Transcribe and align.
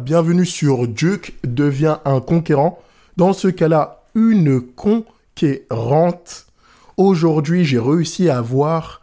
Bienvenue 0.00 0.46
sur 0.46 0.88
Duke 0.88 1.34
devient 1.44 1.98
un 2.06 2.20
conquérant. 2.20 2.78
Dans 3.18 3.32
ce 3.32 3.48
cas-là, 3.48 4.04
une 4.14 4.60
conquérante. 4.60 6.46
Aujourd'hui, 6.96 7.64
j'ai 7.66 7.78
réussi 7.78 8.30
à 8.30 8.40
voir 8.40 9.02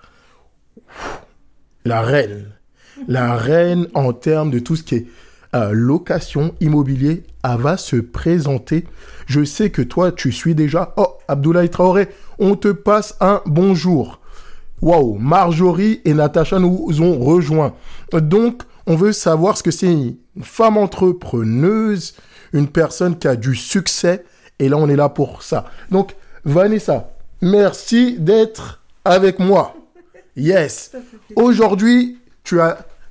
la 1.86 2.02
reine. 2.02 2.52
La 3.08 3.36
reine 3.36 3.88
en 3.94 4.12
termes 4.12 4.50
de 4.50 4.58
tout 4.58 4.76
ce 4.76 4.84
qui 4.84 4.96
est 4.96 5.08
euh, 5.56 5.70
location, 5.72 6.56
immobilier, 6.62 7.24
va 7.44 7.78
se 7.78 7.96
présenter. 7.98 8.86
Je 9.28 9.46
sais 9.46 9.70
que 9.70 9.82
toi, 9.82 10.12
tu 10.12 10.32
suis 10.32 10.56
déjà. 10.56 10.94
Oh, 10.98 11.18
Abdoulaye 11.28 11.70
Traoré, 11.70 12.10
on 12.40 12.56
te 12.56 12.70
passe 12.70 13.16
un 13.22 13.42
bonjour. 13.46 14.20
Waouh, 14.82 15.18
Marjorie 15.18 16.02
et 16.06 16.14
Natacha 16.14 16.60
nous 16.60 17.02
ont 17.02 17.20
rejoints. 17.20 17.74
Donc, 18.12 18.64
on 18.88 18.96
veut 18.96 19.12
savoir 19.12 19.58
ce 19.58 19.64
que 19.64 19.72
c'est 19.72 19.92
une 19.92 20.16
femme 20.42 20.78
entrepreneuse, 20.78 22.16
une 22.54 22.70
personne 22.70 23.18
qui 23.18 23.28
a 23.28 23.36
du 23.36 23.54
succès. 23.54 24.24
Et 24.60 24.70
là, 24.70 24.78
on 24.78 24.90
est 24.90 24.96
là 24.96 25.10
pour 25.10 25.44
ça. 25.44 25.66
Donc, 25.92 26.16
Vanessa, 26.46 27.14
merci 27.42 28.16
d'être 28.18 28.82
avec 29.04 29.40
moi. 29.40 29.76
Yes. 30.38 30.94
Aujourd'hui, 31.36 32.20
tu 32.44 32.60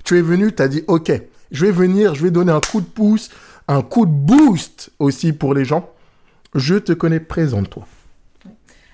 tu 0.02 0.18
es 0.18 0.22
venu, 0.22 0.54
tu 0.54 0.62
as 0.62 0.68
dit, 0.68 0.82
OK, 0.86 1.12
je 1.50 1.66
vais 1.66 1.72
venir, 1.72 2.14
je 2.14 2.22
vais 2.22 2.30
donner 2.30 2.52
un 2.52 2.60
coup 2.60 2.80
de 2.80 2.86
pouce, 2.86 3.28
un 3.68 3.82
coup 3.82 4.06
de 4.06 4.12
boost 4.12 4.90
aussi 4.98 5.32
pour 5.32 5.52
les 5.52 5.64
gens. 5.64 5.90
Je 6.54 6.76
te 6.76 6.92
connais, 6.92 7.20
présente-toi. 7.20 7.86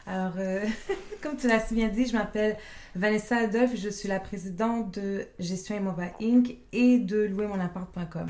Alors, 0.07 0.33
euh, 0.39 0.65
comme 1.23 1.37
tu 1.37 1.47
l'as 1.47 1.61
si 1.61 1.75
bien 1.75 1.89
dit, 1.89 2.07
je 2.07 2.15
m'appelle 2.15 2.57
Vanessa 2.95 3.37
Adolphe, 3.37 3.75
je 3.75 3.89
suis 3.89 4.09
la 4.09 4.21
présidente 4.21 4.99
de 4.99 5.23
Gestion 5.39 5.77
Immova 5.77 6.05
Inc. 6.21 6.57
et 6.75 6.99
de 6.99 7.23
louermonappart.com. 7.23 8.27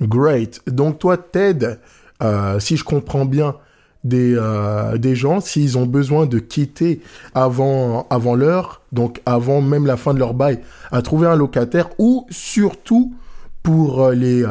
Great. 0.00 0.62
Donc, 0.66 0.98
toi, 0.98 1.18
t'aides, 1.18 1.78
euh, 2.22 2.58
si 2.60 2.78
je 2.78 2.84
comprends 2.84 3.26
bien, 3.26 3.56
des, 4.02 4.34
euh, 4.36 4.96
des 4.96 5.14
gens, 5.14 5.40
s'ils 5.40 5.76
ont 5.76 5.86
besoin 5.86 6.24
de 6.24 6.38
quitter 6.38 7.02
avant, 7.34 8.06
avant 8.08 8.34
l'heure, 8.34 8.82
donc 8.92 9.20
avant 9.26 9.60
même 9.60 9.86
la 9.86 9.98
fin 9.98 10.14
de 10.14 10.18
leur 10.18 10.32
bail, 10.32 10.60
à 10.90 11.02
trouver 11.02 11.26
un 11.26 11.36
locataire 11.36 11.90
ou 11.98 12.26
surtout 12.30 13.14
pour 13.62 14.02
euh, 14.02 14.14
les, 14.14 14.44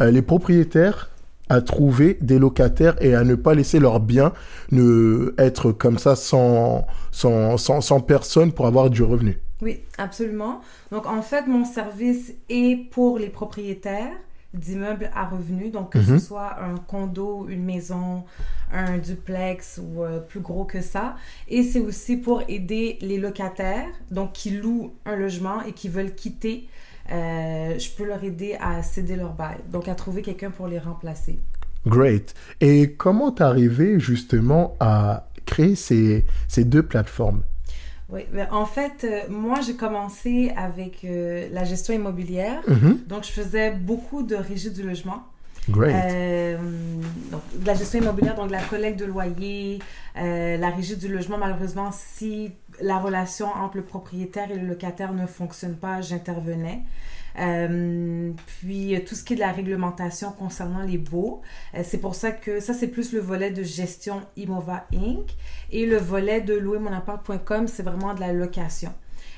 les 0.00 0.22
propriétaires 0.22 1.09
à 1.50 1.60
trouver 1.60 2.16
des 2.22 2.38
locataires 2.38 2.96
et 3.02 3.14
à 3.14 3.24
ne 3.24 3.34
pas 3.34 3.54
laisser 3.54 3.78
leurs 3.80 4.00
biens 4.00 4.32
ne 4.72 5.34
être 5.36 5.72
comme 5.72 5.98
ça 5.98 6.16
sans, 6.16 6.86
sans, 7.10 7.58
sans, 7.58 7.80
sans 7.82 8.00
personne 8.00 8.52
pour 8.52 8.66
avoir 8.66 8.88
du 8.88 9.02
revenu. 9.02 9.38
Oui, 9.60 9.80
absolument. 9.98 10.60
Donc, 10.90 11.06
en 11.06 11.20
fait, 11.22 11.46
mon 11.46 11.64
service 11.66 12.32
est 12.48 12.76
pour 12.90 13.18
les 13.18 13.28
propriétaires 13.28 14.16
d'immeubles 14.54 15.10
à 15.14 15.26
revenus, 15.26 15.70
donc 15.70 15.92
que 15.92 15.98
Mhm. 15.98 16.18
ce 16.18 16.26
soit 16.26 16.56
un 16.60 16.74
condo, 16.76 17.46
une 17.48 17.64
maison, 17.64 18.24
un 18.72 18.98
duplex 18.98 19.78
ou 19.80 20.02
euh, 20.02 20.18
plus 20.18 20.40
gros 20.40 20.64
que 20.64 20.80
ça. 20.80 21.14
Et 21.48 21.62
c'est 21.62 21.78
aussi 21.80 22.16
pour 22.16 22.42
aider 22.48 22.98
les 23.00 23.18
locataires, 23.18 23.86
donc 24.10 24.32
qui 24.32 24.50
louent 24.50 24.92
un 25.06 25.14
logement 25.16 25.62
et 25.68 25.72
qui 25.72 25.88
veulent 25.88 26.14
quitter. 26.14 26.66
Euh, 27.10 27.78
je 27.78 27.90
peux 27.90 28.04
leur 28.04 28.22
aider 28.22 28.56
à 28.60 28.82
céder 28.82 29.16
leur 29.16 29.32
bail, 29.32 29.58
donc 29.70 29.88
à 29.88 29.94
trouver 29.94 30.22
quelqu'un 30.22 30.50
pour 30.50 30.68
les 30.68 30.78
remplacer. 30.78 31.38
Great. 31.86 32.34
Et 32.60 32.92
comment 32.92 33.32
t'es 33.32 33.44
arrivé 33.44 33.98
justement 33.98 34.76
à 34.80 35.28
créer 35.46 35.74
ces, 35.74 36.24
ces 36.48 36.64
deux 36.64 36.82
plateformes? 36.82 37.42
Oui, 38.12 38.22
ben, 38.32 38.48
en 38.50 38.66
fait, 38.66 39.04
euh, 39.04 39.20
moi, 39.28 39.60
j'ai 39.60 39.74
commencé 39.74 40.52
avec 40.56 41.04
euh, 41.04 41.48
la 41.52 41.64
gestion 41.64 41.94
immobilière. 41.94 42.62
Mhm. 42.66 42.98
Donc, 43.06 43.24
je 43.24 43.30
faisais 43.30 43.70
beaucoup 43.70 44.22
de 44.22 44.34
régie 44.34 44.70
du 44.70 44.82
logement. 44.82 45.24
Euh, 45.78 46.56
donc, 47.30 47.42
la 47.64 47.74
gestion 47.74 48.00
immobilière, 48.00 48.34
donc 48.34 48.50
la 48.50 48.62
collecte 48.62 48.98
de 48.98 49.04
loyer, 49.04 49.78
euh, 50.16 50.56
la 50.56 50.70
régie 50.70 50.96
du 50.96 51.08
logement. 51.08 51.38
Malheureusement, 51.38 51.90
si 51.92 52.52
la 52.80 52.98
relation 52.98 53.46
entre 53.46 53.76
le 53.76 53.84
propriétaire 53.84 54.50
et 54.50 54.56
le 54.56 54.66
locataire 54.66 55.12
ne 55.12 55.26
fonctionne 55.26 55.76
pas, 55.76 56.00
j'intervenais. 56.00 56.82
Euh, 57.38 58.32
puis 58.46 58.98
tout 59.06 59.14
ce 59.14 59.22
qui 59.22 59.34
est 59.34 59.36
de 59.36 59.40
la 59.40 59.52
réglementation 59.52 60.32
concernant 60.32 60.82
les 60.82 60.98
baux, 60.98 61.42
c'est 61.84 61.98
pour 61.98 62.16
ça 62.16 62.32
que 62.32 62.58
ça 62.58 62.74
c'est 62.74 62.88
plus 62.88 63.12
le 63.12 63.20
volet 63.20 63.52
de 63.52 63.62
gestion 63.62 64.22
Imova 64.36 64.86
Inc. 64.92 65.30
et 65.70 65.86
le 65.86 65.96
volet 65.96 66.40
de 66.40 66.54
louermonappart.com 66.54 67.68
c'est 67.68 67.84
vraiment 67.84 68.14
de 68.14 68.20
la 68.20 68.32
location. 68.32 68.92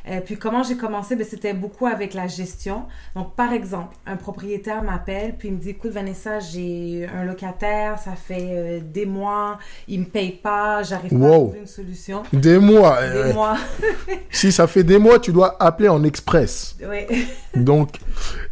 Euh, 0.08 0.20
puis 0.24 0.36
comment 0.36 0.62
j'ai 0.62 0.76
commencé, 0.76 1.14
ben, 1.16 1.26
c'était 1.28 1.54
beaucoup 1.54 1.86
avec 1.86 2.14
la 2.14 2.26
gestion. 2.26 2.84
Donc 3.14 3.34
par 3.34 3.52
exemple, 3.52 3.94
un 4.06 4.16
propriétaire 4.16 4.82
m'appelle 4.82 5.34
puis 5.38 5.48
il 5.48 5.54
me 5.54 5.60
dit 5.60 5.70
écoute 5.70 5.92
Vanessa, 5.92 6.40
j'ai 6.40 7.06
un 7.14 7.24
locataire, 7.24 7.98
ça 7.98 8.12
fait 8.12 8.48
euh, 8.50 8.80
des 8.82 9.06
mois, 9.06 9.58
il 9.86 10.00
me 10.00 10.04
paye 10.06 10.32
pas, 10.32 10.82
j'arrive 10.82 11.18
pas 11.18 11.26
à 11.26 11.30
trouver 11.30 11.58
une 11.60 11.66
solution. 11.66 12.22
Des 12.32 12.58
mois. 12.58 13.00
Des 13.00 13.16
euh, 13.16 13.32
mois. 13.32 13.56
Si 14.30 14.50
ça 14.50 14.66
fait 14.66 14.82
des 14.82 14.98
mois, 14.98 15.18
tu 15.18 15.30
dois 15.30 15.56
appeler 15.62 15.88
en 15.88 16.02
express. 16.04 16.76
oui. 16.88 17.26
Donc, 17.54 17.96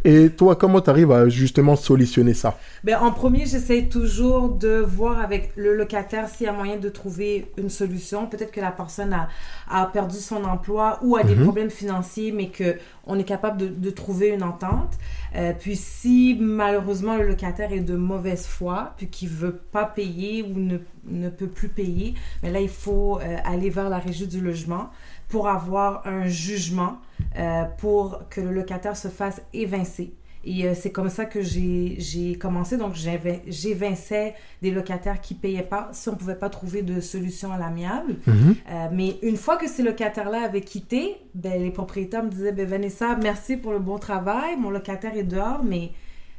et 0.04 0.28
toi, 0.28 0.56
comment 0.56 0.80
tu 0.80 0.90
arrives 0.90 1.10
à 1.10 1.28
justement 1.28 1.74
solutionner 1.74 2.34
ça? 2.34 2.58
Ben, 2.84 2.98
en 2.98 3.12
premier, 3.12 3.46
j'essaie 3.46 3.84
toujours 3.84 4.50
de 4.50 4.78
voir 4.86 5.20
avec 5.20 5.52
le 5.56 5.74
locataire 5.74 6.28
s'il 6.28 6.46
y 6.46 6.48
a 6.48 6.52
moyen 6.52 6.76
de 6.76 6.88
trouver 6.90 7.50
une 7.56 7.70
solution. 7.70 8.26
Peut-être 8.26 8.50
que 8.50 8.60
la 8.60 8.72
personne 8.72 9.14
a, 9.14 9.28
a 9.70 9.86
perdu 9.86 10.18
son 10.18 10.44
emploi 10.44 10.98
ou 11.02 11.16
a 11.16 11.22
des 11.22 11.34
Mhm. 11.40 11.44
problèmes 11.44 11.70
financiers, 11.70 12.32
mais 12.32 12.48
que 12.48 12.76
on 13.06 13.18
est 13.18 13.24
capable 13.24 13.58
de, 13.58 13.66
de 13.66 13.90
trouver 13.90 14.28
une 14.28 14.42
entente. 14.42 14.98
Euh, 15.34 15.52
puis 15.58 15.76
si 15.76 16.36
malheureusement 16.40 17.16
le 17.16 17.26
locataire 17.26 17.72
est 17.72 17.80
de 17.80 17.96
mauvaise 17.96 18.46
foi, 18.46 18.94
puis 18.96 19.08
qu'il 19.08 19.28
veut 19.28 19.56
pas 19.56 19.84
payer 19.84 20.42
ou 20.42 20.58
ne, 20.58 20.78
ne 21.06 21.28
peut 21.28 21.48
plus 21.48 21.68
payer, 21.68 22.14
mais 22.42 22.50
là 22.50 22.60
il 22.60 22.68
faut 22.68 23.18
euh, 23.18 23.36
aller 23.44 23.70
vers 23.70 23.88
la 23.88 23.98
régie 23.98 24.26
du 24.26 24.40
logement 24.40 24.90
pour 25.28 25.48
avoir 25.48 26.06
un 26.06 26.26
jugement 26.26 26.98
euh, 27.38 27.64
pour 27.78 28.22
que 28.30 28.40
le 28.40 28.52
locataire 28.52 28.96
se 28.96 29.08
fasse 29.08 29.40
évincer. 29.52 30.12
Et 30.42 30.64
euh, 30.66 30.72
c'est 30.74 30.90
comme 30.90 31.10
ça 31.10 31.26
que 31.26 31.42
j'ai 31.42 32.36
commencé. 32.40 32.76
Donc, 32.78 32.94
j'évin- 32.94 33.40
j'évinçais 33.46 34.34
des 34.62 34.70
locataires 34.70 35.20
qui 35.20 35.34
payaient 35.34 35.62
pas 35.62 35.90
si 35.92 36.08
on 36.08 36.14
pouvait 36.16 36.34
pas 36.34 36.48
trouver 36.48 36.80
de 36.82 37.00
solution 37.00 37.52
à 37.52 37.58
l'amiable. 37.58 38.16
Mhm. 38.26 38.54
Euh, 38.70 38.86
mais 38.92 39.16
une 39.22 39.36
fois 39.36 39.56
que 39.58 39.68
ces 39.68 39.82
locataires-là 39.82 40.44
avaient 40.44 40.62
quitté, 40.62 41.16
ben, 41.34 41.62
les 41.62 41.70
propriétaires 41.70 42.24
me 42.24 42.30
disaient 42.30 42.52
ben, 42.52 42.66
Vanessa, 42.66 43.16
merci 43.22 43.56
pour 43.58 43.72
le 43.72 43.78
bon 43.80 43.98
travail. 43.98 44.56
Mon 44.56 44.70
locataire 44.70 45.14
est 45.16 45.24
dehors, 45.24 45.62
mais 45.62 45.90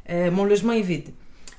euh, 0.10 0.32
mon 0.32 0.46
logement 0.46 0.74
est 0.74 0.82
vide. 0.82 1.10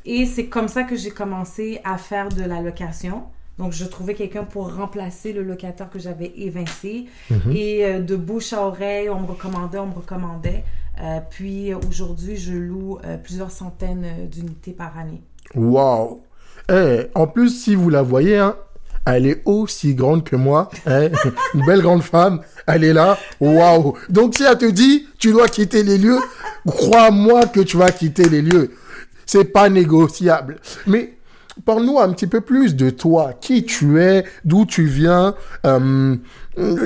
Et 0.05 0.27
c'est 0.27 0.47
comme 0.47 0.67
ça 0.67 0.83
que 0.83 0.97
j'ai 0.97 1.11
commencé 1.11 1.81
à 1.85 1.97
faire 1.97 2.29
de 2.29 2.43
la 2.43 2.61
location. 2.61 3.23
Donc, 3.59 3.71
je 3.73 3.85
trouvais 3.85 4.15
quelqu'un 4.15 4.43
pour 4.43 4.75
remplacer 4.75 5.33
le 5.33 5.43
locataire 5.45 5.89
que 5.91 6.01
j'avais 6.01 6.33
évincé. 6.37 7.05
Mhm. 7.31 7.53
Et 7.55 7.85
euh, 7.85 8.01
de 8.01 8.17
bouche 8.17 8.53
à 8.53 8.67
oreille, 8.67 9.09
on 9.11 9.21
me 9.21 9.27
recommandait, 9.27 9.79
on 9.79 9.87
me 9.87 9.95
recommandait. 9.95 10.65
Euh, 11.01 11.21
puis 11.31 11.73
aujourd'hui, 11.75 12.37
je 12.37 12.53
loue 12.53 12.99
euh, 13.05 13.17
plusieurs 13.17 13.51
centaines 13.51 14.05
euh, 14.05 14.27
d'unités 14.27 14.73
par 14.73 14.97
année. 14.99 15.23
Waouh 15.55 16.23
Eh, 16.71 17.07
En 17.15 17.27
plus, 17.27 17.51
si 17.51 17.75
vous 17.75 17.89
la 17.91 18.03
voyez, 18.03 18.39
hein, 18.39 18.57
elle 19.07 19.27
est 19.27 19.43
aussi 19.47 19.95
grande 19.95 20.23
que 20.25 20.37
moi. 20.37 20.69
hein. 20.87 21.09
Une 21.55 21.65
belle 21.67 21.81
grande 21.83 22.03
femme. 22.03 22.41
Elle 22.67 22.85
est 22.85 22.93
là. 22.93 23.19
Waouh 23.41 23.95
Donc, 24.11 24.35
si 24.35 24.45
elle 24.45 24.59
te 24.59 24.71
dit, 24.71 25.07
tu 25.19 25.33
dois 25.33 25.49
quitter 25.49 25.83
les 25.83 25.99
lieux, 25.99 26.21
crois-moi 26.67 27.47
que 27.47 27.61
tu 27.61 27.77
vas 27.79 27.91
quitter 27.91 28.29
les 28.29 28.43
lieux. 28.43 28.71
C'est 29.27 29.45
pas 29.47 29.69
négociable. 29.69 30.61
Mais 30.87 31.15
parle-nous 31.65 31.99
un 31.99 32.13
petit 32.13 32.27
peu 32.27 32.43
plus 32.43 32.77
de 32.77 32.91
toi. 32.91 33.33
Qui 33.41 33.65
tu 33.65 34.01
es 34.01 34.25
D'où 34.45 34.67
tu 34.67 34.85
viens 34.85 35.35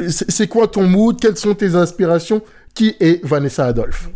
c'est 0.08 0.46
quoi 0.46 0.68
ton 0.68 0.86
mood 0.86 1.18
Quelles 1.20 1.36
sont 1.36 1.54
tes 1.54 1.74
inspirations? 1.74 2.40
Qui 2.76 2.94
est 3.00 3.24
Vanessa 3.24 3.64
Adolphe 3.64 4.10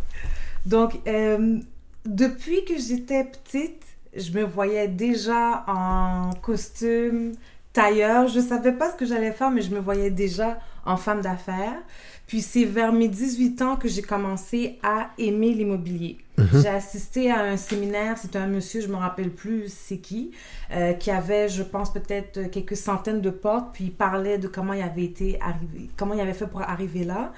Donc, 0.66 1.00
euh, 1.09 1.59
depuis 2.04 2.62
que 2.66 2.75
j'étais 2.76 3.25
petite, 3.25 3.83
je 4.15 4.30
me 4.33 4.45
voyais 4.45 4.86
déjà 4.86 5.65
en 5.66 6.30
costume, 6.42 7.33
tailleur. 7.72 8.28
Je 8.28 8.39
savais 8.39 8.72
pas 8.72 8.91
ce 8.91 8.97
que 8.97 9.07
j'allais 9.07 9.33
faire, 9.33 9.51
mais 9.51 9.62
je 9.62 9.74
me 9.74 9.80
voyais 9.80 10.10
déjà 10.10 10.59
en 10.84 10.98
femme 10.98 11.22
d'affaires. 11.22 11.78
Puis 12.27 12.42
c'est 12.42 12.66
vers 12.66 12.92
mes 12.92 13.09
18 13.09 13.62
ans 13.62 13.77
que 13.77 13.89
j'ai 13.89 14.03
commencé 14.03 14.78
à 14.83 15.09
aimer 15.16 15.54
l'immobilier. 15.54 16.18
J'ai 16.53 16.69
assisté 16.69 17.31
à 17.31 17.42
un 17.42 17.57
séminaire, 17.57 18.19
c'était 18.19 18.39
un 18.39 18.47
monsieur, 18.47 18.81
je 18.81 18.89
me 18.89 18.97
rappelle 18.97 19.31
plus 19.31 19.65
c'est 19.69 19.98
qui, 19.98 20.33
euh, 20.72 20.92
qui 20.92 21.10
avait, 21.10 21.48
je 21.48 21.63
pense, 21.63 21.92
peut-être 21.92 22.51
quelques 22.51 22.77
centaines 22.77 23.21
de 23.21 23.31
portes, 23.31 23.69
puis 23.72 23.84
il 23.84 23.92
parlait 23.92 24.39
de 24.39 24.48
comment 24.48 24.75
il 24.75 24.83
avait 24.83 25.04
été 25.04 25.39
arrivé, 25.41 25.89
comment 25.97 26.15
il 26.15 26.21
avait 26.21 26.34
fait 26.34 26.47
pour 26.47 26.63
arriver 26.63 27.04
là. 27.04 27.33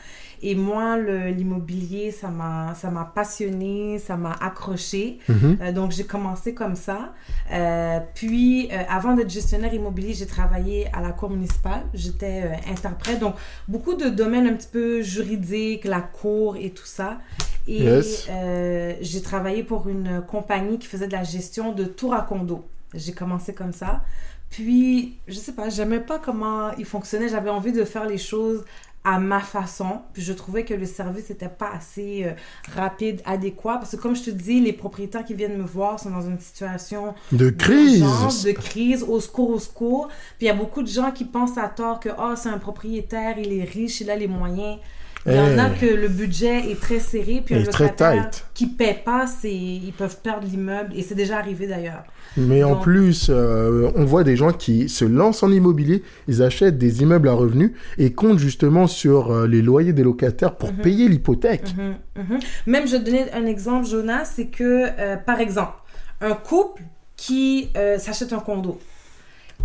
Et 0.45 0.57
moi, 0.57 0.99
l'immobilier, 0.99 2.11
ça 2.11 2.29
m'a, 2.29 3.13
passionné, 3.15 4.01
ça 4.01 4.17
m'a 4.17 4.33
accroché. 4.33 5.19
Mhm. 5.29 5.59
Euh, 5.61 5.73
donc, 5.73 5.93
j'ai 5.93 6.03
commencé 6.03 6.53
comme 6.53 6.75
ça. 6.75 7.13
Euh, 7.53 8.01
puis, 8.17 8.69
avant 8.89 9.15
d'être 9.15 9.31
gestionnaire 9.31 9.73
immobilier, 9.73 10.15
j'ai 10.15 10.27
travaillé 10.27 10.89
à 10.93 11.01
la 11.01 11.13
cour 11.13 11.31
municipale. 11.31 11.85
J'étais 11.95 12.51
interprète. 12.69 13.21
Donc, 13.21 13.37
beaucoup 13.69 13.95
de 13.95 14.09
domaines 14.09 14.49
un 14.49 14.55
petit 14.55 14.67
peu 14.67 14.73
peu 14.73 15.03
juridique, 15.03 15.85
la 15.85 16.01
cour 16.01 16.57
et 16.57 16.71
tout 16.71 16.87
ça. 16.87 17.19
Et 17.67 17.83
Yes. 17.85 18.27
euh, 18.31 18.95
j'ai 19.01 19.23
travaillé 19.23 19.63
pour 19.63 19.89
une 19.89 20.23
compagnie 20.27 20.79
qui 20.79 20.87
faisait 20.87 21.07
de 21.07 21.13
la 21.13 21.25
gestion 21.25 21.73
de 21.73 21.85
tours 21.85 22.15
à 22.15 22.23
condo. 22.23 22.65
J'ai 22.95 23.13
commencé 23.13 23.55
comme 23.55 23.73
ça. 23.73 24.03
Puis, 24.51 25.17
je 25.29 25.35
sais 25.35 25.53
pas, 25.53 25.71
j'aimais 25.71 26.01
pas 26.01 26.19
comment 26.19 26.73
il 26.77 26.85
fonctionnait. 26.85 27.29
J'avais 27.29 27.51
envie 27.51 27.73
de 27.73 27.85
faire 27.85 28.05
les 28.07 28.19
choses 28.19 28.65
à 29.05 29.19
ma 29.19 29.41
façon. 29.41 30.03
Puis 30.13 30.23
je 30.23 30.33
trouvais 30.33 30.65
que 30.65 30.75
le 30.75 30.87
service 30.87 31.31
n'était 31.31 31.49
pas 31.49 31.71
assez 31.75 32.25
euh, 32.25 32.33
rapide, 32.75 33.21
adéquat. 33.25 33.79
Parce 33.79 33.93
que 33.93 33.97
comme 33.97 34.15
je 34.15 34.23
te 34.25 34.31
dis, 34.31 34.61
les 34.61 34.73
propriétaires 34.75 35.25
qui 35.25 35.35
viennent 35.35 35.57
me 35.57 35.65
voir 35.65 35.99
sont 35.99 36.11
dans 36.11 36.21
une 36.23 36.39
situation 36.39 37.15
De 37.33 37.49
crise. 37.51 38.01
de 38.45 38.53
crise, 38.53 39.03
au 39.03 39.19
secours, 39.21 39.51
au 39.51 39.59
secours. 39.59 40.09
Puis 40.39 40.43
il 40.43 40.47
y 40.47 40.51
a 40.51 40.55
beaucoup 40.55 40.83
de 40.83 40.89
gens 40.89 41.11
qui 41.13 41.25
pensent 41.25 41.57
à 41.59 41.69
tort 41.69 41.99
que 41.99 42.11
oh, 42.17 42.35
c'est 42.37 42.51
un 42.51 42.59
propriétaire, 42.59 43.39
il 43.39 43.53
est 43.59 43.65
riche, 43.65 44.01
il 44.03 44.11
a 44.11 44.17
les 44.17 44.29
moyens. 44.29 44.79
Il 45.25 45.35
y 45.35 45.39
en 45.39 45.59
a 45.59 45.69
Eh. 45.69 45.79
que 45.79 45.87
le 45.87 46.09
budget 46.09 46.71
est 46.71 46.81
très 46.81 46.99
serré, 46.99 47.43
puis 47.45 47.55
un 47.55 47.61
locataire 47.61 48.31
qui 48.55 48.67
paie 48.67 49.01
pas, 49.05 49.27
ils 49.45 49.93
peuvent 49.97 50.19
perdre 50.21 50.47
l'immeuble 50.47 50.93
et 50.97 51.03
c'est 51.03 51.15
déjà 51.15 51.39
arrivé 51.39 51.67
d'ailleurs. 51.67 52.03
Mais 52.37 52.65
en 52.65 52.77
plus, 52.77 53.29
euh, 53.31 53.91
on 53.95 54.05
voit 54.05 54.25
des 54.25 54.37
gens 54.37 54.53
qui 54.53 54.89
se 54.89 55.05
lancent 55.05 55.43
en 55.43 55.53
immobilier, 55.53 56.03
ils 56.29 56.43
achètent 56.43 56.79
des 56.79 57.03
immeubles 57.03 57.29
à 57.29 57.35
revenus 57.35 57.73
et 57.99 58.13
comptent 58.13 58.39
justement 58.39 58.87
sur 58.87 59.31
euh, 59.31 59.47
les 59.47 59.63
loyers 59.63 59.93
des 59.93 60.03
locataires 60.03 60.57
pour 60.57 60.73
payer 60.73 61.09
l'hypothèque. 61.09 61.75
Mhm, 61.77 62.25
mhm. 62.25 62.39
Même, 62.67 62.87
je 62.87 62.93
vais 62.93 62.99
te 63.01 63.05
donner 63.05 63.33
un 63.33 63.47
exemple, 63.47 63.87
Jonas, 63.87 64.25
c'est 64.35 64.47
que, 64.47 64.87
euh, 64.99 65.17
par 65.17 65.41
exemple, 65.41 65.75
un 66.21 66.35
couple 66.35 66.83
qui 67.17 67.69
s'achète 67.99 68.33
un 68.33 68.41
condo 68.41 68.81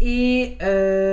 et 0.02 0.58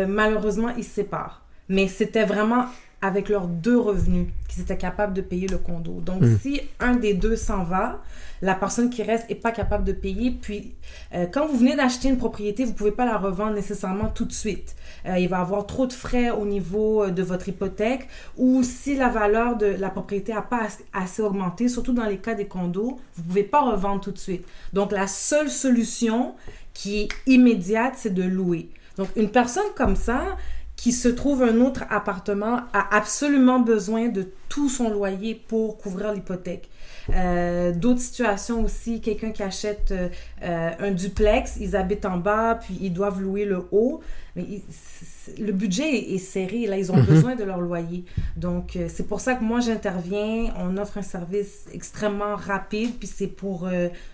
malheureusement, 0.07 0.69
ils 0.77 0.85
se 0.85 0.91
séparent. 0.91 1.43
Mais 1.71 1.89
c'était 1.89 2.25
vraiment 2.25 2.67
avec 3.07 3.29
leurs 3.29 3.47
deux 3.47 3.79
revenus 3.79 4.29
qu'ils 4.49 4.63
étaient 4.63 4.77
capables 4.79 5.13
de 5.13 5.21
payer 5.21 5.47
le 5.49 5.59
condo. 5.59 6.01
Donc, 6.01 6.23
Mm. 6.23 6.39
si 6.41 6.61
un 6.81 6.95
des 6.97 7.13
deux 7.15 7.37
s'en 7.37 7.63
va, 7.65 8.01
la 8.41 8.55
personne 8.55 8.89
qui 8.91 9.03
reste 9.03 9.27
est 9.31 9.35
pas 9.35 9.53
capable 9.53 9.85
de 9.85 9.93
payer. 9.93 10.31
Puis, 10.31 10.75
euh, 11.15 11.27
quand 11.27 11.47
vous 11.47 11.59
venez 11.59 11.77
d'acheter 11.77 12.09
une 12.09 12.17
propriété, 12.19 12.65
vous 12.65 12.73
pouvez 12.73 12.93
pas 12.93 13.05
la 13.05 13.17
revendre 13.19 13.53
nécessairement 13.55 14.09
tout 14.09 14.25
de 14.25 14.33
suite. 14.33 14.75
Euh, 15.07 15.19
il 15.19 15.29
va 15.29 15.39
y 15.39 15.41
avoir 15.41 15.67
trop 15.67 15.87
de 15.87 15.93
frais 15.93 16.31
au 16.31 16.45
niveau 16.47 17.05
euh, 17.05 17.11
de 17.11 17.23
votre 17.23 17.49
hypothèque 17.49 18.09
ou 18.37 18.63
si 18.63 18.97
la 18.97 19.09
valeur 19.09 19.57
de 19.57 19.67
la 19.67 19.91
propriété 19.91 20.33
n'a 20.33 20.43
pas 20.43 20.63
as- 20.65 20.79
assez 20.93 21.21
augmenté, 21.23 21.69
surtout 21.69 21.93
dans 21.93 22.05
les 22.07 22.19
cas 22.19 22.35
des 22.35 22.47
condos, 22.47 22.99
vous 23.17 23.23
pouvez 23.23 23.45
pas 23.45 23.61
revendre 23.61 24.01
tout 24.01 24.13
de 24.13 24.19
suite. 24.19 24.47
Donc, 24.73 24.93
la 24.93 25.07
seule 25.07 25.51
solution 25.51 26.35
qui 26.73 27.03
est 27.03 27.09
immédiate, 27.27 27.95
c'est 27.97 28.15
de 28.15 28.23
louer. 28.23 28.69
Donc, 28.97 29.09
une 29.17 29.29
personne 29.31 29.65
comme 29.77 29.97
ça, 29.97 30.37
qui 30.85 30.93
se 30.93 31.09
trouve 31.09 31.43
un 31.43 31.63
autre 31.63 31.85
appartement, 31.89 32.57
a 32.75 32.95
absolument 32.95 33.59
besoin 33.59 34.09
de 34.09 34.29
tout 34.51 34.69
son 34.69 34.91
loyer 34.91 35.35
pour 35.35 35.79
couvrir 35.79 36.13
l'hypothèque. 36.13 36.69
Euh, 37.15 37.73
D'autres 37.73 38.03
situations 38.03 38.63
aussi, 38.63 39.01
quelqu'un 39.01 39.31
qui 39.31 39.43
achète 39.43 39.93
euh, 39.93 40.11
euh, 40.43 40.71
un 40.79 40.91
duplex, 40.91 41.57
ils 41.59 41.75
habitent 41.75 42.05
en 42.05 42.19
bas, 42.19 42.59
puis 42.63 42.77
ils 42.83 42.93
doivent 42.93 43.19
louer 43.23 43.47
le 43.47 43.65
haut, 43.73 44.03
mais 44.37 44.43
ils- 44.43 45.43
le 45.43 45.53
budget 45.53 45.89
est, 45.91 46.17
est 46.17 46.19
serré, 46.19 46.67
là, 46.67 46.77
ils 46.77 46.93
ont 46.93 46.97
Mhm. 46.99 47.07
besoin 47.07 47.35
de 47.35 47.45
leur 47.45 47.63
loyer. 47.63 48.05
Donc, 48.37 48.77
euh, 48.77 48.89
c'est 48.95 49.07
pour 49.09 49.21
ça 49.23 49.37
que 49.37 49.43
moi, 49.43 49.61
j'interviens, 49.61 50.53
on 50.59 50.77
offre 50.77 50.99
un 50.99 51.03
service 51.03 51.65
extrêmement 51.73 52.37
rapide, 52.37 52.91
puis 52.99 53.09
c'est 53.09 53.27
pour, 53.29 53.67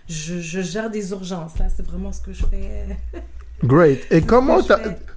je, 0.07 0.39
je 0.39 0.61
gère 0.61 0.89
des 0.89 1.11
urgences, 1.11 1.59
là, 1.59 1.65
c'est 1.75 1.85
vraiment 1.85 2.13
ce 2.13 2.21
que 2.21 2.31
je 2.31 2.45
fais. 2.45 2.85
Great. 3.63 4.07
Et 4.11 4.21
comment 4.21 4.59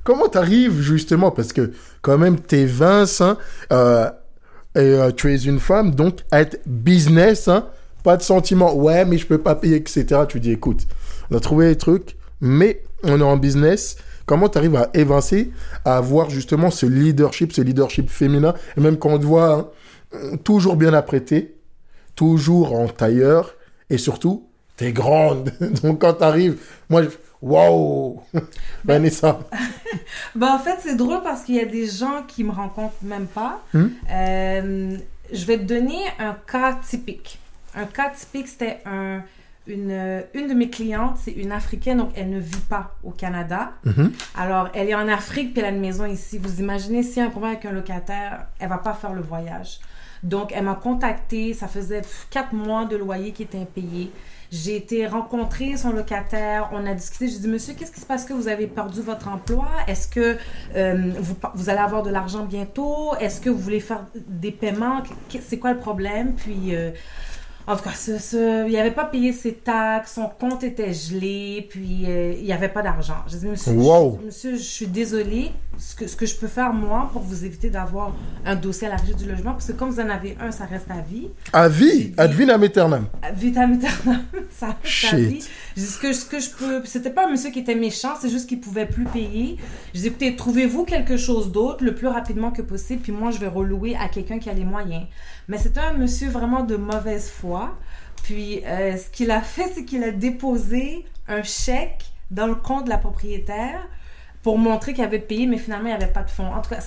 comment 0.03 0.29
t'arrives 0.29 0.81
justement 0.81 1.31
parce 1.31 1.53
que 1.53 1.73
quand 2.03 2.19
même 2.19 2.39
t'es 2.39 2.67
Vince 2.67 3.23
hein, 3.23 3.39
euh, 3.73 4.11
et 4.75 4.81
euh, 4.81 5.11
tu 5.13 5.33
es 5.33 5.37
une 5.37 5.61
femme 5.61 5.95
donc 5.95 6.19
être 6.31 6.61
business 6.67 7.49
hein, 7.49 7.69
pas 8.03 8.19
de 8.19 8.23
sentiment 8.23 8.75
ouais 8.75 9.07
mais 9.07 9.17
je 9.17 9.27
peux 9.27 9.39
pas 9.39 9.55
payer 9.55 9.77
etc. 9.77 10.23
Tu 10.29 10.41
dis 10.41 10.53
écoute 10.53 10.87
on 11.31 11.37
a 11.37 11.41
trouvé 11.41 11.69
les 11.69 11.77
trucs 11.77 12.17
mais 12.41 12.83
on 13.03 13.21
est 13.21 13.25
en 13.25 13.37
business. 13.37 13.97
Comment 14.27 14.49
tu 14.49 14.59
arrives 14.59 14.77
à 14.77 14.91
évincer, 14.95 15.51
à 15.85 15.97
avoir 15.97 16.31
justement 16.31 16.71
ce 16.71 16.87
leadership, 16.87 17.53
ce 17.53 17.61
leadership 17.61 18.09
féminin, 18.09 18.55
et 18.77 18.81
même 18.81 18.97
quand 18.97 19.11
on 19.11 19.19
te 19.19 19.27
voit 19.27 19.71
hein, 20.15 20.37
toujours 20.45 20.77
bien 20.77 20.95
apprêté, 20.95 21.57
toujours 22.17 22.75
en 22.75 22.89
tailleur, 22.89 23.55
et 23.91 23.99
surtout, 23.99 24.49
t'es 24.77 24.93
grande. 24.93 25.53
Donc 25.83 26.01
quand 26.01 26.15
t'arrives, 26.15 26.57
moi, 26.89 27.03
je... 27.43 27.47
waouh, 27.47 28.23
Vanessa. 28.85 29.41
Ben, 30.35 30.55
en 30.55 30.59
fait, 30.59 30.79
c'est 30.81 30.97
drôle 30.97 31.23
parce 31.23 31.43
qu'il 31.43 31.57
y 31.57 31.61
a 31.61 31.65
des 31.65 31.87
gens 31.87 32.23
qui 32.27 32.45
me 32.45 32.53
rencontrent 32.53 33.03
même 33.03 33.27
pas. 33.27 33.61
Hmm? 33.73 33.89
Euh, 34.11 34.97
je 35.33 35.45
vais 35.47 35.59
te 35.59 35.65
donner 35.65 35.99
un 36.19 36.37
cas 36.47 36.79
typique. 36.87 37.39
Un 37.75 37.87
cas 37.87 38.11
typique, 38.11 38.49
c'était 38.49 38.81
un, 38.87 39.23
une, 39.67 40.23
une 40.35 40.49
de 40.49 40.55
mes 40.55 40.71
clientes, 40.71 41.17
c'est 41.23 41.33
une 41.33 41.53
Africaine, 41.53 41.99
donc 41.99 42.11
elle 42.17 42.31
ne 42.31 42.39
vit 42.39 42.65
pas 42.69 42.95
au 43.03 43.11
Canada. 43.11 43.73
Mhm. 43.85 44.13
Alors, 44.37 44.69
elle 44.75 44.89
est 44.89 44.95
en 44.95 45.09
Afrique, 45.09 45.53
puis 45.53 45.61
elle 45.63 45.69
a 45.69 45.75
une 45.75 45.81
maison 45.81 46.05
ici. 46.07 46.39
Vous 46.39 46.61
imaginez, 46.61 47.03
s'il 47.03 47.19
y 47.19 47.21
a 47.21 47.25
un 47.27 47.31
problème 47.31 47.53
avec 47.53 47.65
un 47.65 47.73
locataire, 47.73 48.47
elle 48.59 48.69
va 48.69 48.79
pas 48.79 48.93
faire 48.93 49.13
le 49.13 49.23
voyage. 49.23 49.81
Donc, 50.23 50.53
elle 50.55 50.65
m'a 50.65 50.75
contacté. 50.75 51.53
Ça 51.55 51.69
faisait 51.69 52.03
quatre 52.31 52.53
mois 52.53 52.85
de 52.87 52.97
loyer 52.97 53.33
qui 53.33 53.43
était 53.43 53.59
impayé. 53.59 54.11
J'ai 54.57 54.77
été 54.77 55.05
rencontrer 55.09 55.77
son 55.77 55.91
locataire. 55.91 56.71
On 56.73 56.87
a 56.87 56.95
discuté. 56.95 57.27
J'ai 57.27 57.39
dit, 57.39 57.49
monsieur, 57.49 57.75
qu'est-ce 57.75 57.91
qui 57.91 58.01
se 58.01 58.07
passe? 58.07 58.25
Que 58.25 58.33
vous 58.35 58.47
avez 58.47 58.69
perdu 58.69 59.01
votre 59.03 59.27
emploi? 59.29 59.67
Est-ce 59.89 60.07
que 60.07 60.37
euh, 60.77 61.11
vous, 61.19 61.35
vous 61.55 61.71
allez 61.71 61.81
avoir 61.81 62.05
de 62.05 62.11
l'argent 62.11 62.45
bientôt? 62.45 63.17
Est-ce 63.19 63.41
que 63.41 63.51
vous 63.51 63.59
voulez 63.59 63.81
faire 63.81 64.07
des 64.29 64.53
paiements? 64.53 65.03
C'est 65.45 65.59
quoi 65.59 65.73
le 65.73 65.79
problème? 65.81 66.35
Puis, 66.37 66.75
euh, 66.77 66.93
en 67.67 67.75
tout 67.77 67.83
cas, 67.83 67.95
ce, 67.97 68.19
ce- 68.19 68.69
il 68.69 68.75
n'avait 68.75 68.91
pas 68.93 69.07
payé 69.07 69.33
ses 69.33 69.55
taxes, 69.55 70.15
son 70.15 70.29
compte 70.29 70.63
était 70.63 70.93
gelé, 70.93 71.67
puis 71.71 72.05
euh, 72.07 72.35
il 72.39 72.45
n'y 72.45 72.53
avait 72.53 72.69
pas 72.69 72.83
d'argent. 72.83 73.17
J'ai 73.27 73.39
dit, 73.39 73.47
monsieur, 73.47 73.73
Wow. 73.73 74.19
je, 74.21 74.27
monsieur, 74.27 74.53
je 74.57 74.63
suis 74.63 74.87
désolée. 74.87 75.51
Ce 75.79 75.95
que, 75.95 76.07
ce 76.07 76.17
que 76.17 76.27
je 76.27 76.37
peux 76.37 76.47
faire, 76.47 76.73
moi, 76.73 77.09
pour 77.13 77.23
vous 77.23 77.45
éviter 77.45 77.71
d'avoir 77.71 78.13
un 78.45 78.55
dossier 78.55 78.87
à 78.87 78.91
la 78.91 78.97
régie 78.97 79.15
du 79.15 79.27
logement, 79.27 79.53
parce 79.53 79.67
que 79.67 79.73
comme 79.73 79.91
vous 79.91 80.01
en 80.01 80.09
avez 80.09 80.37
un, 80.41 80.51
ça 80.51 80.65
reste 80.65 80.91
à 80.91 81.01
vie. 81.01 81.29
À 81.53 81.69
vie, 81.69 82.13
ad 82.17 82.33
vitam 82.33 82.63
aeternam. 82.63 83.07
Vitam 83.35 83.73
aeternam, 83.73 84.23
ça 84.51 84.77
reste 84.83 85.13
à 85.13 85.17
vie. 85.17 85.45
Ce 85.77 85.99
que, 85.99 86.13
ce 86.13 86.25
que 86.25 86.39
je 86.39 86.51
peux... 86.51 86.83
C'était 86.85 87.11
pas 87.11 87.27
un 87.27 87.31
monsieur 87.31 87.51
qui 87.51 87.61
était 87.61 87.75
méchant, 87.75 88.15
c'est 88.21 88.31
juste 88.31 88.49
qu'il 88.49 88.61
pouvait 88.61 88.87
plus 88.87 89.05
payer. 89.05 89.57
J'ai 89.93 90.03
dit, 90.03 90.07
écoutez, 90.09 90.37
trouvez-vous 90.37 90.85
quelque 90.85 91.17
chose 91.17 91.53
d'autre 91.53 91.85
le 91.85 91.95
plus 91.95 92.09
rapidement 92.09 92.51
que 92.51 92.63
possible, 92.63 93.03
puis 93.03 93.13
moi, 93.13 93.31
je 93.31 93.39
vais 93.39 93.49
relouer 93.49 93.97
à 93.97 94.09
quelqu'un 94.09 94.39
qui 94.39 94.51
a 94.51 94.55
les 94.55 94.65
moyens. 94.65 95.05
Mais 95.49 95.59
c'était 95.59 95.81
un 95.81 95.95
monsieur 95.95 96.29
vraiment 96.29 96.63
de 96.63 96.77
mauvaise 96.77 97.29
foi. 97.29 97.77
Puis, 98.23 98.63
euh, 98.65 98.97
ce 98.97 99.11
qu'il 99.11 99.31
a 99.31 99.41
fait, 99.41 99.71
c'est 99.75 99.85
qu'il 99.85 100.03
a 100.03 100.11
déposé 100.11 101.05
un 101.29 101.43
chèque 101.43 102.05
dans 102.31 102.47
le 102.47 102.55
compte 102.55 102.85
de 102.85 102.91
la 102.91 102.99
propriétaire 102.99 103.87
pour 104.45 104.59
montrer 104.59 104.93
qu'il 104.93 105.03
avait 105.03 105.19
payé, 105.19 105.47
mais 105.47 105.57
finalement, 105.57 105.87
il 105.87 105.97
n'y 105.97 106.03
avait 106.03 106.13
pas 106.13 106.23
de 106.23 106.31
fonds. 106.31 106.53
En 106.53 106.61
tout 106.61 106.69
cas, 106.69 106.81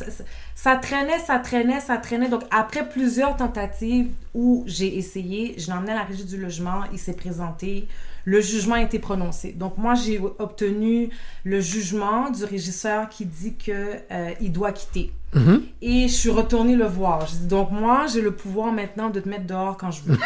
ça, 0.53 0.75
traînait, 0.75 1.17
ça 1.17 1.39
traînait, 1.39 1.79
ça 1.79 1.97
traînait. 1.97 2.29
Donc, 2.29 2.43
après 2.51 2.87
plusieurs 2.87 3.35
tentatives 3.35 4.11
où 4.35 4.63
j'ai 4.67 4.95
essayé, 4.95 5.55
je 5.57 5.65
l'ai 5.65 5.73
emmené 5.73 5.91
à 5.91 5.95
la 5.95 6.03
régie 6.03 6.23
du 6.23 6.37
logement, 6.37 6.83
il 6.93 6.99
s'est 6.99 7.15
présenté, 7.15 7.87
le 8.25 8.41
jugement 8.41 8.75
a 8.75 8.83
été 8.83 8.99
prononcé. 8.99 9.53
Donc, 9.53 9.79
moi, 9.79 9.95
j'ai 9.95 10.21
obtenu 10.37 11.09
le 11.43 11.59
jugement 11.59 12.29
du 12.29 12.43
régisseur 12.45 13.09
qui 13.09 13.25
dit 13.25 13.55
que 13.55 13.95
euh, 14.11 14.29
il 14.39 14.51
doit 14.51 14.71
quitter. 14.71 15.11
Mhm. 15.33 15.63
Et 15.81 16.07
je 16.07 16.13
suis 16.13 16.29
retournée 16.29 16.75
le 16.75 16.85
voir. 16.85 17.25
Je 17.25 17.37
dis, 17.37 17.47
donc 17.47 17.71
moi, 17.71 18.05
j'ai 18.05 18.21
le 18.21 18.35
pouvoir 18.35 18.71
maintenant 18.71 19.09
de 19.09 19.19
te 19.19 19.27
mettre 19.27 19.47
dehors 19.47 19.77
quand 19.77 19.89
je 19.89 20.01
veux. 20.03 20.17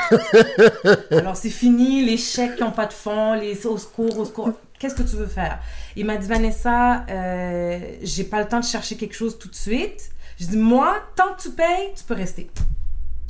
Alors 1.17 1.38
c'est 1.38 1.50
fini, 1.50 2.03
les 2.03 2.17
chèques 2.17 2.57
qui 2.57 2.63
n'ont 2.63 2.71
pas 2.71 2.88
de 2.88 2.93
fonds, 2.93 3.35
les 3.35 3.65
au 3.65 3.77
secours, 3.77 4.19
au 4.19 4.25
secours. 4.25 4.51
Qu'est-ce 4.81 4.95
que 4.95 5.03
tu 5.03 5.15
veux 5.15 5.27
faire? 5.27 5.59
Il 5.95 6.07
m'a 6.07 6.17
dit, 6.17 6.27
Vanessa, 6.27 7.05
euh, 7.07 7.79
j'ai 8.01 8.23
pas 8.23 8.41
le 8.41 8.47
temps 8.47 8.59
de 8.59 8.65
chercher 8.65 8.97
quelque 8.97 9.13
chose 9.13 9.38
tout 9.38 9.47
de 9.47 9.53
suite. 9.53 10.09
Je 10.39 10.47
dis, 10.47 10.57
moi, 10.57 10.95
tant 11.15 11.35
que 11.35 11.41
tu 11.43 11.51
payes, 11.51 11.91
tu 11.95 12.03
peux 12.03 12.15
rester. 12.15 12.50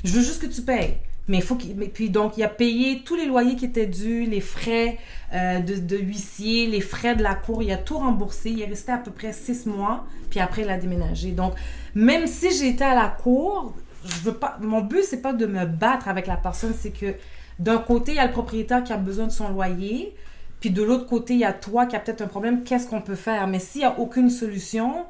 Je 0.06 0.14
veux 0.14 0.22
juste 0.22 0.42
que 0.42 0.48
tu 0.48 0.62
payes. 0.62 0.96
Mais 1.28 1.40
il 1.40 1.44
faut 1.44 1.56
qu'il. 1.56 1.76
Puis 1.90 2.10
donc, 2.10 2.38
il 2.38 2.44
a 2.44 2.48
payé 2.48 3.04
tous 3.04 3.18
les 3.18 3.26
loyers 3.26 3.58
qui 3.58 3.66
étaient 3.66 3.86
dus, 3.86 4.26
les 4.26 4.40
frais 4.40 4.98
euh, 5.34 5.60
de, 5.60 5.76
de 5.76 5.98
huissier, 5.98 6.68
les 6.68 6.80
frais 6.80 7.18
de 7.18 7.22
la 7.22 7.36
cour. 7.36 7.62
Il 7.62 7.72
a 7.74 7.78
tout 7.78 7.98
remboursé. 7.98 8.52
Il 8.52 8.62
est 8.62 8.68
resté 8.68 8.94
à 8.94 8.98
peu 8.98 9.12
près 9.12 9.34
six 9.34 9.66
mois. 9.66 10.06
Puis 10.30 10.40
après, 10.40 10.62
il 10.62 10.70
a 10.70 10.78
déménagé. 10.78 11.32
Donc, 11.32 11.56
même 11.96 12.28
si 12.28 12.50
j'étais 12.58 12.86
à 12.86 12.96
la 12.96 13.10
cour, 13.10 13.76
je 14.06 14.22
veux 14.22 14.36
pas. 14.36 14.58
Mon 14.62 14.80
but, 14.80 15.04
c'est 15.04 15.22
pas 15.22 15.34
de 15.34 15.46
me 15.46 15.66
battre 15.66 16.08
avec 16.08 16.28
la 16.28 16.38
personne. 16.38 16.74
C'est 16.80 16.92
que 16.92 17.14
d'un 17.60 17.80
côté, 17.80 18.14
il 18.14 18.16
y 18.16 18.20
a 18.20 18.26
le 18.26 18.32
propriétaire 18.32 18.86
qui 18.86 18.94
a 18.94 18.98
besoin 18.98 19.28
de 19.28 19.34
son 19.34 19.50
loyer. 19.50 20.16
Puis 20.62 20.70
de 20.70 20.82
l'autre 20.84 21.08
côté, 21.08 21.34
il 21.34 21.40
y 21.40 21.44
a 21.44 21.52
toi 21.54 21.86
qui 21.88 21.96
a 21.96 22.00
peut-être 22.00 22.22
un 22.22 22.28
problème. 22.28 22.64
Qu'est-ce 22.64 22.88
qu'on 22.88 23.02
peut 23.02 23.16
faire? 23.16 23.48
Mais 23.48 23.60
s'il 23.60 23.80
n'y 23.82 23.86
a 23.86 24.00
aucune 24.00 24.30
solution, 24.30 25.06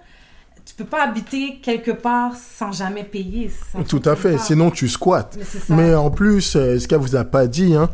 tu 0.65 0.73
peux 0.75 0.85
pas 0.85 1.03
habiter 1.03 1.59
quelque 1.61 1.91
part 1.91 2.35
sans 2.35 2.71
jamais 2.71 3.03
payer. 3.03 3.51
Tout 3.87 4.01
à 4.05 4.15
fait, 4.15 4.37
sinon 4.39 4.71
tu 4.71 4.87
squattes. 4.87 5.37
Mais. 5.69 5.75
Mais 5.75 5.93
en 5.95 6.09
plus, 6.09 6.55
euh, 6.55 6.79
ce 6.79 6.87
qu'elle 6.87 6.99
vous 6.99 7.15
a 7.15 7.25
pas 7.25 7.47
dit, 7.47 7.75
hein, 7.75 7.89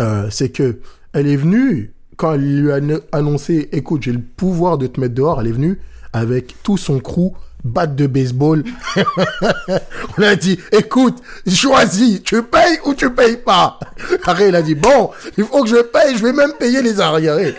euh, 0.00 0.28
c'est 0.30 0.48
que 0.48 0.80
elle 1.12 1.28
est 1.28 1.36
venue, 1.36 1.92
quand 2.16 2.32
elle 2.34 2.62
lui 2.62 2.72
a 2.72 2.76
anno- 2.76 3.00
annoncé, 3.12 3.68
écoute, 3.72 4.02
j'ai 4.02 4.12
le 4.12 4.20
pouvoir 4.22 4.78
de 4.78 4.86
te 4.86 4.98
mettre 4.98 5.14
dehors, 5.14 5.40
elle 5.40 5.48
est 5.48 5.52
venue 5.52 5.78
avec 6.12 6.54
tout 6.62 6.76
son 6.78 7.00
crew, 7.00 7.32
batte 7.64 7.96
de 7.96 8.06
baseball. 8.06 8.62
On 10.18 10.22
a 10.22 10.36
dit, 10.36 10.58
écoute, 10.70 11.22
choisis, 11.48 12.22
tu 12.22 12.42
payes 12.42 12.78
ou 12.84 12.94
tu 12.94 13.10
payes 13.12 13.38
pas. 13.38 13.80
Après, 14.24 14.48
il 14.48 14.54
a 14.54 14.62
dit, 14.62 14.74
bon, 14.74 15.10
il 15.36 15.44
faut 15.44 15.64
que 15.64 15.70
je 15.70 15.82
paye, 15.82 16.16
je 16.16 16.22
vais 16.22 16.32
même 16.32 16.52
payer 16.58 16.82
les 16.82 17.00
arriérés. 17.00 17.54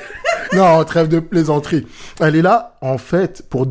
Non, 0.53 0.83
trêve 0.83 1.07
de 1.07 1.19
plaisanterie. 1.19 1.87
Elle 2.19 2.35
est 2.35 2.41
là, 2.41 2.77
en 2.81 2.97
fait, 2.97 3.43
pour 3.49 3.67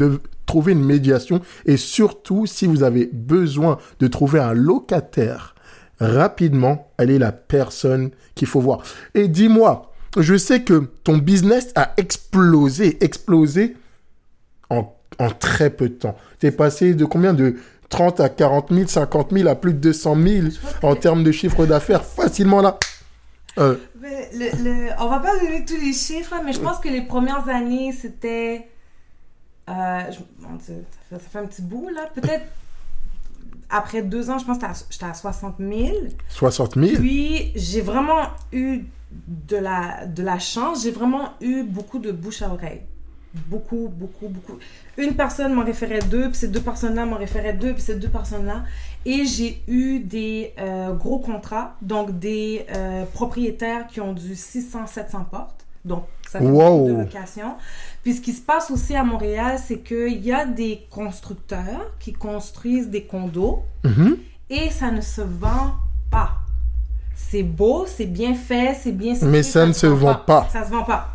trouver 0.47 0.73
une 0.73 0.85
médiation 0.85 1.41
et 1.65 1.77
surtout, 1.77 2.47
si 2.47 2.67
vous 2.67 2.83
avez 2.83 3.09
besoin 3.13 3.79
de 4.01 4.07
trouver 4.09 4.41
un 4.41 4.53
locataire 4.53 5.55
rapidement, 6.01 6.91
elle 6.99 7.11
est 7.11 7.19
la 7.19 7.33
personne 7.33 8.11
qu'il 8.35 8.49
faut 8.49 8.61
voir. 8.61 8.83
Et 9.15 9.29
dis-moi, 9.29 9.93
je 10.17 10.37
sais 10.37 10.63
que 10.63 10.91
ton 11.03 11.19
business 11.19 11.69
a 11.75 11.93
explosé, 11.97 13.03
explosé 13.03 13.77
en, 14.71 14.93
en 15.19 15.31
très 15.31 15.71
peu 15.71 15.89
de 15.89 15.95
temps. 15.95 16.17
Tu 16.41 16.47
es 16.47 16.51
passé 16.53 16.95
de 16.95 17.05
combien 17.05 17.33
de 17.35 17.57
30 17.89 18.21
à 18.21 18.29
40 18.29 18.73
000, 18.73 18.89
50 18.89 19.33
000 19.33 19.49
à 19.49 19.55
plus 19.55 19.73
de 19.75 19.79
200 19.79 20.17
000 20.21 20.47
en 20.83 20.97
termes 20.97 21.23
de 21.23 21.31
chiffre 21.33 21.67
d'affaires 21.67 22.05
facilement 22.05 22.61
là. 22.61 22.79
Euh, 23.59 23.77
Mais 24.01 24.29
le, 24.35 24.65
le- 24.65 24.91
on 24.99 25.09
va 25.09 25.21
pas 25.21 25.39
donner 25.39 25.65
tous 25.65 25.77
les 25.81 25.93
chiffres, 25.93 26.35
mais 26.45 26.53
je 26.53 26.59
pense 26.61 26.79
que 26.79 26.89
les 26.89 27.03
premières 27.03 27.49
années, 27.49 27.93
c'était. 27.93 28.67
euh, 29.69 30.01
je- 30.11 30.17
ça 30.19 30.49
fait, 30.61 30.83
ça 31.11 31.19
fait 31.31 31.39
un 31.39 31.47
petit 31.47 31.63
bout, 31.63 31.89
là. 31.91 32.09
Peut-être 32.15 32.45
après 33.71 34.03
deux 34.03 34.29
ans, 34.31 34.39
je 34.39 34.45
pense 34.45 34.59
que 34.59 34.67
j'étais 34.67 34.73
à- 34.73 34.87
j'étais 34.91 35.05
à 35.07 35.15
60 35.15 35.57
000. 35.59 35.89
60 36.29 36.75
000 36.75 36.97
Puis, 36.97 37.53
j'ai 37.55 37.81
vraiment 37.81 38.23
eu 38.53 38.83
de 39.29 39.57
la, 39.57 40.07
de 40.07 40.23
la 40.25 40.39
chance. 40.41 40.83
J'ai 40.83 40.91
vraiment 40.91 41.31
eu 41.41 41.63
beaucoup 41.63 41.99
de 42.01 42.11
bouche 42.13 42.43
à 42.43 42.49
oreille. 42.53 42.83
Beaucoup, 43.49 43.89
beaucoup, 43.93 44.29
beaucoup. 44.29 44.59
Une 44.97 45.15
personne 45.15 45.53
m'en 45.55 45.65
référait 45.65 45.99
deux, 46.01 46.29
puis 46.29 46.37
ces 46.39 46.49
deux 46.49 46.61
personnes-là 46.61 47.05
m'en 47.05 47.17
référaient 47.17 47.53
deux, 47.55 47.73
puis 47.73 47.83
ces 47.83 47.97
deux 47.97 48.09
personnes-là. 48.09 48.63
Et 49.05 49.25
j'ai 49.27 49.61
eu 49.67 49.99
des 49.99 50.53
euh, 50.59 50.93
gros 50.95 51.19
contrats, 51.19 51.75
donc 51.83 52.19
des 52.19 52.65
euh, 52.71 53.05
propriétaires 53.13 53.87
qui 53.89 54.01
ont 54.01 54.13
du 54.13 54.37
600, 54.37 54.87
700 54.87 55.27
portes. 55.31 55.65
Donc, 55.85 56.05
ça 56.31 56.39
fait 56.39 56.47
Wow. 56.47 56.79
beaucoup 56.79 56.93
de 56.93 56.99
locations. 57.03 57.55
Puis 58.03 58.15
ce 58.15 58.21
qui 58.21 58.33
se 58.33 58.41
passe 58.41 58.71
aussi 58.71 58.95
à 58.95 59.03
Montréal, 59.05 59.59
c'est 59.63 59.81
qu'il 59.81 60.25
y 60.25 60.33
a 60.33 60.47
des 60.47 60.87
constructeurs 60.91 61.91
qui 61.99 62.13
construisent 62.13 62.89
des 62.89 63.03
condos 63.05 63.63
Mhm. 63.85 64.17
et 64.49 64.71
ça 64.71 64.91
ne 64.91 65.01
se 65.01 65.21
vend 65.23 65.75
pas. 66.11 66.31
C'est 67.17 67.43
beau, 67.43 67.85
c'est 67.87 68.07
bien 68.07 68.35
fait, 68.35 68.77
c'est 68.81 68.93
bien 68.93 69.15
Mais 69.23 69.43
ça 69.43 69.67
ne 69.67 69.73
se 69.73 69.87
vend 69.87 70.15
pas. 70.15 70.49
Ça 70.53 70.65
se 70.65 70.71
vend 70.71 70.85
pas. 70.85 71.09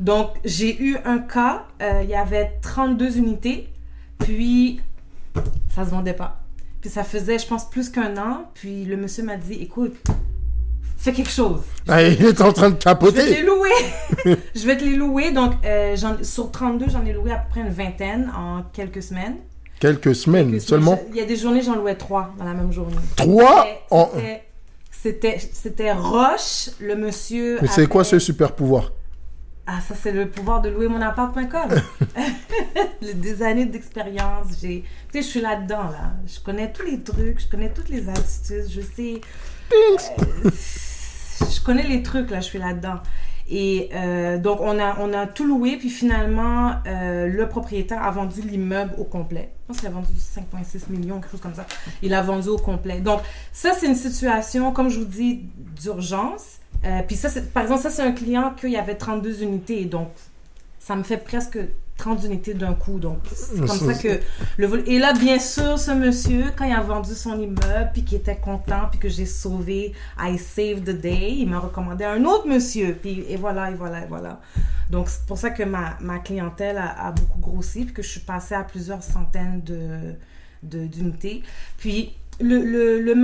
Donc, 0.00 0.30
j'ai 0.44 0.80
eu 0.80 0.96
un 1.04 1.18
cas, 1.18 1.64
euh, 1.82 2.00
il 2.04 2.10
y 2.10 2.14
avait 2.14 2.52
32 2.62 3.16
unités, 3.16 3.68
puis 4.18 4.80
ça 5.74 5.84
se 5.84 5.90
vendait 5.90 6.12
pas. 6.12 6.40
Puis 6.80 6.90
ça 6.90 7.02
faisait, 7.02 7.38
je 7.38 7.46
pense, 7.46 7.68
plus 7.68 7.90
qu'un 7.90 8.16
an, 8.16 8.50
puis 8.54 8.84
le 8.84 8.96
monsieur 8.96 9.24
m'a 9.24 9.36
dit, 9.36 9.54
écoute, 9.54 9.96
fais 10.96 11.12
quelque 11.12 11.30
chose. 11.30 11.62
Ah, 11.88 12.02
il 12.02 12.24
est 12.24 12.40
en 12.40 12.52
train 12.52 12.70
de 12.70 12.74
Je 12.74 12.76
vais 12.76 12.78
te 12.78 12.84
capoter. 12.84 13.26
les 13.26 13.42
louer. 13.42 14.36
je 14.54 14.66
vais 14.66 14.76
te 14.76 14.84
les 14.84 14.94
louer. 14.96 15.32
Donc, 15.32 15.54
euh, 15.64 15.96
j'en- 15.96 16.22
sur 16.22 16.50
32, 16.52 16.86
j'en 16.90 17.04
ai 17.04 17.12
loué 17.12 17.32
à 17.32 17.38
peu 17.38 17.50
près 17.50 17.60
une 17.62 17.70
vingtaine 17.70 18.30
en 18.36 18.62
quelques 18.72 19.02
semaines. 19.02 19.36
Quelques 19.80 20.14
semaines 20.14 20.50
Quelques 20.52 20.62
seulement. 20.62 20.96
semaines. 20.96 21.06
Il 21.10 21.16
y 21.16 21.20
a 21.20 21.24
des 21.24 21.36
journées, 21.36 21.62
j'en 21.62 21.74
louais 21.76 21.94
trois 21.96 22.32
dans 22.38 22.44
la 22.44 22.54
même 22.54 22.72
journée. 22.72 22.96
Trois 23.16 23.64
C'était- 23.64 23.80
en... 23.90 24.10
c'était- 25.52 25.92
Roche, 25.92 26.70
le 26.80 26.94
monsieur. 26.96 27.58
Mais 27.62 27.68
c'est 27.68 27.86
quoi 27.88 28.04
ce 28.04 28.18
super 28.20 28.52
pouvoir? 28.52 28.92
Ah, 29.70 29.82
ça, 29.86 29.94
c'est 29.94 30.12
le 30.12 30.30
pouvoir 30.30 30.62
de 30.62 30.70
louer 30.70 30.88
mon 30.88 31.02
appart.com. 31.02 31.68
Des 33.02 33.42
années 33.42 33.66
d'expérience. 33.66 34.46
J'ai... 34.62 34.82
Tu 35.12 35.18
sais, 35.18 35.22
je 35.22 35.26
suis 35.26 35.40
là-dedans, 35.42 35.90
là. 35.90 36.14
Je 36.26 36.40
connais 36.40 36.72
tous 36.72 36.86
les 36.86 37.02
trucs, 37.02 37.38
je 37.38 37.46
connais 37.46 37.68
toutes 37.68 37.90
les 37.90 38.08
astuces, 38.08 38.72
je 38.72 38.80
sais. 38.80 39.20
Euh, 39.70 40.50
je 40.50 41.60
connais 41.62 41.82
les 41.82 42.02
trucs, 42.02 42.30
là, 42.30 42.40
je 42.40 42.46
suis 42.46 42.58
là-dedans. 42.58 43.00
Et 43.50 43.90
euh, 43.92 44.38
donc, 44.38 44.60
on 44.62 44.78
a, 44.78 44.98
on 45.00 45.12
a 45.12 45.26
tout 45.26 45.46
loué, 45.46 45.76
puis 45.76 45.90
finalement, 45.90 46.76
euh, 46.86 47.26
le 47.26 47.46
propriétaire 47.46 48.02
a 48.02 48.10
vendu 48.10 48.40
l'immeuble 48.40 48.94
au 48.96 49.04
complet. 49.04 49.52
Je 49.60 49.66
pense 49.66 49.78
qu'il 49.80 49.88
a 49.88 49.92
vendu 49.92 50.12
5,6 50.14 50.90
millions, 50.90 51.20
quelque 51.20 51.32
chose 51.32 51.40
comme 51.42 51.54
ça. 51.54 51.66
Il 52.00 52.14
a 52.14 52.22
vendu 52.22 52.48
au 52.48 52.56
complet. 52.56 53.00
Donc, 53.00 53.20
ça, 53.52 53.74
c'est 53.78 53.86
une 53.86 53.94
situation, 53.94 54.72
comme 54.72 54.88
je 54.88 55.00
vous 55.00 55.04
dis, 55.04 55.44
d'urgence. 55.78 56.60
Euh, 56.84 57.00
puis 57.06 57.16
ça, 57.16 57.28
par 57.52 57.64
exemple, 57.64 57.82
ça, 57.82 57.90
c'est 57.90 58.02
un 58.02 58.12
client 58.12 58.54
qu'il 58.58 58.70
y 58.70 58.76
avait 58.76 58.94
32 58.96 59.42
unités. 59.42 59.84
Donc, 59.84 60.08
ça 60.78 60.94
me 60.96 61.02
fait 61.02 61.16
presque 61.18 61.58
30 61.96 62.24
unités 62.24 62.54
d'un 62.54 62.74
coup. 62.74 63.00
Donc, 63.00 63.18
c'est 63.34 63.58
comme 63.58 63.68
ça 63.68 63.94
que 63.94 64.20
le. 64.56 64.88
Et 64.88 64.98
là, 65.00 65.12
bien 65.12 65.38
sûr, 65.40 65.78
ce 65.78 65.90
monsieur, 65.90 66.44
quand 66.56 66.64
il 66.64 66.72
a 66.72 66.80
vendu 66.80 67.14
son 67.14 67.38
immeuble, 67.40 67.90
puis 67.92 68.04
qu'il 68.04 68.18
était 68.18 68.36
content, 68.36 68.82
puis 68.90 69.00
que 69.00 69.08
j'ai 69.08 69.26
sauvé, 69.26 69.92
I 70.18 70.38
saved 70.38 70.84
the 70.84 71.00
day, 71.00 71.32
il 71.38 71.48
m'a 71.48 71.58
recommandé 71.58 72.04
un 72.04 72.24
autre 72.24 72.46
monsieur. 72.46 72.96
Puis, 73.00 73.24
et 73.28 73.36
voilà, 73.36 73.70
et 73.70 73.74
voilà, 73.74 74.04
et 74.04 74.06
voilà. 74.08 74.40
Donc, 74.88 75.08
c'est 75.08 75.26
pour 75.26 75.36
ça 75.36 75.50
que 75.50 75.64
ma, 75.64 75.98
ma 76.00 76.18
clientèle 76.20 76.78
a, 76.78 77.10
beaucoup 77.12 77.40
grossi, 77.40 77.84
puis 77.84 77.92
que 77.94 78.02
je 78.02 78.08
suis 78.08 78.20
passée 78.20 78.54
à 78.54 78.62
plusieurs 78.62 79.02
centaines 79.02 79.60
de- 79.62 80.14
d'unités. 80.62 81.42
Puis, 81.76 82.14
le, 82.40 82.58
le, 82.58 83.00
le, 83.00 83.14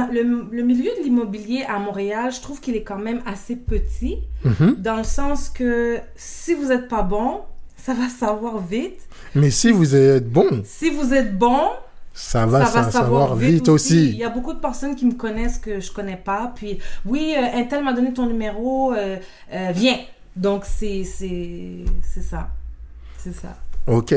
le- 0.51 0.63
milieu 0.63 0.91
de 0.99 1.03
l'immobilier 1.05 1.65
à 1.69 1.79
Montréal, 1.79 2.33
je 2.33 2.41
trouve 2.41 2.61
qu'il 2.61 2.75
est 2.77 2.83
quand 2.83 2.99
même 2.99 3.21
assez 3.27 3.57
petit, 3.57 4.19
Mhm. 4.45 4.77
dans 4.79 4.97
le 4.97 5.05
sens 5.05 5.49
que 5.49 5.99
si 6.17 6.55
vous 6.55 6.67
n'êtes 6.69 6.89
pas 6.89 7.03
bon, 7.03 7.41
ça 7.77 7.95
va 7.95 8.09
savoir 8.09 8.59
vite. 8.59 9.01
Mais 9.35 9.51
si 9.51 9.71
vous 9.71 9.95
êtes 9.95 10.29
bon, 10.29 10.63
Si 10.65 10.91
vous 10.91 11.13
êtes 11.15 11.37
bon, 11.39 11.71
ça 12.13 12.47
va, 12.47 12.65
ça 12.67 12.83
va 12.83 12.91
savoir, 12.91 13.35
vite, 13.37 13.51
vite 13.55 13.69
aussi. 13.69 14.11
Il 14.11 14.17
y 14.17 14.25
a 14.25 14.29
beaucoup 14.31 14.53
de 14.53 14.59
personnes 14.61 14.95
qui 14.97 15.05
me 15.07 15.15
connaissent 15.15 15.59
que 15.59 15.81
je 15.81 15.91
connais 15.93 16.17
pas. 16.17 16.53
Puis, 16.55 16.79
oui, 17.05 17.35
euh, 17.37 17.59
un 17.61 17.65
tel 17.65 17.83
m'a 17.85 17.93
donné 17.93 18.13
ton 18.13 18.27
numéro, 18.27 18.93
euh, 18.93 19.17
euh, 19.53 19.71
viens. 19.75 19.99
Donc, 20.37 20.65
c'est 20.65 21.05
ça. 21.05 22.49
C'est 23.19 23.35
ça. 23.35 23.57
Ok. 23.87 24.15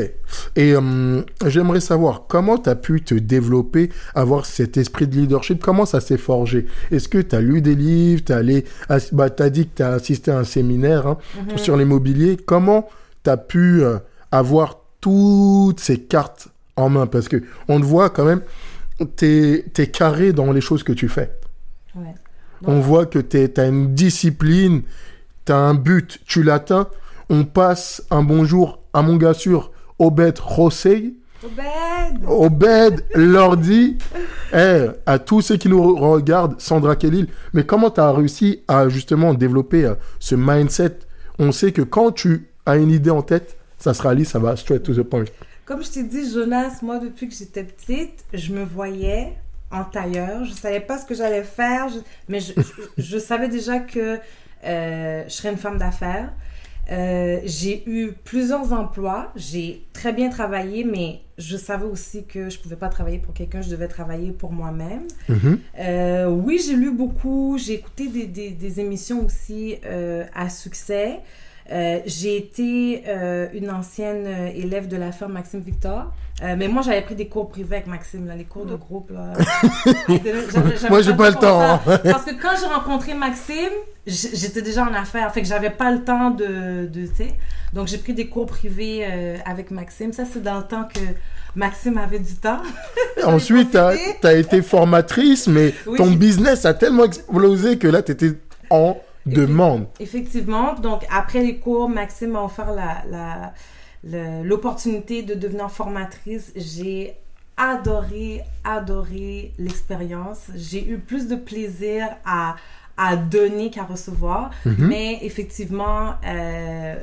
Et 0.56 0.76
hum, 0.76 1.26
j'aimerais 1.46 1.82
savoir 1.82 2.24
comment 2.28 2.58
tu 2.58 2.70
as 2.70 2.76
pu 2.76 3.02
te 3.02 3.14
développer, 3.16 3.90
avoir 4.16 4.46
cet 4.46 4.78
esprit 4.78 5.08
de 5.08 5.16
leadership, 5.16 5.62
comment 5.62 5.86
ça 5.86 6.00
s'est 6.00 6.18
forgé? 6.18 6.68
Est-ce 6.90 7.10
que 7.10 7.18
tu 7.18 7.36
as 7.36 7.42
lu 7.42 7.62
des 7.62 7.76
livres, 7.76 8.24
tu 8.26 8.32
allé, 8.32 8.64
ass- 8.88 9.14
bah, 9.14 9.28
as 9.40 9.50
dit 9.50 9.68
que 9.68 9.76
tu 9.78 9.84
as 9.84 9.90
assisté 9.92 10.32
à 10.32 10.40
un 10.40 10.44
séminaire 10.46 11.06
hein, 11.08 11.18
Mhm. 11.52 11.58
sur 11.58 11.76
l'immobilier. 11.76 12.38
Comment 12.38 12.88
tu 13.26 13.30
as 13.30 13.36
pu 13.38 13.84
euh, 13.84 13.98
avoir 14.32 14.80
toutes 15.02 15.82
ces 15.82 15.98
cartes 16.00 16.48
en 16.78 16.88
main? 16.90 17.06
Parce 17.06 17.28
que 17.28 17.44
on 17.68 17.80
te 17.82 17.86
voit 17.86 18.10
quand 18.10 18.26
même, 18.26 18.42
tu 19.18 19.66
es, 19.76 19.88
carré 19.88 20.32
dans 20.32 20.54
les 20.54 20.62
choses 20.62 20.84
que 20.84 20.94
tu 20.94 21.10
fais. 21.10 21.32
Ouais. 21.96 22.16
On 22.66 22.80
voit 22.80 23.06
que 23.06 23.20
tu 23.20 23.50
as 23.60 23.66
une 23.66 23.94
discipline, 23.94 24.82
tu 25.46 25.52
as 25.52 25.58
un 25.58 25.74
but, 25.74 26.20
tu 26.26 26.42
l'atteins. 26.42 26.88
On 27.30 27.44
passe 27.44 28.02
un 28.10 28.24
bonjour 28.24 28.80
à 28.98 29.02
mon 29.04 29.16
gars 29.18 29.34
sûr, 29.34 29.72
Obed 30.00 30.38
José. 30.56 31.14
Obed! 31.44 32.26
Obed 32.28 33.06
leur 33.14 33.58
dit 33.58 33.98
eh, 34.54 34.88
à 35.06 35.20
tous 35.20 35.42
ceux 35.42 35.58
qui 35.58 35.70
nous 35.70 35.96
regardent, 35.96 36.60
Sandra 36.60 36.96
Kellil, 36.96 37.28
mais 37.54 37.64
comment 37.64 37.92
tu 37.92 38.00
as 38.02 38.12
réussi 38.12 38.64
à 38.68 38.90
justement 38.90 39.34
développer 39.36 39.86
euh, 39.86 39.94
ce 40.20 40.34
mindset? 40.36 40.98
On 41.38 41.52
sait 41.52 41.72
que 41.72 41.84
quand 41.84 42.12
tu 42.12 42.48
as 42.66 42.78
une 42.78 42.90
idée 42.90 43.12
en 43.12 43.22
tête, 43.22 43.56
ça 43.78 43.94
se 43.94 44.02
réalise, 44.02 44.30
ça 44.30 44.40
va 44.40 44.56
straight 44.56 44.82
to 44.82 44.94
the 44.96 45.04
point. 45.04 45.26
Comme 45.66 45.84
je 45.84 45.92
t'ai 45.92 46.04
dit, 46.04 46.32
Jonas, 46.34 46.80
moi, 46.82 46.98
depuis 46.98 47.30
que 47.30 47.36
j'étais 47.36 47.64
petite, 47.64 48.26
je 48.34 48.52
me 48.54 48.64
voyais 48.64 49.34
en 49.70 49.84
tailleur. 49.84 50.44
Je 50.46 50.54
savais 50.54 50.80
pas 50.80 50.98
ce 50.98 51.06
que 51.06 51.14
j'allais 51.14 51.44
faire, 51.44 51.90
je- 51.90 52.00
mais 52.30 52.40
je, 52.40 52.54
je- 52.58 52.64
je 53.04 53.18
savais 53.20 53.48
déjà 53.50 53.78
que 53.80 54.18
euh, 54.66 55.24
je 55.28 55.32
serais 55.34 55.52
une 55.52 55.58
femme 55.58 55.78
d'affaires. 55.78 56.34
Euh, 56.90 57.40
j'ai 57.44 57.84
eu 57.90 58.14
plusieurs 58.24 58.72
emplois, 58.72 59.32
j'ai 59.36 59.84
très 59.94 60.14
bien 60.14 60.30
travaillé, 60.30 60.84
mais 60.84 61.22
je 61.38 61.58
savais 61.58 61.86
aussi 61.86 62.26
que 62.26 62.50
je 62.50 62.60
pouvais 62.60 62.76
pas 62.76 62.90
travailler 62.90 63.20
pour 63.20 63.34
quelqu'un, 63.34 63.62
je 63.62 63.70
devais 63.70 63.88
travailler 63.88 64.32
pour 64.32 64.52
moi-même. 64.52 65.04
Mhm. 65.28 65.60
Euh, 65.80 66.28
oui, 66.28 66.60
j'ai 66.66 66.76
lu 66.76 66.92
beaucoup, 66.92 67.58
j'ai 67.58 67.74
écouté 67.74 68.08
des, 68.08 68.26
des, 68.26 68.52
des 68.52 68.80
émissions 68.80 69.26
aussi 69.26 69.76
euh, 69.86 70.24
à 70.34 70.50
succès. 70.50 71.20
Euh, 71.72 72.00
j'ai 72.06 72.38
été 72.38 73.04
euh, 73.08 73.48
une 73.54 73.70
ancienne 73.70 74.26
euh, 74.26 74.48
élève 74.56 74.88
de 74.88 74.96
la 74.98 75.12
firme 75.12 75.34
Maxime 75.34 75.60
Victor. 75.60 76.12
Euh, 76.44 76.56
mais 76.56 76.68
moi, 76.68 76.84
j'avais 76.84 77.02
pris 77.02 77.16
des 77.16 77.28
cours 77.28 77.50
privés 77.50 77.78
avec 77.78 77.88
Maxime, 77.88 78.28
là, 78.28 78.36
les 78.36 78.44
cours 78.44 78.66
de 78.66 78.76
groupe. 78.76 79.10
Là. 79.10 79.34
J'avais- 80.08 80.34
j'avais 80.52 80.90
Moi, 80.90 81.02
j'ai 81.02 81.16
pas 81.16 81.32
le 81.32 81.36
temps, 81.36 81.60
hein. 81.62 81.80
Parce 82.04 82.26
que 82.26 82.40
quand 82.40 82.52
j'ai 82.60 82.68
rencontré 82.68 83.16
Maxime, 83.16 83.74
j'étais 84.06 84.62
déjà 84.62 84.84
en 84.84 84.94
affaires. 84.94 85.34
Fait 85.34 85.42
que 85.42 85.48
j'avais 85.48 85.72
pas 85.72 85.92
le 85.92 86.04
temps 86.04 86.30
de. 86.30 86.86
de. 86.86 87.10
Donc, 87.74 87.88
j'ai 87.88 87.98
pris 87.98 88.14
des 88.14 88.28
cours 88.28 88.46
privés 88.46 89.00
euh, 89.02 89.38
avec 89.46 89.72
Maxime. 89.72 90.14
Ça, 90.14 90.26
c'est 90.32 90.44
dans 90.44 90.58
le 90.58 90.64
temps 90.64 90.88
que 90.94 91.00
Maxime 91.56 91.98
avait 91.98 92.20
du 92.20 92.36
temps. 92.36 92.62
Ensuite, 93.26 93.72
tu 93.72 93.78
as, 94.28 94.34
été 94.34 94.62
formatrice, 94.62 95.48
mais 95.48 95.74
Oui, 95.88 95.98
ton 95.98 96.12
business 96.12 96.66
a 96.66 96.76
tellement 96.76 97.06
explosé 97.06 97.80
que 97.80 97.88
là, 97.88 98.04
tu 98.04 98.12
étais 98.12 98.34
en 98.70 98.96
demande. 99.28 99.88
Effectivement. 100.00 100.74
Donc, 100.76 101.06
après 101.12 101.42
les 101.42 101.58
cours, 101.58 101.90
Maxime 101.90 102.32
m'a 102.32 102.44
offert 102.44 102.74
l'opportunité 104.04 105.24
de 105.24 105.34
devenir 105.34 105.70
formatrice. 105.72 106.52
J'ai 106.56 107.16
adoré, 107.58 108.42
adoré 108.64 109.52
l'expérience. 109.58 110.46
J'ai 110.56 110.88
eu 110.88 111.00
plus 111.00 111.28
de 111.28 111.36
plaisir 111.36 112.08
à, 112.26 112.56
à 112.98 113.16
donner 113.16 113.72
qu'à 113.72 113.84
recevoir. 113.84 114.52
Mhm. 114.66 114.88
Mais 114.88 115.20
effectivement, 115.24 116.14
euh, 116.26 116.96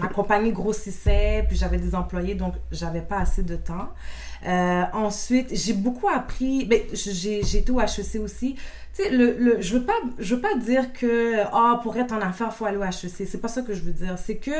ma 0.00 0.08
compagnie 0.08 0.52
grossissait, 0.52 1.44
puis 1.48 1.56
j'avais 1.56 1.78
des 1.78 1.94
employés, 1.94 2.34
donc 2.34 2.54
j'avais 2.70 3.00
pas 3.00 3.18
assez 3.18 3.42
de 3.42 3.56
temps. 3.56 3.88
Euh, 4.46 4.82
ensuite, 4.92 5.48
j'ai 5.52 5.72
beaucoup 5.72 6.08
appris. 6.08 6.68
J'ai 6.92 7.42
j'ai 7.42 7.58
été 7.58 7.72
au 7.72 7.80
HEC 7.80 8.20
aussi. 8.22 8.56
Sais, 8.98 9.10
le, 9.10 9.36
le, 9.38 9.60
je 9.60 9.78
veux 9.78 9.84
pas, 9.84 9.92
je 10.18 10.34
veux 10.34 10.40
pas 10.40 10.56
dire 10.56 10.92
que 10.92 11.44
ah 11.52 11.78
pour 11.84 11.96
être 11.96 12.12
en 12.12 12.20
affaires 12.20 12.52
faut 12.52 12.64
aller 12.64 12.78
au 12.78 12.82
HEC. 12.82 13.28
C'est 13.28 13.40
pas 13.40 13.46
ça 13.46 13.62
que 13.62 13.72
je 13.72 13.82
veux 13.82 13.92
dire. 13.92 14.16
C'est 14.18 14.38
que 14.38 14.50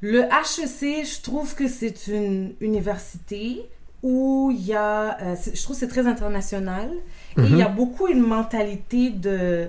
le 0.00 0.22
HEC, 0.22 1.06
je 1.06 1.22
trouve 1.22 1.54
que 1.54 1.68
c'est 1.68 2.08
une 2.08 2.54
université 2.60 3.60
où 4.02 4.50
il 4.52 4.66
y 4.66 4.74
a, 4.74 5.20
euh, 5.22 5.36
je 5.54 5.62
trouve 5.62 5.76
que 5.76 5.80
c'est 5.80 5.88
très 5.88 6.08
international 6.08 6.90
et 7.38 7.42
il 7.42 7.56
y 7.56 7.62
a 7.62 7.68
beaucoup 7.68 8.08
une 8.08 8.22
mentalité 8.22 9.10
de 9.10 9.68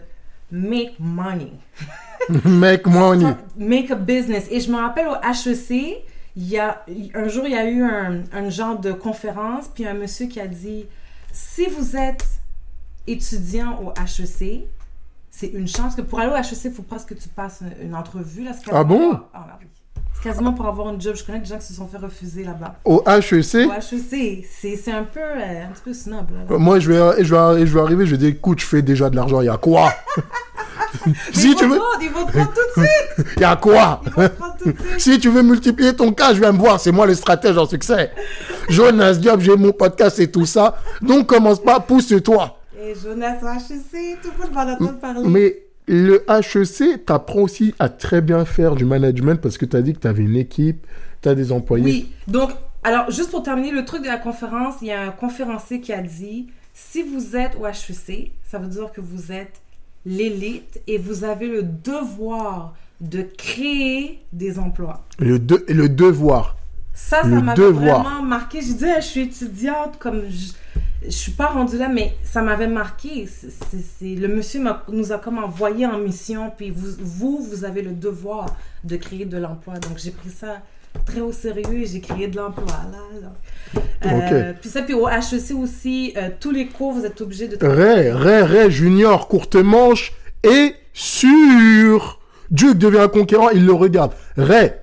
make 0.52 0.96
money. 1.00 1.52
Make 2.46 2.88
money. 2.88 3.36
Make 3.56 3.92
a 3.92 3.96
business. 3.96 4.48
Et 4.50 4.62
je 4.62 4.72
me 4.72 4.78
rappelle 4.78 5.08
au 5.10 5.16
HEC, 5.16 6.04
il 6.36 6.48
y 6.48 6.58
a, 6.58 6.84
un 7.14 7.28
jour, 7.28 7.44
il 7.46 7.52
y 7.52 7.58
a 7.58 7.70
eu 7.70 7.84
un, 7.84 8.24
un 8.34 8.50
genre 8.50 8.80
de 8.80 8.94
conférence, 8.94 9.68
puis 9.68 9.86
un 9.86 9.94
monsieur 9.94 10.26
qui 10.26 10.40
a 10.40 10.48
dit 10.48 10.88
si 11.32 11.68
vous 11.68 11.96
êtes 11.96 12.26
étudiant 13.08 13.80
au 13.82 13.90
HEC, 14.00 14.68
c'est 15.32 15.48
une 15.48 15.68
chance 15.68 15.96
que 15.96 16.02
pour 16.02 16.20
aller 16.20 16.32
au 16.32 16.36
HEC, 16.36 16.66
il 16.66 16.72
faut 16.72 16.84
presque 16.84 17.10
que 17.10 17.14
tu 17.16 17.30
passes 17.30 17.62
une, 17.62 17.88
une 17.88 17.96
entrevue. 17.96 18.44
Là, 18.44 18.52
Ah 18.72 18.84
bon? 18.84 19.20
ah. 19.34 19.60
C'est 20.16 20.30
quasiment 20.30 20.54
pour 20.54 20.68
avoir 20.68 20.90
une 20.94 21.02
job. 21.02 21.16
Je 21.16 21.24
connais 21.24 21.40
des 21.40 21.46
gens 21.46 21.58
qui 21.58 21.66
se 21.66 21.74
sont 21.74 21.88
fait 21.88 21.98
refuser 21.98 22.44
là-bas. 22.44 22.76
Au 22.86 23.02
HEC, 23.08 23.68
Au 23.68 23.74
HEC, 23.74 24.46
c'est 24.48 24.92
un 24.92 25.04
peu, 25.04 25.20
euh, 25.20 25.66
un 25.66 25.72
petit 25.74 25.82
peu 25.84 25.94
snob. 25.94 26.30
Là, 26.32 26.46
là. 26.50 26.58
moi, 26.60 26.80
je 26.80 26.92
vais, 26.92 27.24
je, 27.24 27.34
vais, 27.36 27.66
je 27.66 27.74
vais 27.74 27.80
arriver, 27.82 28.06
je 28.06 28.12
vais 28.12 28.18
dire, 28.18 28.30
écoute, 28.30 28.60
je 28.60 28.66
fais 28.66 28.82
déjà 28.84 29.10
de 29.10 29.16
l'argent, 29.16 29.42
il 29.42 29.46
y 29.46 29.50
a 29.50 29.58
quoi? 29.58 29.92
Si 31.34 31.50
ils 31.50 31.56
tu 31.56 31.66
veux, 31.68 31.76
prendre, 31.78 32.02
ils 32.02 32.10
vont 32.12 32.26
te 32.26 32.32
prendre 32.32 32.54
tout 32.54 32.80
de 32.82 32.86
suite. 32.86 33.28
il 33.38 33.42
y 33.42 33.44
a 33.44 33.56
quoi? 33.56 34.02
Ils 34.06 34.12
vont 34.14 34.28
te 34.30 34.34
prendre 34.36 34.56
tout 34.58 34.72
de 34.72 34.78
suite. 34.78 35.00
Si 35.00 35.20
tu 35.20 35.30
veux 35.30 35.42
multiplier 35.42 35.94
ton 35.96 36.14
cas, 36.14 36.34
je 36.34 36.40
viens 36.40 36.52
me 36.52 36.60
voir, 36.60 36.80
c'est 36.80 36.92
moi 36.92 37.08
le 37.08 37.16
stratège 37.16 37.58
en 37.58 37.66
succès. 37.66 38.12
Jonas 38.70 39.16
Diop, 39.16 39.42
j'ai 39.42 39.56
mon 39.58 39.72
podcast 39.72 40.20
et 40.20 40.32
tout 40.32 40.46
ça. 40.46 40.78
Donc 41.02 41.26
commence 41.28 41.60
pas, 41.62 41.80
pousse-toi. 41.80 42.58
Et 42.94 43.00
Jonas 43.00 43.38
au 43.42 43.48
HEC, 43.48 44.22
tout 44.22 44.30
le 44.38 44.44
monde 44.46 44.54
va 44.54 44.66
l'entendre 44.66 45.00
parler. 45.00 45.28
Mais 45.28 45.64
le 45.88 46.24
HEC 46.30 47.06
t'apprend 47.06 47.42
aussi 47.42 47.74
à 47.80 47.90
très 47.90 48.22
bien 48.22 48.46
faire 48.46 48.76
du 48.76 48.86
management 48.86 49.42
parce 49.42 49.58
que 49.58 49.66
tu 49.66 49.76
as 49.76 49.82
dit 49.82 49.94
que 49.94 50.00
tu 50.00 50.08
avais 50.08 50.24
une 50.24 50.36
équipe, 50.36 50.86
tu 51.22 51.30
as 51.30 51.36
des 51.36 51.52
employés. 51.52 51.84
Oui, 51.86 52.12
donc, 52.28 52.52
alors, 52.84 53.10
juste 53.12 53.32
pour 53.32 53.44
terminer 53.44 53.72
le 53.72 53.84
truc 53.86 54.02
de 54.04 54.08
la 54.08 54.18
conférence, 54.18 54.76
il 54.82 54.88
y 54.88 54.92
a 54.92 55.02
un 55.02 55.12
conférencier 55.12 55.82
qui 55.82 55.92
a 55.94 56.02
dit 56.02 56.48
si 56.74 57.04
vous 57.04 57.36
êtes 57.36 57.56
au 57.60 57.66
HEC, 57.68 58.32
ça 58.50 58.60
veut 58.60 58.68
dire 58.68 58.92
que 58.92 59.02
vous 59.02 59.32
êtes 59.32 59.62
l'élite 60.06 60.82
et 60.88 60.98
vous 60.98 61.24
avez 61.24 61.48
le 61.48 61.64
devoir 61.64 62.74
de 63.02 63.22
créer 63.38 64.22
des 64.34 64.60
emplois. 64.60 65.04
Le, 65.20 65.40
de- 65.40 65.66
le 65.70 65.90
devoir. 65.90 66.58
Ça, 66.94 67.22
ça 67.22 67.28
m'a 67.28 67.56
vraiment 67.56 68.22
marqué. 68.22 68.62
Je 68.62 68.74
disais, 68.74 69.02
je 69.02 69.06
suis 69.08 69.22
étudiante, 69.22 69.98
comme 70.00 70.22
je, 70.30 70.52
je 71.06 71.12
suis 71.12 71.32
pas 71.32 71.48
rendue 71.48 71.78
là, 71.78 71.90
mais 71.90 72.16
ça 72.24 72.42
m'avait 72.42 72.68
marqué. 72.68 73.28
Le 74.02 74.28
monsieur 74.28 74.62
nous 74.90 75.12
a 75.12 75.18
comme 75.18 75.38
envoyé 75.38 75.86
en 75.86 75.98
mission, 75.98 76.52
puis 76.56 76.72
vous, 76.72 76.96
vous, 77.00 77.44
vous 77.44 77.66
avez 77.66 77.82
le 77.82 77.92
devoir 77.92 78.56
de 78.84 78.96
créer 78.96 79.26
de 79.26 79.38
l'emploi. 79.38 79.76
Donc, 79.80 79.98
j'ai 79.98 80.12
pris 80.12 80.30
ça 80.30 80.62
très 81.06 81.22
au 81.22 81.32
sérieux 81.32 81.82
et 81.82 81.86
j'ai 81.86 82.00
créé 82.00 82.28
de 82.28 82.38
l'emploi. 82.38 82.66
Là. 82.92 83.80
Euh, 84.06 84.54
Puis 84.60 84.70
ça, 84.70 84.82
puis 84.82 84.94
au 84.94 85.08
HEC 85.08 85.56
aussi, 85.56 86.14
euh, 86.18 86.30
tous 86.40 86.52
les 86.52 86.68
cours, 86.68 86.94
vous 86.94 87.06
êtes 87.06 87.20
obligés 87.22 87.48
de 87.48 87.58
Ray, 87.66 88.12
Ray, 88.12 88.44
Ray, 88.44 88.72
Junior, 88.72 89.28
courte 89.28 89.56
manche 89.56 90.14
et 90.44 90.76
sûr. 90.94 92.20
Duke 92.52 92.78
devient 92.78 93.00
un 93.00 93.08
conquérant, 93.08 93.50
il 93.50 93.66
le 93.66 93.74
regarde. 93.74 94.14
Ray, 94.38 94.74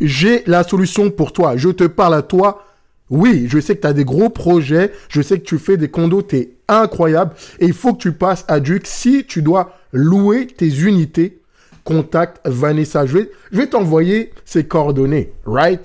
j'ai 0.00 0.42
la 0.46 0.62
solution 0.64 1.10
pour 1.10 1.32
toi. 1.32 1.56
Je 1.56 1.70
te 1.70 1.84
parle 1.84 2.14
à 2.14 2.22
toi. 2.22 2.62
Oui, 3.10 3.46
je 3.48 3.60
sais 3.60 3.76
que 3.76 3.82
tu 3.82 3.86
as 3.86 3.92
des 3.92 4.04
gros 4.04 4.30
projets. 4.30 4.92
Je 5.08 5.20
sais 5.20 5.38
que 5.38 5.44
tu 5.44 5.58
fais 5.58 5.76
des 5.76 5.90
condos, 5.90 6.22
tu 6.22 6.36
es 6.36 6.50
incroyable. 6.68 7.34
Et 7.58 7.66
il 7.66 7.74
faut 7.74 7.94
que 7.94 8.02
tu 8.02 8.12
passes 8.12 8.44
à 8.48 8.60
Duke. 8.60 8.86
Si 8.86 9.24
tu 9.26 9.42
dois 9.42 9.76
louer 9.92 10.46
tes 10.46 10.68
unités, 10.68 11.40
contacte 11.84 12.40
Vanessa. 12.46 13.06
Je 13.06 13.18
vais, 13.18 13.30
je 13.52 13.58
vais 13.58 13.66
t'envoyer 13.66 14.32
ses 14.44 14.64
coordonnées. 14.66 15.32
Right? 15.44 15.80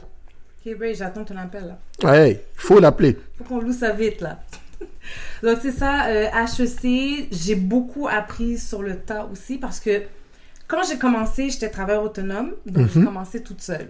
Ok, 0.66 0.76
Ray, 0.80 0.96
j'attends 0.96 1.26
ton 1.26 1.38
appel. 1.38 1.76
Là. 2.02 2.26
Hey, 2.26 2.40
faut 2.56 2.80
l'appeler. 2.80 3.18
faut 3.38 3.44
qu'on 3.44 3.60
loue 3.60 3.74
ça 3.74 3.92
vite, 3.92 4.22
là. 4.22 4.40
Donc, 5.44 5.60
c'est 5.62 5.72
ça, 5.72 6.08
euh, 6.08 6.28
HEC, 6.28 7.28
j'ai 7.32 7.56
beaucoup 7.56 8.08
appris 8.08 8.58
sur 8.58 8.82
le 8.82 8.96
tas 8.96 9.28
aussi 9.32 9.58
parce 9.58 9.80
que 9.80 10.04
quand 10.70 10.84
j'ai 10.88 10.98
commencé, 10.98 11.50
j'étais 11.50 11.70
travailleur 11.70 12.04
autonome, 12.04 12.52
donc 12.66 12.90
j'ai 12.94 13.04
commencé 13.04 13.42
toute 13.42 13.60
seule. 13.60 13.88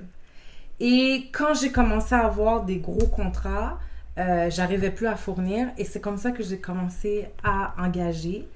Et 0.79 1.25
quand 1.31 1.53
j'ai 1.59 1.71
commencé 1.71 2.15
à 2.15 2.25
avoir 2.25 2.63
des 2.63 2.77
gros 2.77 3.07
contrats, 3.07 3.79
euh, 4.17 4.49
j'arrivais 4.49 4.91
plus 4.91 5.07
à 5.07 5.15
fournir 5.15 5.67
et 5.77 5.83
c'est 5.85 5.99
comme 6.01 6.17
ça 6.17 6.31
que 6.31 6.43
j'ai 6.43 6.57
commencé 6.59 7.27
à 7.43 7.73
engager. 7.77 8.47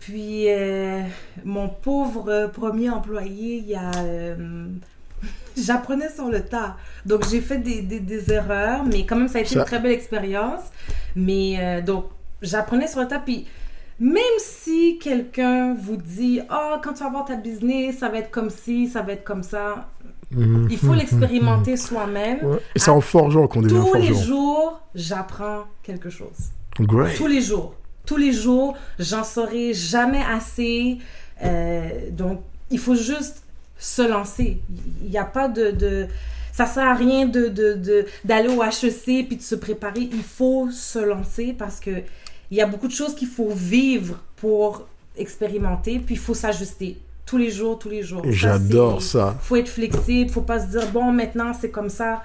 Puis, 0.00 0.50
euh, 0.50 1.00
mon 1.44 1.68
pauvre 1.68 2.50
premier 2.52 2.90
employé, 2.90 3.56
il 3.58 3.66
y 3.66 3.74
a... 3.74 3.90
euh, 3.98 4.66
J'apprenais 5.56 6.08
sur 6.10 6.28
le 6.28 6.44
tas. 6.44 6.76
Donc, 7.06 7.26
j'ai 7.30 7.40
fait 7.40 7.58
des, 7.58 7.80
des, 7.82 8.00
des 8.00 8.32
erreurs, 8.32 8.84
mais 8.84 9.06
quand 9.06 9.16
même, 9.16 9.28
ça 9.28 9.38
a 9.38 9.40
été 9.42 9.54
Ça- 9.54 9.60
une 9.60 9.64
très 9.66 9.78
belle 9.78 9.92
expérience. 9.92 10.62
Mais 11.16 11.80
donc, 11.82 12.06
j'apprenais 12.42 12.88
sur 12.88 13.00
le 13.00 13.06
tas. 13.06 13.20
Puis, 13.20 13.46
même 14.00 14.20
si 14.38 14.98
quelqu'un 14.98 15.72
vous 15.74 15.96
dit, 15.96 16.40
oh, 16.50 16.74
quand 16.82 16.92
tu 16.94 17.00
vas 17.00 17.06
avoir 17.06 17.24
ta 17.24 17.36
business, 17.36 17.98
ça 17.98 18.08
va 18.08 18.18
être 18.18 18.32
comme 18.32 18.50
ci, 18.50 18.88
ça 18.88 19.02
va 19.02 19.12
être 19.12 19.22
comme 19.24 19.44
ça, 19.44 19.88
il 20.70 20.78
faut 20.78 20.94
l'expérimenter 20.94 21.76
soi-même. 21.76 22.38
Ouais. 22.44 22.58
Et 22.74 22.78
c'est 22.78 22.90
en 22.90 23.00
forgeant 23.00 23.46
qu'on 23.46 23.62
devient 23.62 23.74
Tous 23.80 23.94
les 23.94 24.14
jours, 24.14 24.80
j'apprends 24.94 25.64
quelque 25.82 26.10
chose. 26.10 26.50
Great. 26.80 27.16
Tous 27.16 27.26
les 27.26 27.40
jours. 27.40 27.74
Tous 28.06 28.16
les 28.16 28.32
jours, 28.32 28.76
j'en 28.98 29.24
saurai 29.24 29.72
jamais 29.72 30.22
assez. 30.22 30.98
Euh, 31.42 31.88
donc, 32.10 32.40
il 32.70 32.78
faut 32.78 32.94
juste 32.94 33.42
se 33.78 34.02
lancer. 34.02 34.60
Il 35.02 35.10
n'y 35.10 35.18
a 35.18 35.24
pas 35.24 35.48
de, 35.48 35.70
de... 35.70 36.06
Ça 36.52 36.66
sert 36.66 36.86
à 36.86 36.94
rien 36.94 37.26
de, 37.26 37.48
de, 37.48 37.74
de- 37.74 38.06
d'aller 38.24 38.48
au 38.48 38.62
HEC 38.62 39.26
puis 39.26 39.36
de 39.36 39.42
se 39.42 39.54
préparer. 39.54 40.08
Il 40.12 40.22
faut 40.22 40.70
se 40.70 40.98
lancer 40.98 41.54
parce 41.56 41.80
que 41.80 41.90
il 42.50 42.56
y 42.58 42.60
a 42.60 42.66
beaucoup 42.66 42.86
de 42.86 42.92
choses 42.92 43.14
qu'il 43.14 43.26
faut 43.28 43.50
vivre 43.50 44.20
pour 44.36 44.86
expérimenter, 45.16 45.98
puis 45.98 46.14
il 46.14 46.18
faut 46.20 46.34
s'ajuster. 46.34 46.98
Tous 47.26 47.38
les 47.38 47.50
jours, 47.50 47.78
tous 47.78 47.88
les 47.88 48.02
jours. 48.02 48.22
J'adore 48.28 49.00
ça. 49.02 49.34
faut 49.40 49.56
être 49.56 49.68
flexible, 49.68 50.30
faut 50.30 50.42
pas 50.42 50.60
se 50.60 50.66
dire 50.70 50.86
bon 50.92 51.10
maintenant 51.12 51.52
c'est 51.58 51.70
comme 51.70 51.88
ça. 51.90 52.22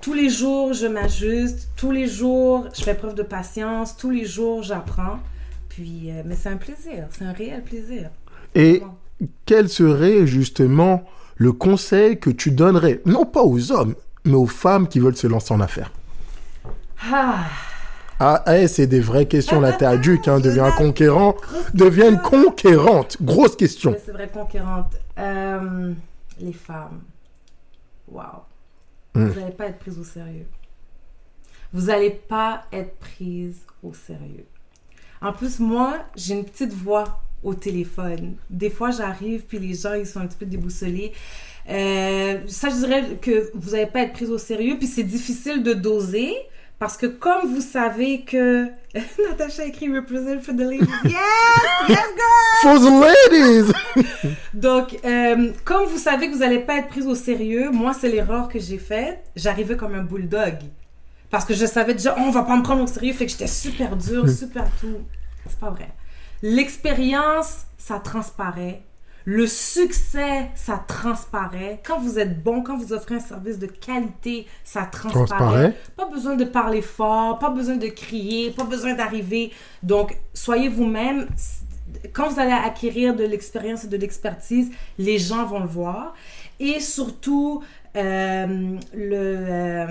Tous 0.00 0.12
les 0.14 0.28
jours 0.28 0.72
je 0.72 0.86
m'ajuste, 0.86 1.68
tous 1.76 1.90
les 1.92 2.06
jours 2.08 2.66
je 2.76 2.82
fais 2.82 2.94
preuve 2.94 3.14
de 3.14 3.22
patience, 3.22 3.96
tous 3.96 4.10
les 4.10 4.24
jours 4.26 4.62
j'apprends. 4.62 5.18
Puis 5.68 6.10
euh, 6.10 6.22
mais 6.24 6.34
c'est 6.36 6.48
un 6.48 6.56
plaisir, 6.56 7.06
c'est 7.10 7.24
un 7.24 7.32
réel 7.32 7.62
plaisir. 7.62 8.10
Et 8.54 8.80
Bon. 8.80 9.26
quel 9.46 9.68
serait 9.68 10.26
justement 10.26 11.04
le 11.36 11.52
conseil 11.52 12.18
que 12.18 12.30
tu 12.30 12.50
donnerais, 12.50 13.00
non 13.06 13.26
pas 13.26 13.42
aux 13.42 13.70
hommes, 13.72 13.94
mais 14.24 14.34
aux 14.34 14.46
femmes 14.46 14.88
qui 14.88 14.98
veulent 14.98 15.16
se 15.16 15.26
lancer 15.26 15.52
en 15.54 15.60
affaires? 15.60 15.92
Ah, 17.12 17.44
Ah, 18.18 18.42
eh, 18.46 18.66
c'est 18.66 18.86
des 18.86 19.00
vraies 19.00 19.26
questions. 19.26 19.60
Là, 19.60 19.72
t'es 19.72 19.84
adulte, 19.84 20.28
hein, 20.28 20.40
deviens 20.40 20.70
conquérant, 20.70 21.36
deviens 21.74 22.10
une 22.10 22.20
conquérante. 22.20 23.18
Grosse 23.20 23.56
question. 23.56 23.94
c'est 24.04 24.12
vrai 24.12 24.28
conquérante. 24.28 24.94
Euh, 25.18 25.92
les 26.40 26.52
femmes. 26.52 27.02
Waouh. 28.08 28.26
Hmm. 29.14 29.26
Vous 29.26 29.40
n'allez 29.40 29.52
pas 29.52 29.66
être 29.66 29.78
prise 29.78 29.98
au 29.98 30.04
sérieux. 30.04 30.46
Vous 31.72 31.86
n'allez 31.86 32.10
pas 32.10 32.64
être 32.72 32.96
prise 32.98 33.56
au 33.82 33.92
sérieux. 33.92 34.46
En 35.20 35.32
plus, 35.32 35.58
moi, 35.58 35.98
j'ai 36.14 36.34
une 36.34 36.44
petite 36.44 36.72
voix 36.72 37.20
au 37.42 37.54
téléphone. 37.54 38.36
Des 38.50 38.70
fois, 38.70 38.90
j'arrive, 38.90 39.42
puis 39.42 39.58
les 39.58 39.74
gens, 39.74 39.94
ils 39.94 40.06
sont 40.06 40.20
un 40.20 40.26
petit 40.26 40.36
peu 40.36 40.46
déboussolés. 40.46 41.12
Euh, 41.68 42.40
ça, 42.46 42.68
je 42.70 42.76
dirais 42.76 43.18
que 43.20 43.50
vous 43.54 43.70
n'allez 43.70 43.86
pas 43.86 44.02
être 44.02 44.12
prise 44.12 44.30
au 44.30 44.38
sérieux, 44.38 44.76
puis 44.78 44.86
c'est 44.86 45.02
difficile 45.02 45.62
de 45.62 45.72
doser, 45.72 46.34
parce 46.78 46.96
que 46.96 47.06
comme 47.06 47.54
vous 47.54 47.60
savez 47.60 48.22
que... 48.22 48.66
Natacha 49.28 49.64
écrit 49.64 49.88
«Represent 49.94 50.40
for 50.40 50.54
the 50.54 50.60
ladies». 50.60 50.80
Yes! 51.04 51.88
Yes, 51.88 51.98
girl! 52.16 52.62
For 52.62 52.80
the 52.80 53.32
ladies! 53.32 53.72
Donc, 54.54 54.98
euh, 55.04 55.52
comme 55.64 55.84
vous 55.86 55.98
savez 55.98 56.28
que 56.28 56.34
vous 56.34 56.40
n'allez 56.40 56.60
pas 56.60 56.78
être 56.78 56.88
prise 56.88 57.06
au 57.06 57.14
sérieux, 57.14 57.70
moi, 57.70 57.94
c'est 57.94 58.08
l'erreur 58.08 58.48
que 58.48 58.58
j'ai 58.58 58.78
faite. 58.78 59.24
J'arrivais 59.34 59.76
comme 59.76 59.94
un 59.94 60.02
bulldog. 60.02 60.58
Parce 61.30 61.44
que 61.44 61.54
je 61.54 61.66
savais 61.66 61.94
déjà, 61.94 62.14
on 62.18 62.30
va 62.30 62.42
pas 62.42 62.56
me 62.56 62.62
prendre 62.62 62.82
au 62.82 62.86
sérieux, 62.86 63.12
fait 63.12 63.26
que 63.26 63.32
j'étais 63.32 63.46
super 63.46 63.96
dure, 63.96 64.28
super 64.28 64.66
tout. 64.80 64.98
C'est 65.48 65.58
pas 65.58 65.70
vrai. 65.70 65.88
L'expérience, 66.42 67.66
ça 67.78 67.98
transparaît. 67.98 68.82
Le 69.28 69.46
succès, 69.48 70.50
ça 70.54 70.82
transparaît. 70.86 71.80
Quand 71.84 71.98
vous 71.98 72.20
êtes 72.20 72.42
bon, 72.44 72.62
quand 72.62 72.78
vous 72.78 72.92
offrez 72.92 73.16
un 73.16 73.20
service 73.20 73.58
de 73.58 73.66
qualité, 73.66 74.46
ça 74.62 74.82
transparaît. 74.84 75.26
Transparaît. 75.26 75.76
Pas 75.96 76.06
besoin 76.06 76.36
de 76.36 76.44
parler 76.44 76.80
fort, 76.80 77.40
pas 77.40 77.50
besoin 77.50 77.76
de 77.76 77.88
crier, 77.88 78.52
pas 78.52 78.62
besoin 78.62 78.94
d'arriver. 78.94 79.50
Donc, 79.82 80.16
soyez 80.32 80.68
vous-même. 80.68 81.26
Quand 82.12 82.28
vous 82.28 82.38
allez 82.38 82.52
acquérir 82.52 83.16
de 83.16 83.24
l'expérience 83.24 83.82
et 83.82 83.88
de 83.88 83.96
l'expertise, 83.96 84.70
les 84.96 85.18
gens 85.18 85.44
vont 85.44 85.58
le 85.60 85.66
voir. 85.66 86.14
Et 86.60 86.78
surtout, 86.78 87.64
euh, 87.96 88.76
le, 88.94 89.16
euh, 89.16 89.86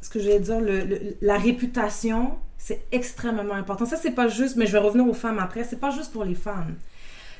ce 0.00 0.10
que 0.10 0.20
je 0.20 0.28
vais 0.28 0.38
dire, 0.38 0.60
le- 0.60 0.84
le- 0.84 1.16
la 1.22 1.38
réputation, 1.38 2.36
c'est 2.56 2.84
extrêmement 2.92 3.54
important. 3.54 3.84
Ça, 3.84 3.96
c'est 3.96 4.12
pas 4.12 4.28
juste, 4.28 4.54
mais 4.54 4.66
je 4.66 4.72
vais 4.72 4.78
revenir 4.78 5.08
aux 5.08 5.14
femmes 5.14 5.40
après, 5.40 5.64
c'est 5.64 5.80
pas 5.80 5.90
juste 5.90 6.12
pour 6.12 6.22
les 6.24 6.36
femmes. 6.36 6.76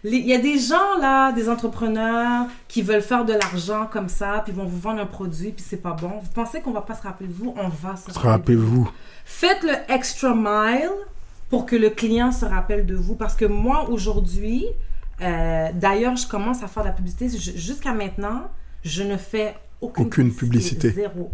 Il 0.04 0.26
y 0.26 0.32
a 0.34 0.38
des 0.38 0.58
gens 0.58 0.96
là, 1.00 1.30
des 1.32 1.48
entrepreneurs 1.48 2.46
qui 2.68 2.80
veulent 2.82 3.02
faire 3.02 3.24
de 3.24 3.32
l'argent 3.34 3.86
comme 3.92 4.08
ça, 4.08 4.42
puis 4.44 4.52
vont 4.52 4.64
vous 4.64 4.78
vendre 4.80 5.00
un 5.00 5.06
produit, 5.06 5.50
puis 5.52 5.64
c'est 5.66 5.76
pas 5.82 5.92
bon. 5.92 6.12
Vous 6.22 6.30
pensez 6.34 6.60
qu'on 6.60 6.72
va 6.72 6.80
pas 6.80 6.94
se 6.94 7.02
rappeler 7.02 7.28
de 7.28 7.34
vous? 7.34 7.54
On 7.56 7.68
va 7.68 7.96
se 7.96 8.10
rappeler. 8.18 8.54
de 8.56 8.60
vous. 8.60 8.90
Faites 9.24 9.62
le 9.62 9.74
extra 9.92 10.34
mile 10.34 10.90
pour 11.50 11.66
que 11.66 11.76
le 11.76 11.90
client 11.90 12.32
se 12.32 12.44
rappelle 12.46 12.86
de 12.86 12.94
vous. 12.94 13.14
Parce 13.14 13.34
que 13.34 13.44
moi, 13.44 13.90
aujourd'hui, 13.90 14.64
euh, 15.20 15.68
d'ailleurs, 15.74 16.16
je 16.16 16.26
commence 16.26 16.62
à 16.62 16.66
faire 16.68 16.82
de 16.84 16.88
la 16.88 16.94
publicité. 16.94 17.28
Ju- 17.28 17.52
Jusqu'à 17.58 17.92
maintenant, 17.92 18.44
je 18.82 19.02
ne 19.02 19.16
fais 19.18 19.54
aucune, 19.82 20.06
Aucune 20.06 20.34
publicité. 20.34 20.90
Zéro. 20.90 21.30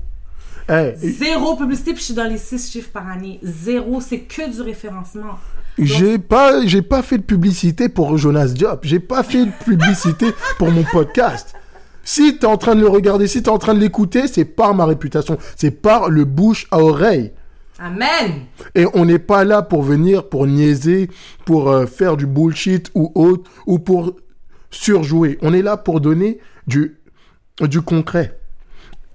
Zéro 0.96 1.54
publicité, 1.56 1.92
puis 1.92 2.00
je 2.00 2.06
suis 2.06 2.14
dans 2.14 2.24
les 2.28 2.38
six 2.38 2.70
chiffres 2.70 2.90
par 2.90 3.08
année. 3.08 3.38
Zéro, 3.42 4.00
c'est 4.00 4.20
que 4.20 4.50
du 4.52 4.60
référencement. 4.62 5.38
J'ai 5.78 6.18
pas, 6.18 6.64
j'ai 6.66 6.82
pas 6.82 7.02
fait 7.02 7.18
de 7.18 7.22
publicité 7.22 7.88
pour 7.88 8.16
Jonas 8.16 8.48
Diop. 8.48 8.80
J'ai 8.84 9.00
pas 9.00 9.22
fait 9.22 9.44
de 9.44 9.50
publicité 9.64 10.26
pour 10.58 10.70
mon 10.70 10.84
podcast. 10.84 11.54
Si 12.02 12.38
t'es 12.38 12.46
en 12.46 12.56
train 12.56 12.74
de 12.74 12.80
le 12.80 12.88
regarder, 12.88 13.26
si 13.26 13.42
t'es 13.42 13.48
en 13.48 13.58
train 13.58 13.74
de 13.74 13.80
l'écouter, 13.80 14.28
c'est 14.28 14.44
par 14.44 14.74
ma 14.74 14.86
réputation. 14.86 15.36
C'est 15.56 15.72
par 15.72 16.08
le 16.08 16.24
bouche 16.24 16.66
à 16.70 16.78
oreille. 16.78 17.32
Amen. 17.78 18.46
Et 18.74 18.86
on 18.94 19.04
n'est 19.04 19.18
pas 19.18 19.44
là 19.44 19.60
pour 19.60 19.82
venir, 19.82 20.28
pour 20.28 20.46
niaiser, 20.46 21.10
pour 21.44 21.70
euh, 21.70 21.84
faire 21.84 22.16
du 22.16 22.26
bullshit 22.26 22.90
ou 22.94 23.12
autre, 23.14 23.50
ou 23.66 23.78
pour 23.78 24.14
surjouer. 24.70 25.38
On 25.42 25.52
est 25.52 25.62
là 25.62 25.76
pour 25.76 26.00
donner 26.00 26.38
du, 26.66 26.96
du 27.60 27.82
concret. 27.82 28.38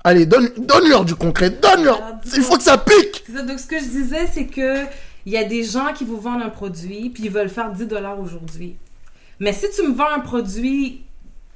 Allez, 0.03 0.25
donne, 0.25 0.49
donne-leur 0.57 1.05
du 1.05 1.15
concret, 1.15 1.49
donne-leur. 1.49 2.01
Il 2.35 2.41
faut 2.43 2.57
que 2.57 2.63
ça 2.63 2.77
pique. 2.77 3.23
Ça. 3.33 3.41
Donc, 3.43 3.59
ce 3.59 3.67
que 3.67 3.79
je 3.79 3.85
disais, 3.85 4.27
c'est 4.31 4.47
que 4.47 4.85
il 5.25 5.33
y 5.33 5.37
a 5.37 5.43
des 5.43 5.63
gens 5.63 5.93
qui 5.93 6.05
vous 6.05 6.17
vendent 6.19 6.41
un 6.41 6.49
produit, 6.49 7.09
puis 7.09 7.23
ils 7.23 7.31
veulent 7.31 7.49
faire 7.49 7.71
10 7.71 7.87
dollars 7.87 8.19
aujourd'hui. 8.19 8.75
Mais 9.39 9.53
si 9.53 9.65
tu 9.75 9.87
me 9.87 9.93
vends 9.93 10.09
un 10.15 10.19
produit 10.19 11.03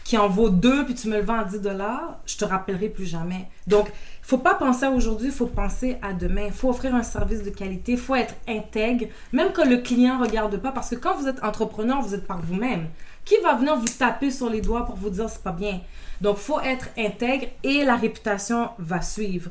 qui 0.04 0.18
en 0.18 0.30
vaut 0.30 0.50
2, 0.50 0.86
puis 0.86 0.94
tu 0.94 1.10
me 1.10 1.18
le 1.18 1.24
vends 1.24 1.40
à 1.40 1.46
10 1.46 1.62
dollars, 1.62 2.20
je 2.28 2.38
te 2.38 2.46
rappellerai 2.46 2.90
plus 2.90 3.08
jamais. 3.08 3.48
Donc, 3.66 3.88
il 3.88 4.28
faut 4.28 4.38
pas 4.38 4.54
penser 4.54 4.86
à 4.86 4.92
aujourd'hui, 4.92 5.28
il 5.28 5.34
faut 5.34 5.48
penser 5.48 5.98
à 6.04 6.14
demain. 6.14 6.46
Il 6.46 6.54
faut 6.54 6.70
offrir 6.70 6.94
un 6.94 7.02
service 7.02 7.42
de 7.42 7.50
qualité, 7.50 7.94
il 7.94 7.98
faut 7.98 8.14
être 8.14 8.36
intègre, 8.48 9.08
même 9.34 9.50
quand 9.52 9.66
le 9.66 9.78
client 9.78 10.20
regarde 10.20 10.58
pas, 10.58 10.72
parce 10.72 10.92
que 10.92 10.96
quand 10.96 11.16
vous 11.16 11.28
êtes 11.28 11.44
entrepreneur, 11.44 12.02
vous 12.02 12.14
êtes 12.14 12.28
par 12.28 12.40
vous-même. 12.40 12.88
Qui 13.24 13.36
va 13.44 13.56
venir 13.56 13.76
vous 13.78 13.86
taper 13.86 14.30
sur 14.30 14.48
les 14.48 14.62
doigts 14.62 14.86
pour 14.86 14.96
vous 14.96 15.10
dire 15.10 15.28
c'est 15.28 15.42
pas 15.42 15.52
bien? 15.52 15.82
Donc, 16.22 16.38
faut 16.38 16.60
être 16.60 16.90
intègre 16.98 17.48
et 17.64 17.84
la 17.84 17.96
réputation 17.96 18.70
va 18.78 19.02
suivre. 19.02 19.50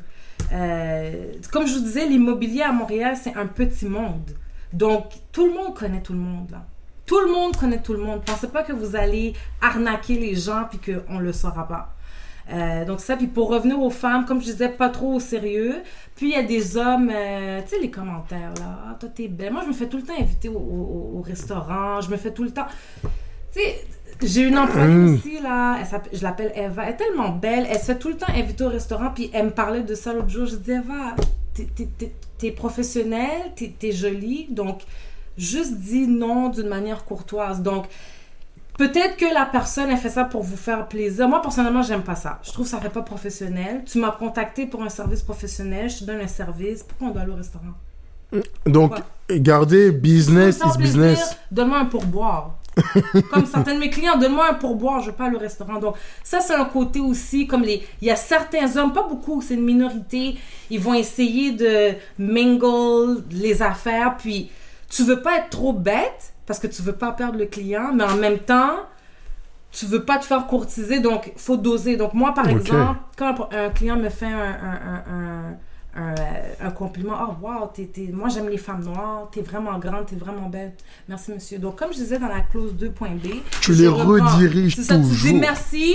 Euh, 0.53 1.33
comme 1.53 1.67
je 1.67 1.75
vous 1.75 1.81
disais, 1.81 2.07
l'immobilier 2.07 2.63
à 2.63 2.73
Montréal, 2.73 3.17
c'est 3.21 3.35
un 3.35 3.47
petit 3.47 3.87
monde. 3.87 4.31
Donc, 4.73 5.13
tout 5.33 5.47
le 5.47 5.55
monde 5.55 5.75
connaît 5.75 6.03
tout 6.03 6.13
le 6.13 6.19
monde. 6.19 6.57
Tout 7.07 7.21
le 7.21 7.33
monde 7.33 7.57
connaît 7.57 7.83
tout 7.83 7.93
le 7.93 8.01
monde. 8.01 8.23
Pensez 8.25 8.49
pas 8.49 8.63
que 8.63 8.73
vous 8.73 8.97
allez 8.97 9.35
arnaquer 9.61 10.19
les 10.19 10.35
gens 10.35 10.65
puis 10.71 10.79
qu'on 10.79 11.19
le 11.19 11.33
saura 11.33 11.69
pas. 11.69 11.95
Euh, 12.53 12.85
donc 12.85 13.01
ça, 13.01 13.17
puis 13.17 13.27
pour 13.27 13.49
revenir 13.49 13.81
aux 13.81 13.91
femmes, 13.91 14.27
comme 14.27 14.41
je 14.41 14.47
disais, 14.47 14.69
pas 14.69 14.91
trop 14.91 15.15
au 15.15 15.21
sérieux. 15.21 15.83
Puis 16.15 16.31
il 16.31 16.33
y 16.33 16.37
a 16.37 16.43
des 16.43 16.77
hommes, 16.77 17.11
euh, 17.13 17.61
tu 17.63 17.71
sais, 17.71 17.79
les 17.81 17.91
commentaires, 17.91 18.53
là. 18.59 18.85
Ah, 18.89 18.97
toi, 18.99 19.09
t'es 19.09 19.29
belle. 19.29 19.53
Moi, 19.53 19.63
je 19.65 19.69
me 19.69 19.73
fais 19.73 19.89
tout 19.89 19.97
le 19.97 20.03
temps 20.03 20.19
inviter 20.19 20.49
au 20.49 21.23
restaurant. 21.25 22.01
Je 22.01 22.11
me 22.11 22.17
fais 22.17 22.33
tout 22.33 22.45
le 22.45 22.51
temps... 22.51 22.67
Tu 23.55 23.61
sais, 23.61 23.85
j'ai 24.23 24.43
une 24.43 24.59
employée 24.59 24.89
Mm. 24.95 25.15
aussi, 25.15 25.41
là. 25.41 25.77
Elle 25.81 26.01
je 26.19 26.23
l'appelle 26.23 26.53
Eva. 26.57 26.85
Elle 26.85 26.91
est 26.95 26.97
tellement 26.97 27.31
belle. 27.31 27.67
Elle 27.71 27.79
se 27.79 27.85
fait 27.87 27.99
tout 27.99 28.09
le 28.09 28.17
temps 28.17 28.33
inviter 28.35 28.65
au 28.65 28.69
restaurant. 28.69 29.11
Puis 29.15 29.31
elle 29.33 29.47
me 29.47 29.51
parlait 29.51 29.83
de 29.83 29.95
ça 29.95 30.13
l'autre 30.13 30.29
jour. 30.31 30.47
Je 30.47 30.57
dis, 30.57 30.71
Eva, 30.73 31.15
t'es- 32.39 32.51
professionnelle, 32.53 33.53
t'es 33.57 33.93
jolie. 33.93 34.47
Donc, 34.51 34.83
juste 35.39 35.77
dis 35.79 36.07
non 36.07 36.49
d'une 36.49 36.69
manière 36.69 37.05
courtoise. 37.05 37.63
Donc, 37.63 37.87
peut-être 38.79 39.17
que 39.17 39.33
la 39.33 39.47
personne, 39.47 39.89
elle 39.91 39.97
fait 39.99 40.11
ça 40.11 40.25
pour 40.25 40.43
vous 40.43 40.57
faire 40.57 40.87
plaisir. 40.89 41.29
Moi, 41.29 41.41
personnellement, 41.41 41.83
j'aime 41.83 42.03
pas 42.03 42.17
ça. 42.17 42.39
Je 42.43 42.53
trouve 42.53 42.65
que 42.67 42.71
ça 42.71 42.81
fait 42.81 42.89
pas 42.91 43.03
professionnel. 43.03 43.83
Tu 43.87 43.99
m'as 43.99 44.11
contacté 44.13 44.67
pour 44.67 44.83
un 44.83 44.89
service 44.89 45.23
professionnel. 45.23 45.89
Je 45.91 45.99
te 46.01 46.05
donne 46.05 46.21
un 46.21 46.27
service. 46.29 46.83
Pourquoi 46.83 47.09
on 47.09 47.11
doit 47.13 47.23
aller 47.23 47.33
au 47.33 47.37
restaurant? 47.37 47.75
Donc, 48.67 48.95
gardez 49.31 49.91
business 49.93 50.59
is 50.59 50.79
business. 50.79 51.37
Donne-moi 51.51 51.79
un 51.81 51.85
pourboire. 51.87 52.59
comme 53.31 53.47
certains 53.47 53.75
de 53.75 53.79
mes 53.79 53.91
clients, 53.91 54.17
donne-moi 54.19 54.49
un 54.51 54.55
pourboire, 54.55 55.01
je 55.01 55.11
pas 55.11 55.25
aller 55.27 55.37
au 55.37 55.41
restaurant. 55.41 55.79
Donc, 55.79 55.97
ça, 56.23 56.41
c'est 56.41 56.55
un 56.55 56.65
côté 56.65 57.01
aussi, 57.01 57.47
comme 57.47 57.63
les. 57.63 57.87
Il 58.01 58.09
y 58.09 58.11
a 58.11 58.17
certains 58.17 58.77
hommes, 58.77 58.93
pas 58.93 59.07
beaucoup, 59.07 59.41
c'est 59.43 59.55
une 59.55 59.65
minorité, 59.65 60.37
ils 60.71 60.81
vont 60.81 60.95
essayer 60.95 61.53
de 61.53 61.95
mingle 62.19 63.23
les 63.31 63.63
affaires, 63.63 64.17
puis 64.17 64.51
tu 64.91 65.05
veux 65.05 65.21
pas 65.23 65.39
être 65.39 65.51
trop 65.51 65.73
bête, 65.73 66.33
parce 66.47 66.59
que 66.59 66.67
tu 66.67 66.83
veux 66.83 66.93
pas 66.93 67.13
perdre 67.13 67.39
le 67.39 67.47
client, 67.47 67.91
mais 67.95 68.05
en 68.05 68.17
même 68.17 68.39
temps, 68.39 68.77
tu 69.73 69.87
veux 69.87 70.05
pas 70.05 70.19
te 70.19 70.25
faire 70.25 70.47
courtiser, 70.47 71.01
donc 71.01 71.33
faut 71.37 71.57
doser. 71.57 71.97
Donc, 71.97 72.15
moi, 72.15 72.33
par 72.35 72.49
exemple, 72.49 73.01
quand 73.17 73.49
un, 73.53 73.67
un 73.67 73.71
client 73.71 73.97
me 73.97 74.09
fait 74.09 74.27
un, 74.27 74.31
un, 74.31 74.79
un, 74.93 75.15
un- 75.51 75.57
un, 75.97 76.11
euh, 76.11 76.15
un 76.61 76.71
compliment. 76.71 77.15
Oh, 77.29 77.35
wow, 77.47 77.71
t'es- 77.73 77.87
t'es- 77.87 78.11
moi 78.13 78.29
j'aime 78.29 78.49
les 78.49 78.59
femmes 78.59 78.83
noires, 78.85 79.29
t'es 79.33 79.43
vraiment 79.43 79.79
grande, 79.79 80.07
t'es 80.07 80.17
vraiment 80.17 80.49
belle. 80.49 80.73
Merci, 81.09 81.33
monsieur. 81.33 81.59
Donc, 81.59 81.77
comme 81.79 81.93
je 81.93 81.99
disais 81.99 82.19
dans 82.19 82.29
la 82.29 82.41
clause 82.41 82.75
2.b, 82.75 83.43
Tu 83.61 83.73
les 83.75 83.87
rediriges 83.89 84.77
ça, 84.77 84.97
Tu 84.97 85.03
dis 85.03 85.09
toujours. 85.11 85.39
merci, 85.41 85.95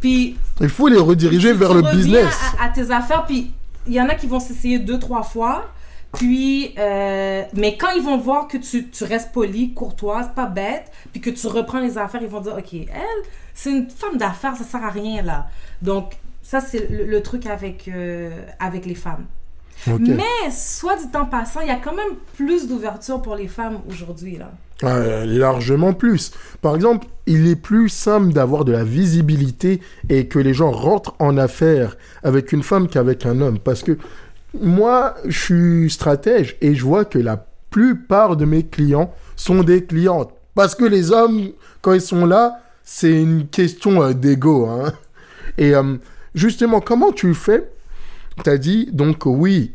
puis 0.00 0.36
Il 0.60 0.68
faut 0.68 0.88
les 0.88 0.98
rediriger 0.98 1.52
vers 1.52 1.70
tu 1.70 1.76
le 1.76 1.82
business. 1.96 2.34
À, 2.58 2.66
à 2.66 2.68
tes 2.68 2.90
affaires, 2.90 3.24
puis 3.26 3.52
il 3.86 3.92
y 3.94 4.00
en 4.00 4.08
a 4.08 4.14
qui 4.14 4.26
vont 4.26 4.40
s'essayer 4.40 4.78
deux, 4.78 4.98
trois 4.98 5.22
fois. 5.22 5.66
Puis, 6.12 6.72
euh, 6.78 7.42
mais 7.54 7.76
quand 7.76 7.90
ils 7.96 8.02
vont 8.02 8.18
voir 8.18 8.46
que 8.46 8.56
tu, 8.56 8.88
tu 8.88 9.02
restes 9.02 9.32
poli, 9.32 9.74
courtoise, 9.74 10.30
pas 10.32 10.46
bête, 10.46 10.92
puis 11.10 11.20
que 11.20 11.30
tu 11.30 11.48
reprends 11.48 11.80
les 11.80 11.98
affaires, 11.98 12.22
ils 12.22 12.28
vont 12.28 12.40
dire, 12.40 12.54
OK, 12.56 12.72
elle, 12.72 13.22
c'est 13.52 13.72
une 13.72 13.90
femme 13.90 14.16
d'affaires, 14.16 14.56
ça 14.56 14.62
sert 14.62 14.84
à 14.84 14.90
rien, 14.90 15.22
là. 15.22 15.48
Donc, 15.82 16.12
ça, 16.44 16.60
c'est 16.60 16.88
le, 16.90 17.06
le 17.06 17.22
truc 17.22 17.46
avec, 17.46 17.88
euh, 17.88 18.30
avec 18.60 18.86
les 18.86 18.94
femmes. 18.94 19.24
Mais, 19.98 20.50
soit 20.52 20.96
dit 20.96 21.16
en 21.16 21.26
passant, 21.26 21.60
il 21.60 21.66
y 21.68 21.70
a 21.70 21.76
quand 21.76 21.94
même 21.94 22.14
plus 22.36 22.68
d'ouverture 22.68 23.20
pour 23.20 23.34
les 23.34 23.48
femmes 23.48 23.80
aujourd'hui, 23.88 24.36
là. 24.38 24.52
Euh, 24.84 25.24
largement 25.24 25.92
plus. 25.92 26.32
Par 26.60 26.74
exemple, 26.74 27.06
il 27.26 27.48
est 27.48 27.56
plus 27.56 27.88
simple 27.88 28.32
d'avoir 28.32 28.64
de 28.64 28.72
la 28.72 28.84
visibilité 28.84 29.80
et 30.08 30.26
que 30.26 30.38
les 30.38 30.54
gens 30.54 30.70
rentrent 30.70 31.14
en 31.18 31.36
affaires 31.38 31.96
avec 32.22 32.52
une 32.52 32.62
femme 32.62 32.88
qu'avec 32.88 33.24
un 33.26 33.40
homme. 33.40 33.58
Parce 33.58 33.82
que 33.82 33.98
moi, 34.60 35.16
je 35.26 35.38
suis 35.38 35.90
stratège 35.90 36.56
et 36.60 36.74
je 36.74 36.84
vois 36.84 37.04
que 37.04 37.18
la 37.18 37.46
plupart 37.70 38.36
de 38.36 38.44
mes 38.44 38.64
clients 38.64 39.12
sont 39.36 39.62
des 39.64 39.84
clientes. 39.84 40.30
Parce 40.54 40.74
que 40.74 40.84
les 40.84 41.10
hommes, 41.10 41.50
quand 41.82 41.92
ils 41.94 42.00
sont 42.00 42.26
là, 42.26 42.60
c'est 42.84 43.20
une 43.20 43.48
question 43.48 44.02
euh, 44.02 44.12
d'ego. 44.12 44.66
hein. 44.66 44.92
Et 45.58 45.74
euh, 45.74 45.96
justement, 46.34 46.80
comment 46.80 47.12
tu 47.12 47.34
fais? 47.34 47.68
Tu 48.42 48.50
as 48.50 48.58
dit, 48.58 48.88
donc 48.92 49.26
oui, 49.26 49.72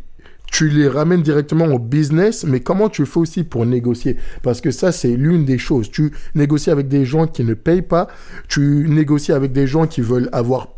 tu 0.52 0.70
les 0.70 0.88
ramènes 0.88 1.22
directement 1.22 1.66
au 1.66 1.80
business, 1.80 2.44
mais 2.44 2.60
comment 2.60 2.90
tu 2.90 3.06
fais 3.06 3.20
aussi 3.20 3.44
pour 3.44 3.66
négocier? 3.66 4.18
Parce 4.42 4.62
que 4.62 4.72
ça, 4.72 4.92
c'est 4.92 5.16
l'une 5.16 5.46
des 5.46 5.58
choses. 5.58 5.92
Tu 5.92 6.12
négocies 6.36 6.72
avec 6.72 6.88
des 6.88 7.06
gens 7.06 7.28
qui 7.28 7.44
ne 7.44 7.54
payent 7.54 7.82
pas, 7.82 8.08
tu 8.48 8.86
négocies 8.90 9.32
avec 9.32 9.52
des 9.52 9.68
gens 9.68 9.88
qui 9.88 10.02
veulent 10.02 10.30
avoir 10.32 10.70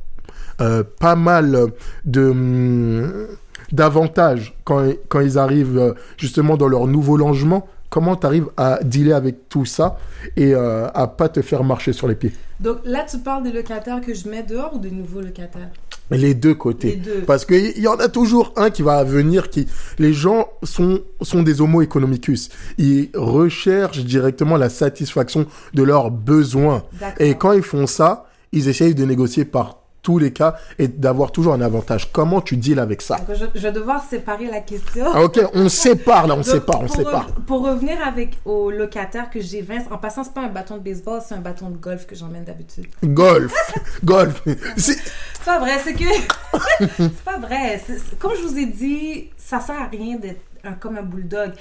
euh, 0.60 0.84
pas 1.00 1.16
mal 1.16 1.72
de 2.06 2.30
hum, 2.30 3.28
d'avantages 3.72 4.54
quand, 4.66 5.22
ils 5.22 5.38
arrivent 5.38 5.78
euh, 5.78 5.94
justement 6.18 6.58
dans 6.58 6.68
leur 6.68 6.88
nouveau 6.88 7.16
logement. 7.18 7.68
Comment 7.92 8.16
tu 8.16 8.26
arrives 8.26 8.48
à 8.56 8.80
dealer 8.82 9.12
avec 9.12 9.50
tout 9.50 9.66
ça 9.66 9.98
et 10.38 10.56
euh, 10.56 10.88
à 10.94 11.08
pas 11.08 11.28
te 11.28 11.42
faire 11.42 11.66
marcher 11.66 11.92
sur 11.92 12.08
les 12.08 12.16
pieds? 12.16 12.32
Donc 12.62 12.78
là, 12.86 13.06
tu 13.08 13.18
parles 13.18 13.44
des 13.44 13.52
locataires 13.52 14.00
que 14.00 14.14
je 14.14 14.30
mets 14.30 14.44
dehors 14.44 14.74
ou 14.76 14.80
des 14.80 14.92
nouveaux 14.92 15.20
locataires? 15.20 15.70
Les 16.10 16.34
deux 16.34 16.56
côtés. 16.56 16.92
Les 16.92 16.96
deux. 16.96 17.22
Parce 17.28 17.44
qu'il 17.44 17.78
y 17.78 17.90
en 17.90 17.98
a 17.98 18.08
toujours 18.08 18.54
un 18.56 18.70
qui 18.70 18.82
va 18.82 19.04
venir 19.04 19.50
qui... 19.50 19.68
Les 20.00 20.14
gens 20.14 20.48
sont, 20.64 21.02
sont 21.22 21.44
des 21.44 21.60
homo 21.60 21.82
economicus. 21.82 22.48
Ils 22.78 23.10
recherchent 23.14 24.06
directement 24.06 24.56
la 24.56 24.70
satisfaction 24.70 25.46
de 25.74 25.84
leurs 25.84 26.12
besoins. 26.12 26.84
Et 27.20 27.36
quand 27.36 27.52
ils 27.52 27.62
font 27.62 27.88
ça, 27.88 28.26
ils 28.54 28.70
essayent 28.70 28.96
de 28.96 29.04
négocier 29.04 29.44
par 29.44 29.81
tous 30.02 30.18
les 30.18 30.32
cas 30.34 30.56
et 30.80 30.88
d'avoir 30.88 31.32
toujours 31.32 31.54
un 31.54 31.62
avantage. 31.62 32.12
Comment 32.12 32.42
tu 32.42 32.58
deals 32.58 32.80
avec 32.80 33.02
ça? 33.02 33.18
Je, 33.30 33.46
je 33.54 33.60
vais 33.60 33.72
devoir 33.72 34.04
séparer 34.04 34.48
la 34.48 34.60
question. 34.60 35.06
Ah, 35.14 35.24
Ok, 35.24 35.40
on 35.54 35.70
sépare 35.88 36.26
là, 36.28 36.34
on 36.34 36.38
Donc, 36.38 36.46
sépare, 36.46 36.82
on 36.82 36.88
pour 36.88 36.96
sépare. 36.96 37.28
Pour 37.46 37.62
revenir 37.68 37.98
avec 38.06 38.40
au 38.46 38.72
locataire 38.72 39.30
que 39.30 39.40
j'ai 39.40 39.62
20, 39.62 39.92
en 39.92 39.98
passant, 39.98 40.24
c'est 40.24 40.34
pas 40.34 40.42
un 40.42 40.50
bâton 40.50 40.78
de 40.78 40.82
baseball, 40.82 41.22
c'est 41.26 41.36
un 41.36 41.40
bâton 41.42 41.70
de 41.70 41.78
golf 41.78 42.08
que 42.08 42.16
j'emmène 42.16 42.44
d'habitude. 42.44 42.88
Golf, 43.04 43.54
golf. 44.04 44.42
C'est- 44.78 44.98
pas 45.46 45.60
vrai, 45.60 45.80
c'est 45.84 45.94
que. 45.94 46.04
c'est 46.98 47.24
pas 47.24 47.38
vrai. 47.38 47.82
Comme 48.20 48.32
je 48.36 48.42
vous 48.48 48.58
ai 48.58 48.66
dit, 48.66 49.30
ça 49.38 49.60
sert 49.60 49.80
à 49.80 49.86
rien 49.88 50.18
d'être 50.18 50.42
un- 50.64 50.74
comme 50.74 50.98
un 50.98 51.04
bulldog. 51.04 51.52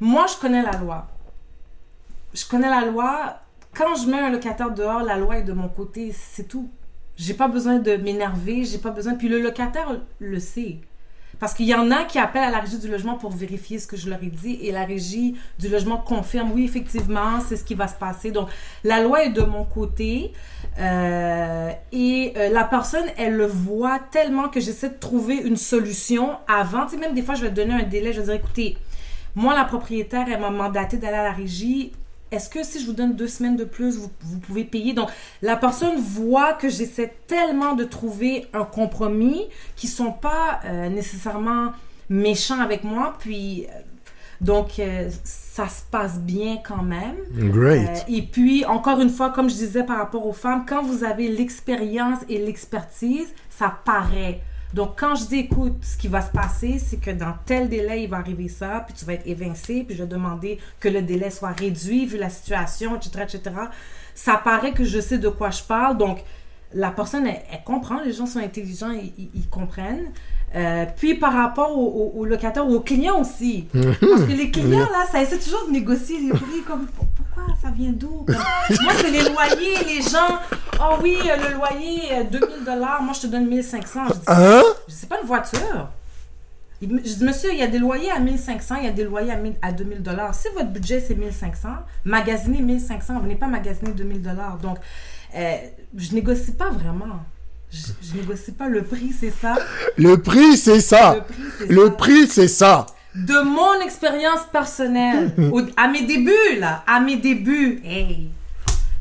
Moi, 0.00 0.26
je 0.32 0.40
connais 0.40 0.62
la 0.62 0.78
loi. 0.78 1.06
Je 2.34 2.44
connais 2.46 2.70
la 2.70 2.84
loi. 2.86 3.36
Quand 3.76 3.94
je 3.94 4.06
mets 4.08 4.18
un 4.18 4.30
locataire 4.30 4.70
dehors, 4.70 5.02
la 5.02 5.16
loi 5.16 5.38
est 5.38 5.42
de 5.42 5.52
mon 5.52 5.68
côté, 5.68 6.12
c'est 6.16 6.44
tout. 6.48 6.68
J'ai 7.20 7.34
pas 7.34 7.48
besoin 7.48 7.78
de 7.78 7.96
m'énerver, 7.96 8.64
j'ai 8.64 8.78
pas 8.78 8.90
besoin. 8.90 9.14
Puis 9.14 9.28
le 9.28 9.42
locataire 9.42 10.00
le 10.20 10.40
sait. 10.40 10.78
Parce 11.38 11.52
qu'il 11.52 11.66
y 11.66 11.74
en 11.74 11.90
a 11.90 12.04
qui 12.04 12.18
appellent 12.18 12.44
à 12.44 12.50
la 12.50 12.60
régie 12.60 12.78
du 12.78 12.88
logement 12.88 13.16
pour 13.16 13.30
vérifier 13.30 13.78
ce 13.78 13.86
que 13.86 13.96
je 13.96 14.08
leur 14.08 14.22
ai 14.22 14.28
dit 14.28 14.58
et 14.62 14.72
la 14.72 14.86
régie 14.86 15.36
du 15.58 15.68
logement 15.68 15.98
confirme, 15.98 16.50
oui, 16.52 16.64
effectivement, 16.64 17.40
c'est 17.46 17.56
ce 17.56 17.64
qui 17.64 17.74
va 17.74 17.88
se 17.88 17.94
passer. 17.94 18.30
Donc, 18.30 18.48
la 18.84 19.02
loi 19.02 19.24
est 19.24 19.30
de 19.30 19.42
mon 19.42 19.64
côté 19.64 20.32
euh, 20.78 21.70
et 21.92 22.32
euh, 22.36 22.48
la 22.48 22.64
personne, 22.64 23.04
elle 23.18 23.34
le 23.34 23.46
voit 23.46 23.98
tellement 24.10 24.48
que 24.48 24.60
j'essaie 24.60 24.88
de 24.88 24.98
trouver 24.98 25.36
une 25.36 25.58
solution 25.58 26.38
avant. 26.48 26.86
Tu 26.86 26.94
sais, 26.94 26.96
même 26.96 27.14
des 27.14 27.22
fois, 27.22 27.34
je 27.34 27.42
vais 27.42 27.50
donner 27.50 27.74
un 27.74 27.82
délai, 27.82 28.14
je 28.14 28.20
vais 28.20 28.26
dire, 28.26 28.34
écoutez, 28.34 28.78
moi, 29.34 29.54
la 29.54 29.64
propriétaire, 29.64 30.26
elle 30.30 30.40
m'a 30.40 30.50
mandaté 30.50 30.96
d'aller 30.96 31.18
à 31.18 31.24
la 31.24 31.32
régie. 31.32 31.92
Est-ce 32.30 32.48
que 32.48 32.62
si 32.62 32.80
je 32.80 32.86
vous 32.86 32.92
donne 32.92 33.14
deux 33.16 33.28
semaines 33.28 33.56
de 33.56 33.64
plus, 33.64 33.96
vous, 33.96 34.10
vous 34.20 34.38
pouvez 34.38 34.64
payer? 34.64 34.92
Donc, 34.92 35.08
la 35.42 35.56
personne 35.56 35.96
voit 35.98 36.52
que 36.52 36.68
j'essaie 36.68 37.12
tellement 37.26 37.74
de 37.74 37.84
trouver 37.84 38.46
un 38.52 38.64
compromis 38.64 39.46
qui 39.76 39.88
sont 39.88 40.12
pas 40.12 40.60
euh, 40.64 40.88
nécessairement 40.88 41.72
méchants 42.08 42.60
avec 42.60 42.84
moi. 42.84 43.14
Puis, 43.18 43.66
euh, 43.66 43.80
donc, 44.40 44.78
euh, 44.78 45.10
ça 45.22 45.68
se 45.68 45.82
passe 45.90 46.18
bien 46.18 46.58
quand 46.64 46.82
même. 46.82 47.16
Great. 47.32 47.88
Euh, 47.88 48.12
et 48.12 48.22
puis, 48.22 48.64
encore 48.64 49.00
une 49.00 49.10
fois, 49.10 49.30
comme 49.30 49.50
je 49.50 49.54
disais 49.54 49.84
par 49.84 49.98
rapport 49.98 50.26
aux 50.26 50.32
femmes, 50.32 50.64
quand 50.66 50.82
vous 50.82 51.04
avez 51.04 51.28
l'expérience 51.28 52.20
et 52.28 52.38
l'expertise, 52.38 53.28
ça 53.50 53.74
paraît. 53.84 54.40
Donc, 54.74 54.98
quand 54.98 55.16
je 55.16 55.24
dis, 55.26 55.38
écoute, 55.40 55.74
ce 55.82 55.96
qui 55.96 56.06
va 56.08 56.22
se 56.22 56.30
passer, 56.30 56.78
c'est 56.78 56.98
que 56.98 57.10
dans 57.10 57.34
tel 57.44 57.68
délai, 57.68 58.04
il 58.04 58.08
va 58.08 58.18
arriver 58.18 58.48
ça, 58.48 58.84
puis 58.86 58.94
tu 58.96 59.04
vas 59.04 59.14
être 59.14 59.26
évincé, 59.26 59.82
puis 59.86 59.96
je 59.96 60.02
vais 60.04 60.08
demander 60.08 60.58
que 60.78 60.88
le 60.88 61.02
délai 61.02 61.30
soit 61.30 61.50
réduit 61.50 62.06
vu 62.06 62.18
la 62.18 62.30
situation, 62.30 62.94
etc., 62.96 63.24
etc. 63.24 63.56
Ça 64.14 64.36
paraît 64.36 64.72
que 64.72 64.84
je 64.84 65.00
sais 65.00 65.18
de 65.18 65.28
quoi 65.28 65.50
je 65.50 65.62
parle. 65.62 65.96
Donc, 65.98 66.18
la 66.72 66.90
personne, 66.92 67.26
elle, 67.26 67.40
elle 67.52 67.64
comprend, 67.64 68.00
les 68.04 68.12
gens 68.12 68.26
sont 68.26 68.38
intelligents, 68.38 68.92
ils, 68.92 69.12
ils- 69.18 69.30
ils 69.34 69.48
comprennent. 69.48 70.10
Euh, 70.54 70.84
puis 70.96 71.14
par 71.14 71.32
rapport 71.32 71.76
aux 71.78 72.12
au, 72.16 72.24
locataires 72.24 72.66
ou 72.68 72.74
aux 72.74 72.80
clients 72.80 73.20
aussi. 73.20 73.66
Parce 73.72 74.22
que 74.24 74.32
les 74.36 74.50
clients, 74.50 74.80
là, 74.80 75.06
ça 75.10 75.22
essaie 75.22 75.38
toujours 75.38 75.66
de 75.68 75.72
négocier 75.72 76.18
les 76.20 76.30
prix. 76.30 76.62
Comme, 76.66 76.86
pour- 76.86 77.06
pourquoi 77.06 77.54
ça 77.62 77.70
vient 77.70 77.92
d'où? 77.92 78.24
Moi, 78.28 78.92
c'est 79.00 79.10
les 79.10 79.22
loyers, 79.30 79.84
les 79.86 80.02
gens. 80.02 80.38
Oh 80.82 80.96
oui, 81.02 81.16
euh, 81.24 81.36
le 81.48 81.54
loyer, 81.56 82.00
euh, 82.12 82.24
2000 82.24 82.64
dollars. 82.64 83.02
Moi, 83.02 83.12
je 83.14 83.20
te 83.22 83.26
donne 83.26 83.46
1500. 83.46 84.00
Je 84.08 84.12
dis, 84.14 84.20
Hein? 84.26 84.62
c'est 84.88 85.08
pas 85.08 85.20
une 85.20 85.26
voiture. 85.26 85.88
Je 86.82 86.86
dis, 86.86 87.24
monsieur, 87.24 87.50
il 87.52 87.58
y 87.58 87.62
a 87.62 87.66
des 87.66 87.78
loyers 87.78 88.10
à 88.10 88.18
1500, 88.18 88.76
il 88.76 88.84
y 88.86 88.88
a 88.88 88.92
des 88.92 89.04
loyers 89.04 89.32
à, 89.32 89.36
1000 89.36 89.54
à 89.60 89.70
2000 89.72 90.02
dollars. 90.02 90.34
Si 90.34 90.48
votre 90.54 90.68
budget 90.70 91.04
c'est 91.06 91.14
1500, 91.14 91.68
magasiner 92.06 92.62
1500, 92.62 93.20
venez 93.20 93.34
pas 93.36 93.46
magasiner 93.48 93.90
2000 93.92 94.22
dollars. 94.22 94.56
Donc, 94.56 94.78
euh, 95.36 95.56
je 95.94 96.14
négocie 96.14 96.52
pas 96.52 96.70
vraiment. 96.70 97.20
Je, 97.70 97.78
je 98.02 98.16
négocie 98.16 98.52
pas 98.52 98.68
le 98.68 98.82
prix, 98.82 99.12
c'est 99.12 99.30
ça. 99.30 99.56
Le 99.98 100.16
prix, 100.16 100.56
c'est 100.56 100.80
ça. 100.80 101.14
Le 101.14 101.20
prix, 101.20 101.44
c'est 101.58 101.68
ça. 101.68 101.90
prix, 101.90 102.26
c'est 102.28 102.48
ça. 102.48 102.86
De 103.14 103.42
mon 103.44 103.80
expérience 103.84 104.40
personnelle, 104.50 105.32
au- 105.52 105.60
à 105.76 105.86
mes 105.88 106.02
débuts, 106.02 106.56
là, 106.58 106.82
à 106.86 106.98
mes 107.00 107.16
débuts, 107.16 107.80
hey, 107.84 108.30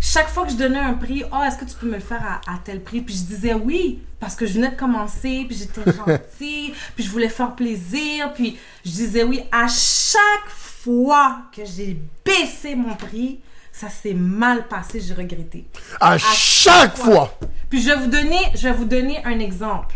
chaque 0.10 0.30
fois 0.30 0.46
que 0.46 0.52
je 0.52 0.58
donnais 0.58 0.80
un 0.80 0.96
prix, 0.96 1.24
oh, 1.32 1.44
est-ce 1.44 1.58
que 1.58 1.66
tu 1.66 1.76
peux 1.76 1.86
me 1.86 1.94
le 1.94 2.00
faire 2.00 2.24
à, 2.26 2.52
à 2.52 2.58
tel 2.64 2.82
prix? 2.82 3.02
Puis 3.02 3.16
je 3.16 3.24
disais 3.24 3.54
oui, 3.54 4.02
parce 4.20 4.36
que 4.36 4.48
je 4.48 4.54
venais 4.54 4.72
de 4.72 4.76
commencer, 4.76 5.46
puis 5.48 5.56
j'étais 5.56 5.84
gentille, 5.92 6.74
puis 6.96 7.04
je 7.04 7.12
voulais 7.12 7.30
faire 7.30 7.56
plaisir, 7.56 8.34
puis 8.34 8.58
je 8.84 8.90
disais 8.90 9.24
oui. 9.24 9.44
À 9.52 9.68
chaque 9.68 10.50
fois 10.50 11.44
que 11.56 11.64
j'ai 11.64 12.00
baissé 12.26 12.76
mon 12.76 12.96
prix, 12.96 13.40
ça 13.72 13.88
s'est 13.90 14.16
mal 14.16 14.68
passé, 14.68 15.00
j'ai 15.00 15.14
regretté. 15.14 15.68
À 16.02 16.18
chaque 16.18 16.98
fois. 16.98 17.38
Puis 17.70 17.80
je 17.80 17.90
vais 17.90 17.98
vous 17.98 18.10
donner, 18.10 18.40
je 18.56 18.68
vais 18.68 18.74
vous 18.74 18.86
donner 18.86 19.24
un 19.26 19.38
exemple. 19.40 19.96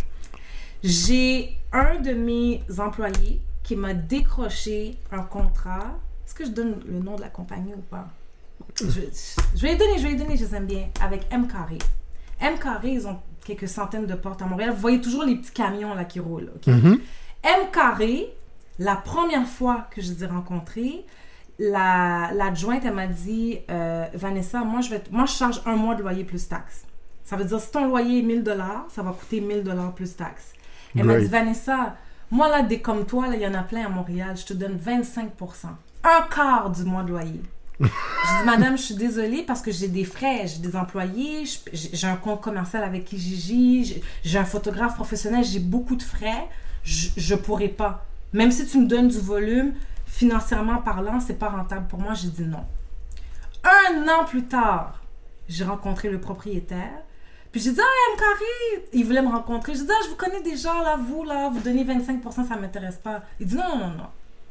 J'ai 0.83 1.57
un 1.71 1.99
de 1.99 2.11
mes 2.11 2.61
employés 2.77 3.41
qui 3.63 3.75
m'a 3.75 3.95
décroché 3.95 4.95
un 5.11 5.23
contrat. 5.23 5.97
Est-ce 6.27 6.35
que 6.35 6.45
je 6.45 6.51
donne 6.51 6.81
le 6.85 6.99
nom 6.99 7.15
de 7.15 7.21
la 7.21 7.29
compagnie 7.29 7.73
ou 7.73 7.81
pas? 7.81 8.07
Je, 8.79 8.85
je 9.55 9.61
vais 9.61 9.73
les 9.73 9.77
donner, 9.77 9.97
je 9.97 10.03
vais 10.03 10.09
les 10.09 10.15
donner, 10.15 10.35
je 10.37 10.45
les 10.45 10.55
aime 10.55 10.65
bien. 10.65 10.87
Avec 11.01 11.27
M 11.31 11.47
Carré. 11.47 11.77
M 12.39 12.57
Carré, 12.59 12.89
ils 12.91 13.07
ont 13.07 13.19
quelques 13.45 13.67
centaines 13.67 14.05
de 14.05 14.15
portes 14.15 14.41
à 14.41 14.45
Montréal. 14.45 14.71
Vous 14.71 14.81
voyez 14.81 14.99
toujours 15.01 15.23
les 15.23 15.35
petits 15.35 15.51
camions 15.51 15.93
là 15.93 16.05
qui 16.05 16.19
roulent. 16.19 16.51
ok? 16.55 16.67
Mhm. 16.67 16.99
M 17.43 17.59
Carré, 17.71 18.33
la 18.79 18.95
première 18.95 19.47
fois 19.47 19.87
que 19.91 20.01
je 20.01 20.11
les 20.11 20.23
ai 20.23 20.27
rencontrés, 20.27 21.05
la- 21.59 22.31
l'adjointe, 22.33 22.83
elle 22.85 22.93
m'a 22.95 23.07
dit 23.07 23.59
euh, 23.69 24.07
Vanessa, 24.13 24.63
moi 24.63 24.81
je, 24.81 24.89
vais, 24.89 25.03
moi, 25.11 25.25
je 25.25 25.33
charge 25.33 25.61
un 25.65 25.75
mois 25.75 25.95
de 25.95 26.01
loyer 26.01 26.23
plus 26.23 26.47
taxes. 26.47 26.83
Ça 27.23 27.35
veut 27.37 27.45
dire, 27.45 27.59
si 27.59 27.71
ton 27.71 27.87
loyer 27.87 28.19
est 28.19 28.23
1000 28.23 28.43
dollars, 28.43 28.85
ça 28.89 29.01
va 29.03 29.11
coûter 29.11 29.39
1000 29.39 29.63
dollars 29.63 29.93
plus 29.93 30.15
taxes. 30.15 30.53
Elle 30.95 31.03
m'a 31.05 31.13
dit 31.19 31.25
Vanessa, 31.31 31.95
moi 32.31 32.49
là, 32.49 32.63
des 32.63 32.81
comme 32.81 33.05
toi, 33.05 33.27
il 33.33 33.39
y 33.39 33.47
en 33.47 33.53
a 33.53 33.61
plein 33.63 33.85
à 33.85 33.89
Montréal, 33.89 34.35
je 34.35 34.45
te 34.45 34.53
donne 34.53 34.77
25% 34.77 35.67
un 36.05 36.21
quart 36.33 36.69
du 36.69 36.83
mois 36.83 37.03
de 37.03 37.09
loyer. 37.11 37.41
Je 37.79 37.85
dis, 37.87 38.45
madame, 38.45 38.77
je 38.77 38.83
suis 38.83 38.95
désolée 38.95 39.43
parce 39.43 39.61
que 39.61 39.71
j'ai 39.71 39.87
des 39.87 40.05
frais, 40.05 40.45
j'ai 40.47 40.59
des 40.59 40.75
employés, 40.75 41.43
j'ai 41.73 42.07
un 42.07 42.15
compte 42.15 42.41
commercial 42.41 42.83
avec 42.83 43.05
Kijiji, 43.05 44.01
j'ai- 44.23 44.37
un 44.37 44.45
photographe 44.45 44.95
professionnel, 44.95 45.43
j'ai 45.43 45.59
beaucoup 45.59 45.95
de 45.95 46.03
frais, 46.03 46.47
je, 46.83 47.09
je 47.17 47.35
pourrais 47.35 47.67
pas. 47.69 48.05
Même 48.31 48.51
si 48.51 48.65
tu 48.67 48.77
me 48.79 48.87
donnes 48.87 49.07
du 49.07 49.19
volume, 49.19 49.73
financièrement 50.05 50.77
parlant, 50.77 51.19
c'est 51.19 51.37
pas 51.39 51.49
rentable 51.49 51.87
pour 51.87 51.99
moi, 51.99 52.13
j'ai 52.13 52.29
dit 52.29 52.43
non. 52.43 52.63
Un 53.63 54.07
an 54.07 54.25
plus 54.25 54.43
tard, 54.43 55.01
j'ai 55.49 55.63
rencontré 55.63 56.09
le 56.09 56.19
propriétaire. 56.19 56.91
Puis 57.51 57.61
j'ai 57.61 57.71
dit, 57.71 57.79
ah, 57.81 58.11
M. 58.13 58.17
Carré, 58.19 58.85
il 58.93 59.05
voulait 59.05 59.21
me 59.21 59.29
rencontrer. 59.29 59.73
J'ai 59.75 59.81
dit, 59.83 59.91
ah, 59.91 60.01
je 60.05 60.09
vous 60.09 60.15
connais 60.15 60.41
déjà, 60.41 60.73
là, 60.73 60.97
vous, 60.97 61.23
là, 61.23 61.49
vous 61.49 61.59
donnez 61.59 61.83
25%, 61.83 62.47
ça 62.47 62.55
m'intéresse 62.55 62.97
pas. 62.97 63.21
Il 63.39 63.45
dit, 63.47 63.55
non, 63.55 63.77
non, 63.77 63.89
non. 63.89 64.07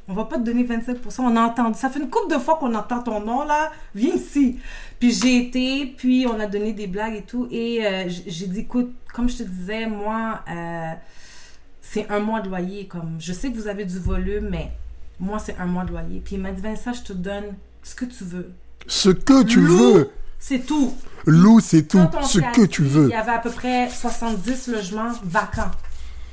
On 0.09 0.15
va 0.15 0.25
pas 0.25 0.37
te 0.37 0.43
donner 0.43 0.65
25%. 0.65 1.21
On 1.21 1.37
a 1.37 1.43
entendu. 1.43 1.79
Ça 1.79 1.89
fait 1.89 2.01
une 2.01 2.11
couple 2.11 2.35
de 2.35 2.39
fois 2.39 2.57
qu'on 2.57 2.75
entend 2.75 3.01
ton 3.01 3.21
nom, 3.21 3.45
là. 3.45 3.71
Viens 3.95 4.15
ici. 4.15 4.59
Puis 4.99 5.13
j'ai 5.13 5.37
été, 5.39 5.87
puis 5.97 6.27
on 6.29 6.39
a 6.41 6.47
donné 6.47 6.73
des 6.73 6.87
blagues 6.87 7.15
et 7.15 7.23
tout. 7.23 7.47
Et 7.51 7.87
euh, 7.87 8.09
j'ai 8.27 8.47
dit, 8.47 8.61
écoute, 8.61 8.93
comme 9.15 9.29
je 9.29 9.39
te 9.39 9.43
disais, 9.45 9.87
moi, 9.87 10.41
euh, 10.51 10.93
c'est 11.81 12.09
un 12.11 12.19
mois 12.19 12.41
de 12.41 12.49
loyer. 12.49 12.87
Comme, 12.87 13.17
je 13.19 13.33
sais 13.33 13.51
que 13.51 13.57
vous 13.57 13.69
avez 13.69 13.85
du 13.85 13.99
volume, 13.99 14.49
mais 14.51 14.73
moi, 15.21 15.39
c'est 15.39 15.57
un 15.59 15.67
mois 15.67 15.85
de 15.85 15.91
loyer. 15.91 16.21
Puis 16.25 16.35
il 16.37 16.41
m'a 16.41 16.51
dit, 16.51 16.61
Vincent, 16.61 16.93
je 16.93 17.03
te 17.03 17.13
donne 17.13 17.55
ce 17.83 17.95
que 17.95 18.05
tu 18.05 18.25
veux. 18.25 18.51
Ce 18.87 19.11
que 19.11 19.45
tu 19.45 19.61
veux. 19.61 20.11
C'est 20.39 20.67
tout. 20.67 20.93
Lou, 21.27 21.61
c'est 21.61 21.85
tout. 21.85 22.01
Ce 22.23 22.41
que 22.41 22.67
tu 22.67 22.83
veux. 22.83 23.05
Il 23.05 23.13
y 23.13 23.15
avait 23.15 23.31
à 23.31 23.39
peu 23.39 23.51
près 23.51 23.89
70 23.89 24.69
logements 24.69 25.13
vacants. 25.23 25.71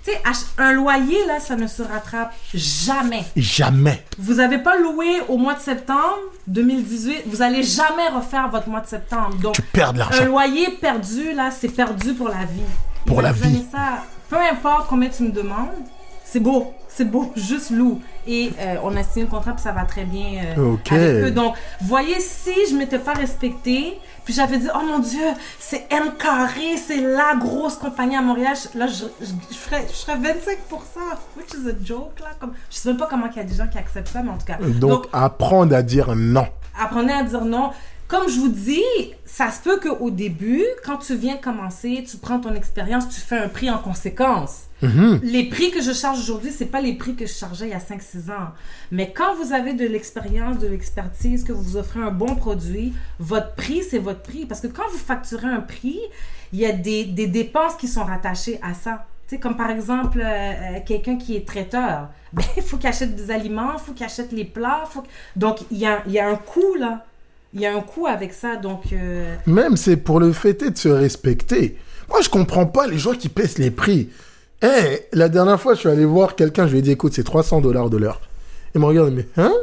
Tu 0.06 0.12
sais, 0.12 0.22
un 0.58 0.72
loyer, 0.74 1.26
là, 1.28 1.40
ça 1.40 1.56
ne 1.56 1.68
se 1.68 1.82
rattrape 1.82 2.34
jamais. 2.54 3.24
Jamais. 3.36 4.04
Vous 4.18 4.36
n'avez 4.36 4.60
pas 4.60 4.78
loué 4.78 5.22
au 5.28 5.38
mois 5.38 5.56
de 5.56 5.60
septembre 5.60 6.18
2018, 6.48 7.24
vous 7.28 7.42
allez 7.42 7.64
jamais 7.64 8.08
refaire 8.10 8.50
votre 8.50 8.70
mois 8.70 8.82
de 8.82 8.88
septembre. 8.88 9.36
Donc, 9.36 9.56
Tu 9.56 9.62
perds 9.62 9.94
de 9.94 10.02
un 10.02 10.26
loyer 10.26 10.70
perdu, 10.82 11.34
là, 11.34 11.52
c'est 11.52 11.70
perdu 11.70 12.14
pour 12.14 12.30
la 12.30 12.46
vie. 12.46 12.62
Pour 13.06 13.22
la 13.22 13.32
vie. 13.32 13.42
Vanessa, 13.42 14.04
peu 14.30 14.38
importe 14.38 14.88
combien 14.88 15.10
tu 15.10 15.24
me 15.24 15.32
demandes, 15.32 15.86
c'est 16.32 16.40
beau, 16.40 16.74
c'est 16.88 17.06
beau, 17.06 17.32
juste 17.36 17.72
loue. 17.72 18.02
Et 18.28 18.52
euh, 18.60 18.76
on 18.84 18.96
a 18.96 19.04
signé 19.04 19.26
le 19.26 19.32
contrat, 19.32 19.54
puis 19.54 19.64
ça 19.64 19.72
va 19.72 19.84
très 19.84 20.04
bien 20.06 20.44
euh, 20.58 20.74
Ok. 20.74 20.92
avec 20.92 21.24
eux. 21.26 21.32
Donc, 21.32 21.56
voyez, 21.82 22.20
si 22.20 22.54
je 22.70 22.76
m'étais 22.76 23.00
pas 23.00 23.14
respectée, 23.14 23.98
puis 24.24 24.34
j'avais 24.36 24.60
dit, 24.60 24.68
oh 24.76 24.86
mon 24.86 25.00
Dieu, 25.00 25.26
c'est 25.58 25.88
M 25.90 26.12
Carré, 26.20 26.78
c'est 26.78 27.02
la 27.02 27.36
grosse 27.40 27.76
compagnie 27.78 28.16
à 28.16 28.22
Montréal, 28.22 28.56
là, 28.76 28.86
je, 28.86 29.06
je, 29.22 29.26
je 29.50 29.56
ferais, 29.58 29.88
je 29.88 29.94
ferais 30.06 30.18
25%, 30.18 30.20
which 31.38 31.48
is 31.54 31.68
a 31.70 31.74
joke, 31.84 32.20
là. 32.20 32.28
Comme, 32.40 32.54
je 32.70 32.76
sais 32.78 32.90
même 32.90 32.98
pas 32.98 33.08
comment 33.10 33.26
il 33.32 33.38
y 33.38 33.40
a 33.40 33.44
des 33.44 33.56
gens 33.56 33.68
qui 33.68 33.78
acceptent 33.80 34.10
ça, 34.10 34.22
mais 34.22 34.30
en 34.30 34.38
tout 34.38 34.46
cas. 34.46 34.58
Donc, 34.80 35.08
apprendre 35.12 35.76
à 35.76 35.82
dire 35.82 36.16
non. 36.16 36.48
apprenez 36.80 37.14
à 37.14 37.24
dire 37.24 37.46
non. 37.46 37.72
Comme 38.10 38.28
je 38.28 38.40
vous 38.40 38.50
dis, 38.50 38.84
ça 39.24 39.52
se 39.52 39.62
peut 39.62 39.80
qu'au 39.80 40.10
début, 40.10 40.66
quand 40.84 40.98
tu 40.98 41.16
viens 41.16 41.38
commencer, 41.38 42.04
tu 42.10 42.18
prends 42.18 42.40
ton 42.40 42.56
expérience, 42.56 43.08
tu 43.08 43.22
fais 43.22 43.38
un 43.38 43.48
prix 43.48 43.70
en 43.70 43.78
conséquence. 43.78 44.64
Mhm. 44.82 45.20
Les 45.22 45.48
prix 45.48 45.70
que 45.70 45.80
je 45.80 45.94
charge 45.94 46.20
aujourd'hui, 46.20 46.52
c'est 46.52 46.66
pas 46.66 46.82
les 46.82 46.94
prix 46.94 47.16
que 47.16 47.28
je 47.28 47.34
chargeais 47.34 47.68
il 47.68 47.72
y 47.72 47.74
a 47.74 47.80
5-6 47.80 48.32
ans. 48.32 48.50
Mais 48.92 49.14
quand 49.16 49.36
vous 49.36 49.54
avez 49.54 49.74
de 49.74 49.86
l'expérience, 49.86 50.58
de 50.58 50.68
l'expertise, 50.68 51.44
que 51.44 51.52
vous 51.52 51.78
offrez 51.78 52.00
un 52.00 52.10
bon 52.10 52.36
produit, 52.36 52.94
votre 53.20 53.54
prix, 53.54 53.84
c'est 53.88 54.00
votre 54.00 54.24
prix. 54.24 54.48
Parce 54.48 54.62
que 54.62 54.68
quand 54.68 54.90
vous 54.92 54.98
facturez 54.98 55.48
un 55.48 55.62
prix, 55.62 56.00
il 56.52 56.60
y 56.60 56.66
a 56.66 56.72
des, 56.72 57.06
des 57.06 57.28
dépenses 57.28 57.76
qui 57.76 57.88
sont 57.88 58.04
rattachées 58.04 58.60
à 58.64 58.74
ça. 58.74 59.06
Tu 59.28 59.36
sais, 59.36 59.40
comme 59.40 59.56
par 59.56 59.70
exemple, 59.70 60.20
euh, 60.20 60.26
euh, 60.26 60.80
quelqu'un 60.84 61.18
qui 61.18 61.36
est 61.36 61.48
traiteur, 61.48 62.10
ben, 62.34 62.42
il 62.58 62.64
faut 62.64 62.78
qu'il 62.78 62.90
achète 62.90 63.16
des 63.16 63.30
aliments, 63.30 63.74
il 63.74 63.80
faut 63.80 63.94
qu'il 63.94 64.08
achète 64.08 64.32
les 64.32 64.46
plats. 64.46 64.86
Faut... 64.90 65.04
Donc, 65.36 65.60
il 65.70 65.78
y 65.78 65.86
a, 65.86 66.02
il 66.08 66.14
y 66.14 66.18
a 66.18 66.28
un 66.28 66.38
coût, 66.38 66.74
là. 66.74 67.06
Il 67.54 67.62
y 67.62 67.66
a 67.66 67.76
un 67.76 67.82
coût 67.82 68.08
avec 68.08 68.34
ça. 68.34 68.56
Donc, 68.56 68.94
euh, 68.94 69.36
Même 69.46 69.78
c'est 69.78 69.98
pour 69.98 70.20
le 70.20 70.32
fait 70.32 70.54
de 70.70 70.78
se 70.78 70.90
respecter. 70.90 71.78
Moi, 72.10 72.22
je 72.22 72.30
comprends 72.30 72.66
pas 72.66 72.88
les 72.88 72.98
gens 72.98 73.14
qui 73.14 73.30
baissent 73.30 73.58
les 73.58 73.72
prix. 73.72 74.10
Eh, 74.62 75.08
la 75.14 75.30
dernière 75.30 75.60
fois, 75.60 75.74
je 75.74 75.80
suis 75.80 75.90
allé 75.90 76.06
voir 76.06 76.36
quelqu'un, 76.36 76.68
je 76.68 76.74
lui 76.74 76.80
ai 76.80 76.82
dit, 76.82 76.92
écoute, 76.92 77.14
c'est 77.14 77.24
300 77.24 77.62
dollars 77.62 77.90
de 77.90 77.98
l'heure. 77.98 78.22
Il 78.76 78.82
me 78.82 78.86
regarde, 78.86 79.14
mais, 79.14 79.28
hein? 79.38 79.54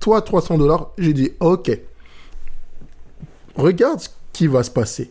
Toi, 0.00 0.22
300 0.22 0.58
dollars? 0.58 0.90
J'ai 0.98 1.12
dit, 1.12 1.32
ok. 1.40 1.78
Regarde 3.56 4.00
ce 4.00 4.08
qui 4.32 4.46
va 4.46 4.62
se 4.62 4.70
passer. 4.70 5.10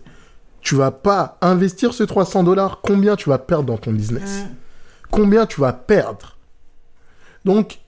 Tu 0.62 0.76
vas 0.76 0.92
pas 0.92 1.38
investir 1.42 1.94
ce 1.94 2.04
300 2.04 2.44
dollars. 2.44 2.80
Combien 2.82 3.16
tu 3.16 3.30
vas 3.30 3.38
perdre 3.38 3.66
dans 3.66 3.78
ton 3.78 3.92
business? 3.92 4.44
Mm. 4.44 4.56
Combien 5.12 5.46
tu 5.46 5.62
vas 5.62 5.74
perdre? 5.74 6.38
Donc, 7.44 7.80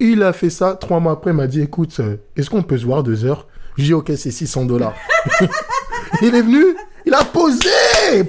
il 0.00 0.22
a 0.22 0.32
fait 0.32 0.50
ça. 0.50 0.76
Trois 0.76 1.00
mois 1.00 1.12
après, 1.12 1.30
il 1.30 1.36
m'a 1.36 1.46
dit, 1.46 1.60
écoute, 1.60 1.94
euh, 2.00 2.16
est-ce 2.36 2.50
qu'on 2.50 2.62
peut 2.62 2.78
se 2.78 2.84
voir 2.84 3.02
deux 3.02 3.24
heures? 3.24 3.46
J'ai 3.76 3.84
dit, 3.86 3.94
ok, 3.94 4.12
c'est 4.16 4.30
600 4.30 4.64
dollars. 4.66 4.94
il 6.22 6.34
est 6.34 6.42
venu, 6.42 6.64
il 7.06 7.14
a 7.14 7.24
posé, 7.24 7.68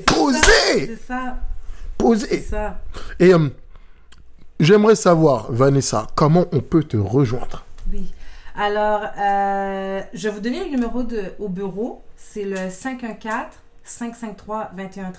posé, 0.06 0.40
c'est 0.72 1.00
ça. 1.08 1.38
C'est 1.80 1.98
posé. 1.98 2.42
ça. 2.42 2.80
Et 3.20 3.34
euh, 3.34 3.50
j'aimerais 4.60 4.96
savoir, 4.96 5.52
Vanessa, 5.52 6.08
comment 6.16 6.46
on 6.52 6.60
peut 6.60 6.84
te 6.84 6.98
rejoindre? 6.98 7.64
Oui. 7.92 8.14
Alors, 8.56 9.02
euh, 9.18 10.02
je 10.14 10.28
vais 10.28 10.34
vous 10.36 10.42
donner 10.42 10.64
le 10.64 10.70
numéro 10.70 11.04
de, 11.04 11.24
au 11.40 11.48
bureau. 11.50 12.04
C'est 12.18 12.44
le 12.44 12.58
514-553-2130. 13.86 15.14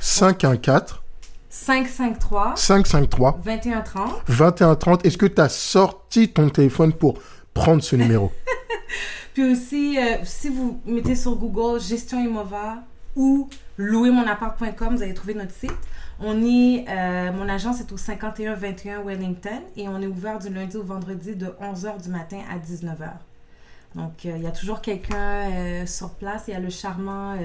514 0.00 1.00
553 1.50 2.56
553 2.56 3.40
2130. 3.44 4.22
2130. 4.28 5.06
Est-ce 5.06 5.16
que 5.16 5.26
tu 5.26 5.40
as 5.40 5.48
sorti 5.48 6.28
ton 6.28 6.48
téléphone 6.50 6.92
pour 6.92 7.18
prendre 7.54 7.82
ce 7.82 7.96
numéro? 7.96 8.32
Puis 9.34 9.52
aussi, 9.52 9.98
euh, 9.98 10.16
si 10.24 10.48
vous 10.48 10.80
mettez 10.84 11.14
sur 11.14 11.36
Google 11.36 11.80
Gestion 11.80 12.22
Imova 12.22 12.82
ou 13.16 13.48
louermonappart.com, 13.78 14.96
vous 14.96 15.02
allez 15.02 15.14
trouver 15.14 15.34
notre 15.34 15.52
site. 15.52 15.72
On 16.20 16.44
est, 16.44 16.84
euh, 16.88 17.32
mon 17.32 17.48
agence 17.48 17.80
est 17.80 17.92
au 17.92 17.96
5121 17.96 19.02
Wellington 19.02 19.62
et 19.76 19.88
on 19.88 20.00
est 20.02 20.06
ouvert 20.06 20.38
du 20.38 20.52
lundi 20.52 20.76
au 20.76 20.82
vendredi 20.82 21.36
de 21.36 21.46
11h 21.62 22.02
du 22.02 22.08
matin 22.10 22.40
à 22.52 22.58
19h. 22.58 23.10
Donc, 23.94 24.26
euh, 24.26 24.32
il 24.36 24.42
y 24.42 24.46
a 24.46 24.50
toujours 24.50 24.80
quelqu'un 24.80 25.86
sur 25.86 26.10
place. 26.10 26.44
Il 26.48 26.54
y 26.54 26.56
a 26.56 26.60
le 26.60 26.70
charmant 26.70 27.36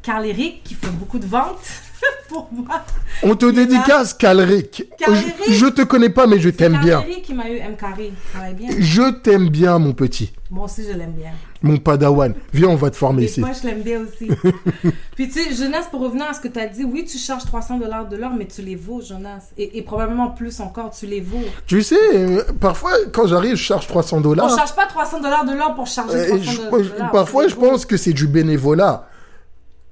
euh, 0.00 0.12
Carl-Éric 0.12 0.62
qui 0.64 0.74
fait 0.74 0.90
beaucoup 0.90 1.18
de 1.18 1.26
ventes 1.26 1.58
pour 2.28 2.48
moi. 2.52 2.82
On 3.22 3.34
te 3.36 3.44
dédicace. 3.50 4.14
Calric. 4.14 4.84
Je, 5.06 5.52
je 5.52 5.66
te 5.66 5.82
connais 5.82 6.08
pas, 6.08 6.26
mais 6.26 6.40
je 6.40 6.48
t'aime 6.48 6.78
bien. 6.78 7.00
Carl-Éric 7.00 7.22
qui 7.22 7.34
m'a 7.34 7.48
eu 7.50 7.56
M 7.56 7.76
carré. 7.78 8.12
Bien. 8.54 8.68
Je 8.78 9.10
t'aime 9.20 9.48
bien, 9.50 9.78
mon 9.78 9.92
petit. 9.92 10.32
Moi 10.50 10.64
aussi, 10.64 10.82
je 10.90 10.96
l'aime 10.96 11.12
bien. 11.12 11.30
Mon 11.62 11.76
padawan. 11.76 12.34
Viens, 12.54 12.68
on 12.68 12.74
va 12.76 12.90
te 12.90 12.96
former 12.96 13.22
Et 13.22 13.26
ici. 13.26 13.40
moi, 13.40 13.50
je 13.60 13.66
l'aime 13.68 13.82
bien 13.82 14.00
aussi. 14.00 14.28
Puis, 15.14 15.28
tu 15.28 15.32
sais, 15.44 15.54
Jonas, 15.54 15.86
pour 15.90 16.00
revenir 16.00 16.24
à 16.28 16.32
ce 16.32 16.40
que 16.40 16.48
tu 16.48 16.58
as 16.58 16.66
dit, 16.66 16.82
oui, 16.84 17.04
tu 17.04 17.18
charges 17.18 17.44
300 17.44 17.78
dollars 17.78 18.08
de 18.08 18.16
l'heure, 18.16 18.32
mais 18.36 18.46
tu 18.46 18.62
les 18.62 18.74
vaux, 18.76 19.00
Jonas. 19.02 19.50
Et, 19.58 19.78
et 19.78 19.82
probablement 19.82 20.30
plus 20.30 20.58
encore, 20.60 20.90
tu 20.90 21.06
les 21.06 21.20
vaux. 21.20 21.36
Tu 21.66 21.82
sais, 21.82 21.96
euh, 22.14 22.42
parfois, 22.58 22.92
quand 23.12 23.26
j'arrive, 23.26 23.56
je 23.56 23.62
charge 23.62 23.86
300 23.86 24.16
On 24.16 24.20
dollars. 24.22 24.56
charge 24.56 24.74
pas 24.74 24.86
300 24.86 25.20
dollars 25.20 25.44
de 25.44 25.52
l'heure 25.52 25.74
pour 25.74 25.86
charger 25.86 26.16
Euh, 26.16 26.26
300 26.38 26.42
je- 26.82 26.88
dollars. 26.90 27.10
parfois, 27.12 27.46
je 27.46 27.54
pense 27.54 27.84
que 27.84 27.96
c'est 27.98 28.14
du 28.14 28.26
bénévolat. 28.26 29.09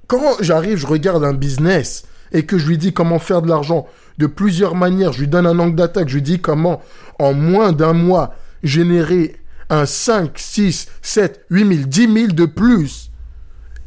Quand 0.09 0.37
j'arrive, 0.41 0.79
je 0.79 0.87
regarde 0.87 1.23
un 1.23 1.35
business 1.35 2.03
et 2.31 2.43
que 2.43 2.57
je 2.57 2.67
lui 2.67 2.79
dis 2.79 2.93
comment 2.93 3.19
faire 3.19 3.43
de 3.43 3.47
l'argent 3.47 3.87
de 4.17 4.25
plusieurs 4.25 4.73
manières, 4.73 5.13
je 5.13 5.19
lui 5.19 5.27
donne 5.27 5.45
un 5.45 5.59
angle 5.59 5.75
d'attaque, 5.75 6.09
je 6.09 6.15
lui 6.15 6.23
dis 6.23 6.39
comment, 6.39 6.81
en 7.19 7.33
moins 7.33 7.73
d'un 7.73 7.93
mois, 7.93 8.33
générer 8.63 9.35
un 9.69 9.85
5, 9.85 10.31
6, 10.35 10.87
7, 11.03 11.45
8 11.51 11.75
000, 11.75 11.87
10 11.87 12.13
000 12.21 12.27
de 12.33 12.45
plus 12.45 13.11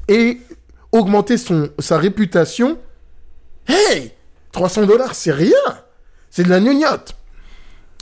et 0.07 0.39
augmenter 0.93 1.37
son, 1.37 1.71
sa 1.81 1.99
réputation. 1.99 2.79
Hey 3.67 4.13
300 4.53 4.87
dollars, 4.87 5.17
c'est 5.17 5.33
rien 5.33 5.51
C'est 6.31 6.45
de 6.45 6.51
la 6.51 6.61
gnognotte 6.61 7.17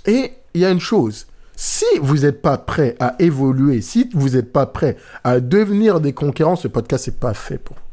Et 0.04 0.32
il 0.52 0.60
y 0.60 0.66
a 0.66 0.70
une 0.70 0.80
chose, 0.80 1.26
si 1.56 1.86
vous 2.02 2.18
n'êtes 2.18 2.42
pas 2.42 2.58
prêt 2.58 2.96
à 3.00 3.16
évoluer, 3.18 3.80
si 3.80 4.10
vous 4.12 4.30
n'êtes 4.30 4.52
pas 4.52 4.66
prêt 4.66 4.98
à 5.24 5.40
devenir 5.40 6.00
des 6.00 6.12
conquérants, 6.12 6.56
ce 6.56 6.68
podcast 6.68 7.06
n'est 7.06 7.14
pas 7.14 7.32
fait 7.32 7.56
pour 7.56 7.76
vous. 7.76 7.89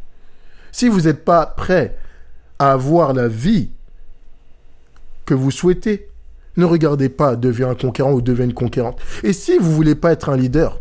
Si 0.71 0.87
vous 0.87 1.01
n'êtes 1.01 1.23
pas 1.23 1.45
prêt 1.45 1.97
à 2.59 2.71
avoir 2.71 3.13
la 3.13 3.27
vie 3.27 3.69
que 5.25 5.33
vous 5.33 5.51
souhaitez, 5.51 6.09
ne 6.55 6.65
regardez 6.65 7.09
pas 7.09 7.35
devenir 7.35 7.69
un 7.69 7.75
conquérant 7.75 8.13
ou 8.13 8.21
devenir 8.21 8.49
une 8.49 8.53
conquérante. 8.53 8.99
Et 9.23 9.33
si 9.33 9.57
vous 9.57 9.71
voulez 9.71 9.95
pas 9.95 10.11
être 10.11 10.29
un 10.29 10.37
leader, 10.37 10.79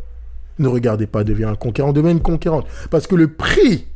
ne 0.58 0.68
regardez 0.68 1.06
pas 1.06 1.22
devenir 1.22 1.50
un 1.50 1.54
conquérant, 1.54 1.92
devenez 1.92 2.12
une 2.12 2.22
conquérante. 2.22 2.66
Parce 2.90 3.06
que 3.06 3.14
le 3.14 3.28
prix 3.28 3.86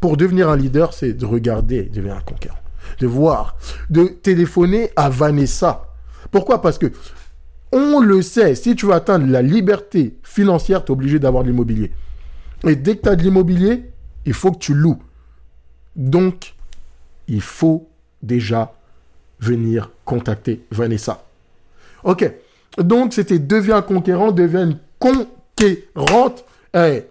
pour 0.00 0.16
devenir 0.16 0.48
un 0.48 0.56
leader, 0.56 0.92
c'est 0.92 1.12
de 1.12 1.26
regarder 1.26 1.84
devenir 1.84 2.16
un 2.16 2.20
conquérant. 2.20 2.58
De 3.00 3.06
voir, 3.06 3.56
de 3.90 4.04
téléphoner 4.04 4.90
à 4.94 5.08
Vanessa. 5.08 5.88
Pourquoi? 6.30 6.62
Parce 6.62 6.78
que 6.78 6.92
on 7.72 8.00
le 8.00 8.22
sait, 8.22 8.54
si 8.54 8.76
tu 8.76 8.86
veux 8.86 8.92
atteindre 8.92 9.26
la 9.26 9.42
liberté 9.42 10.16
financière, 10.22 10.84
tu 10.84 10.92
es 10.92 10.92
obligé 10.92 11.18
d'avoir 11.18 11.42
de 11.42 11.48
l'immobilier. 11.48 11.90
Et 12.64 12.76
dès 12.76 12.96
que 12.96 13.02
tu 13.02 13.08
as 13.08 13.16
de 13.16 13.22
l'immobilier, 13.22 13.90
il 14.24 14.34
faut 14.34 14.52
que 14.52 14.58
tu 14.58 14.74
loues. 14.74 15.02
Donc, 15.96 16.54
il 17.26 17.40
faut 17.40 17.88
déjà 18.22 18.72
venir 19.40 19.90
contacter 20.04 20.64
Vanessa. 20.70 21.24
Ok. 22.04 22.30
Donc, 22.78 23.14
c'était 23.14 23.38
deviens 23.38 23.82
conquérant, 23.82 24.30
deviens 24.30 24.66
une 24.66 24.78
conquérante. 24.98 26.44
Eh, 26.74 27.04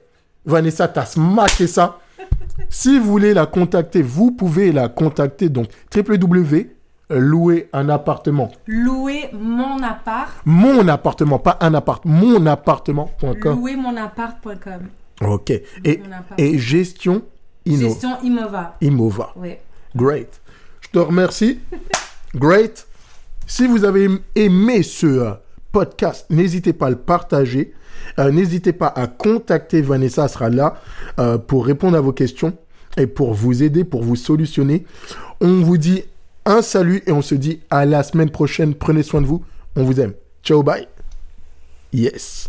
Vanessa, 0.46 0.88
t'as 0.88 1.06
smacké 1.06 1.68
ça. 1.68 2.00
Si 2.70 2.98
vous 3.00 3.12
voulez 3.12 3.34
la 3.34 3.48
contacter, 3.48 4.02
vous 4.02 4.32
pouvez 4.32 4.72
la 4.72 4.88
contacter. 4.88 5.50
Donc, 5.50 5.68
www. 5.94 6.70
Louer 7.10 7.70
un 7.74 7.90
appartement. 7.90 8.50
Louer 8.66 9.30
mon 9.34 9.84
appart. 9.84 10.32
Mon 10.46 10.88
appartement, 10.88 11.38
pas 11.38 11.58
un 11.62 11.74
appart. 11.76 12.04
Mon 12.06 12.46
appartement.com. 12.48 13.60
Ok. 15.22 15.52
Et, 15.84 15.98
Mon 15.98 16.12
appart. 16.12 16.40
et 16.40 16.58
gestion 16.58 17.22
Inno- 17.66 17.90
Gestion 17.90 18.18
Imova. 18.24 18.76
Imova. 18.82 19.34
Oui. 19.36 19.56
Great. 19.96 20.40
Je 20.82 20.90
te 20.90 21.00
remercie. 21.00 21.60
Great. 22.36 22.86
Si 23.48 23.68
vous 23.68 23.84
avez 23.84 24.08
aimé 24.36 24.84
ce 24.84 25.06
euh, 25.06 25.32
podcast, 25.72 26.26
n'hésitez 26.30 26.74
pas 26.74 26.88
à 26.88 26.90
le 26.90 26.96
partager. 26.98 27.74
Euh, 28.20 28.32
n'hésitez 28.32 28.74
pas 28.74 28.88
à 28.88 29.08
contacter 29.08 29.82
Vanessa, 29.82 30.24
elle 30.24 30.30
sera 30.30 30.50
là 30.50 30.76
euh, 31.20 31.38
pour 31.38 31.66
répondre 31.66 31.98
à 31.98 32.02
vos 32.02 32.12
questions 32.14 32.54
et 32.98 33.08
pour 33.08 33.34
vous 33.34 33.64
aider, 33.64 33.84
pour 33.84 34.04
vous 34.04 34.16
solutionner. 34.16 34.86
On 35.42 35.62
vous 35.62 35.78
dit 35.78 36.04
un 36.46 36.62
salut 36.62 37.02
et 37.08 37.12
on 37.12 37.22
se 37.22 37.36
dit 37.36 37.62
à 37.70 37.86
la 37.86 38.04
semaine 38.04 38.30
prochaine. 38.30 38.74
Prenez 38.76 39.04
soin 39.04 39.22
de 39.22 39.26
vous. 39.28 39.44
On 39.76 39.84
vous 39.84 40.00
aime. 40.00 40.14
Ciao, 40.44 40.62
bye. 40.62 40.88
Yes. 41.94 42.44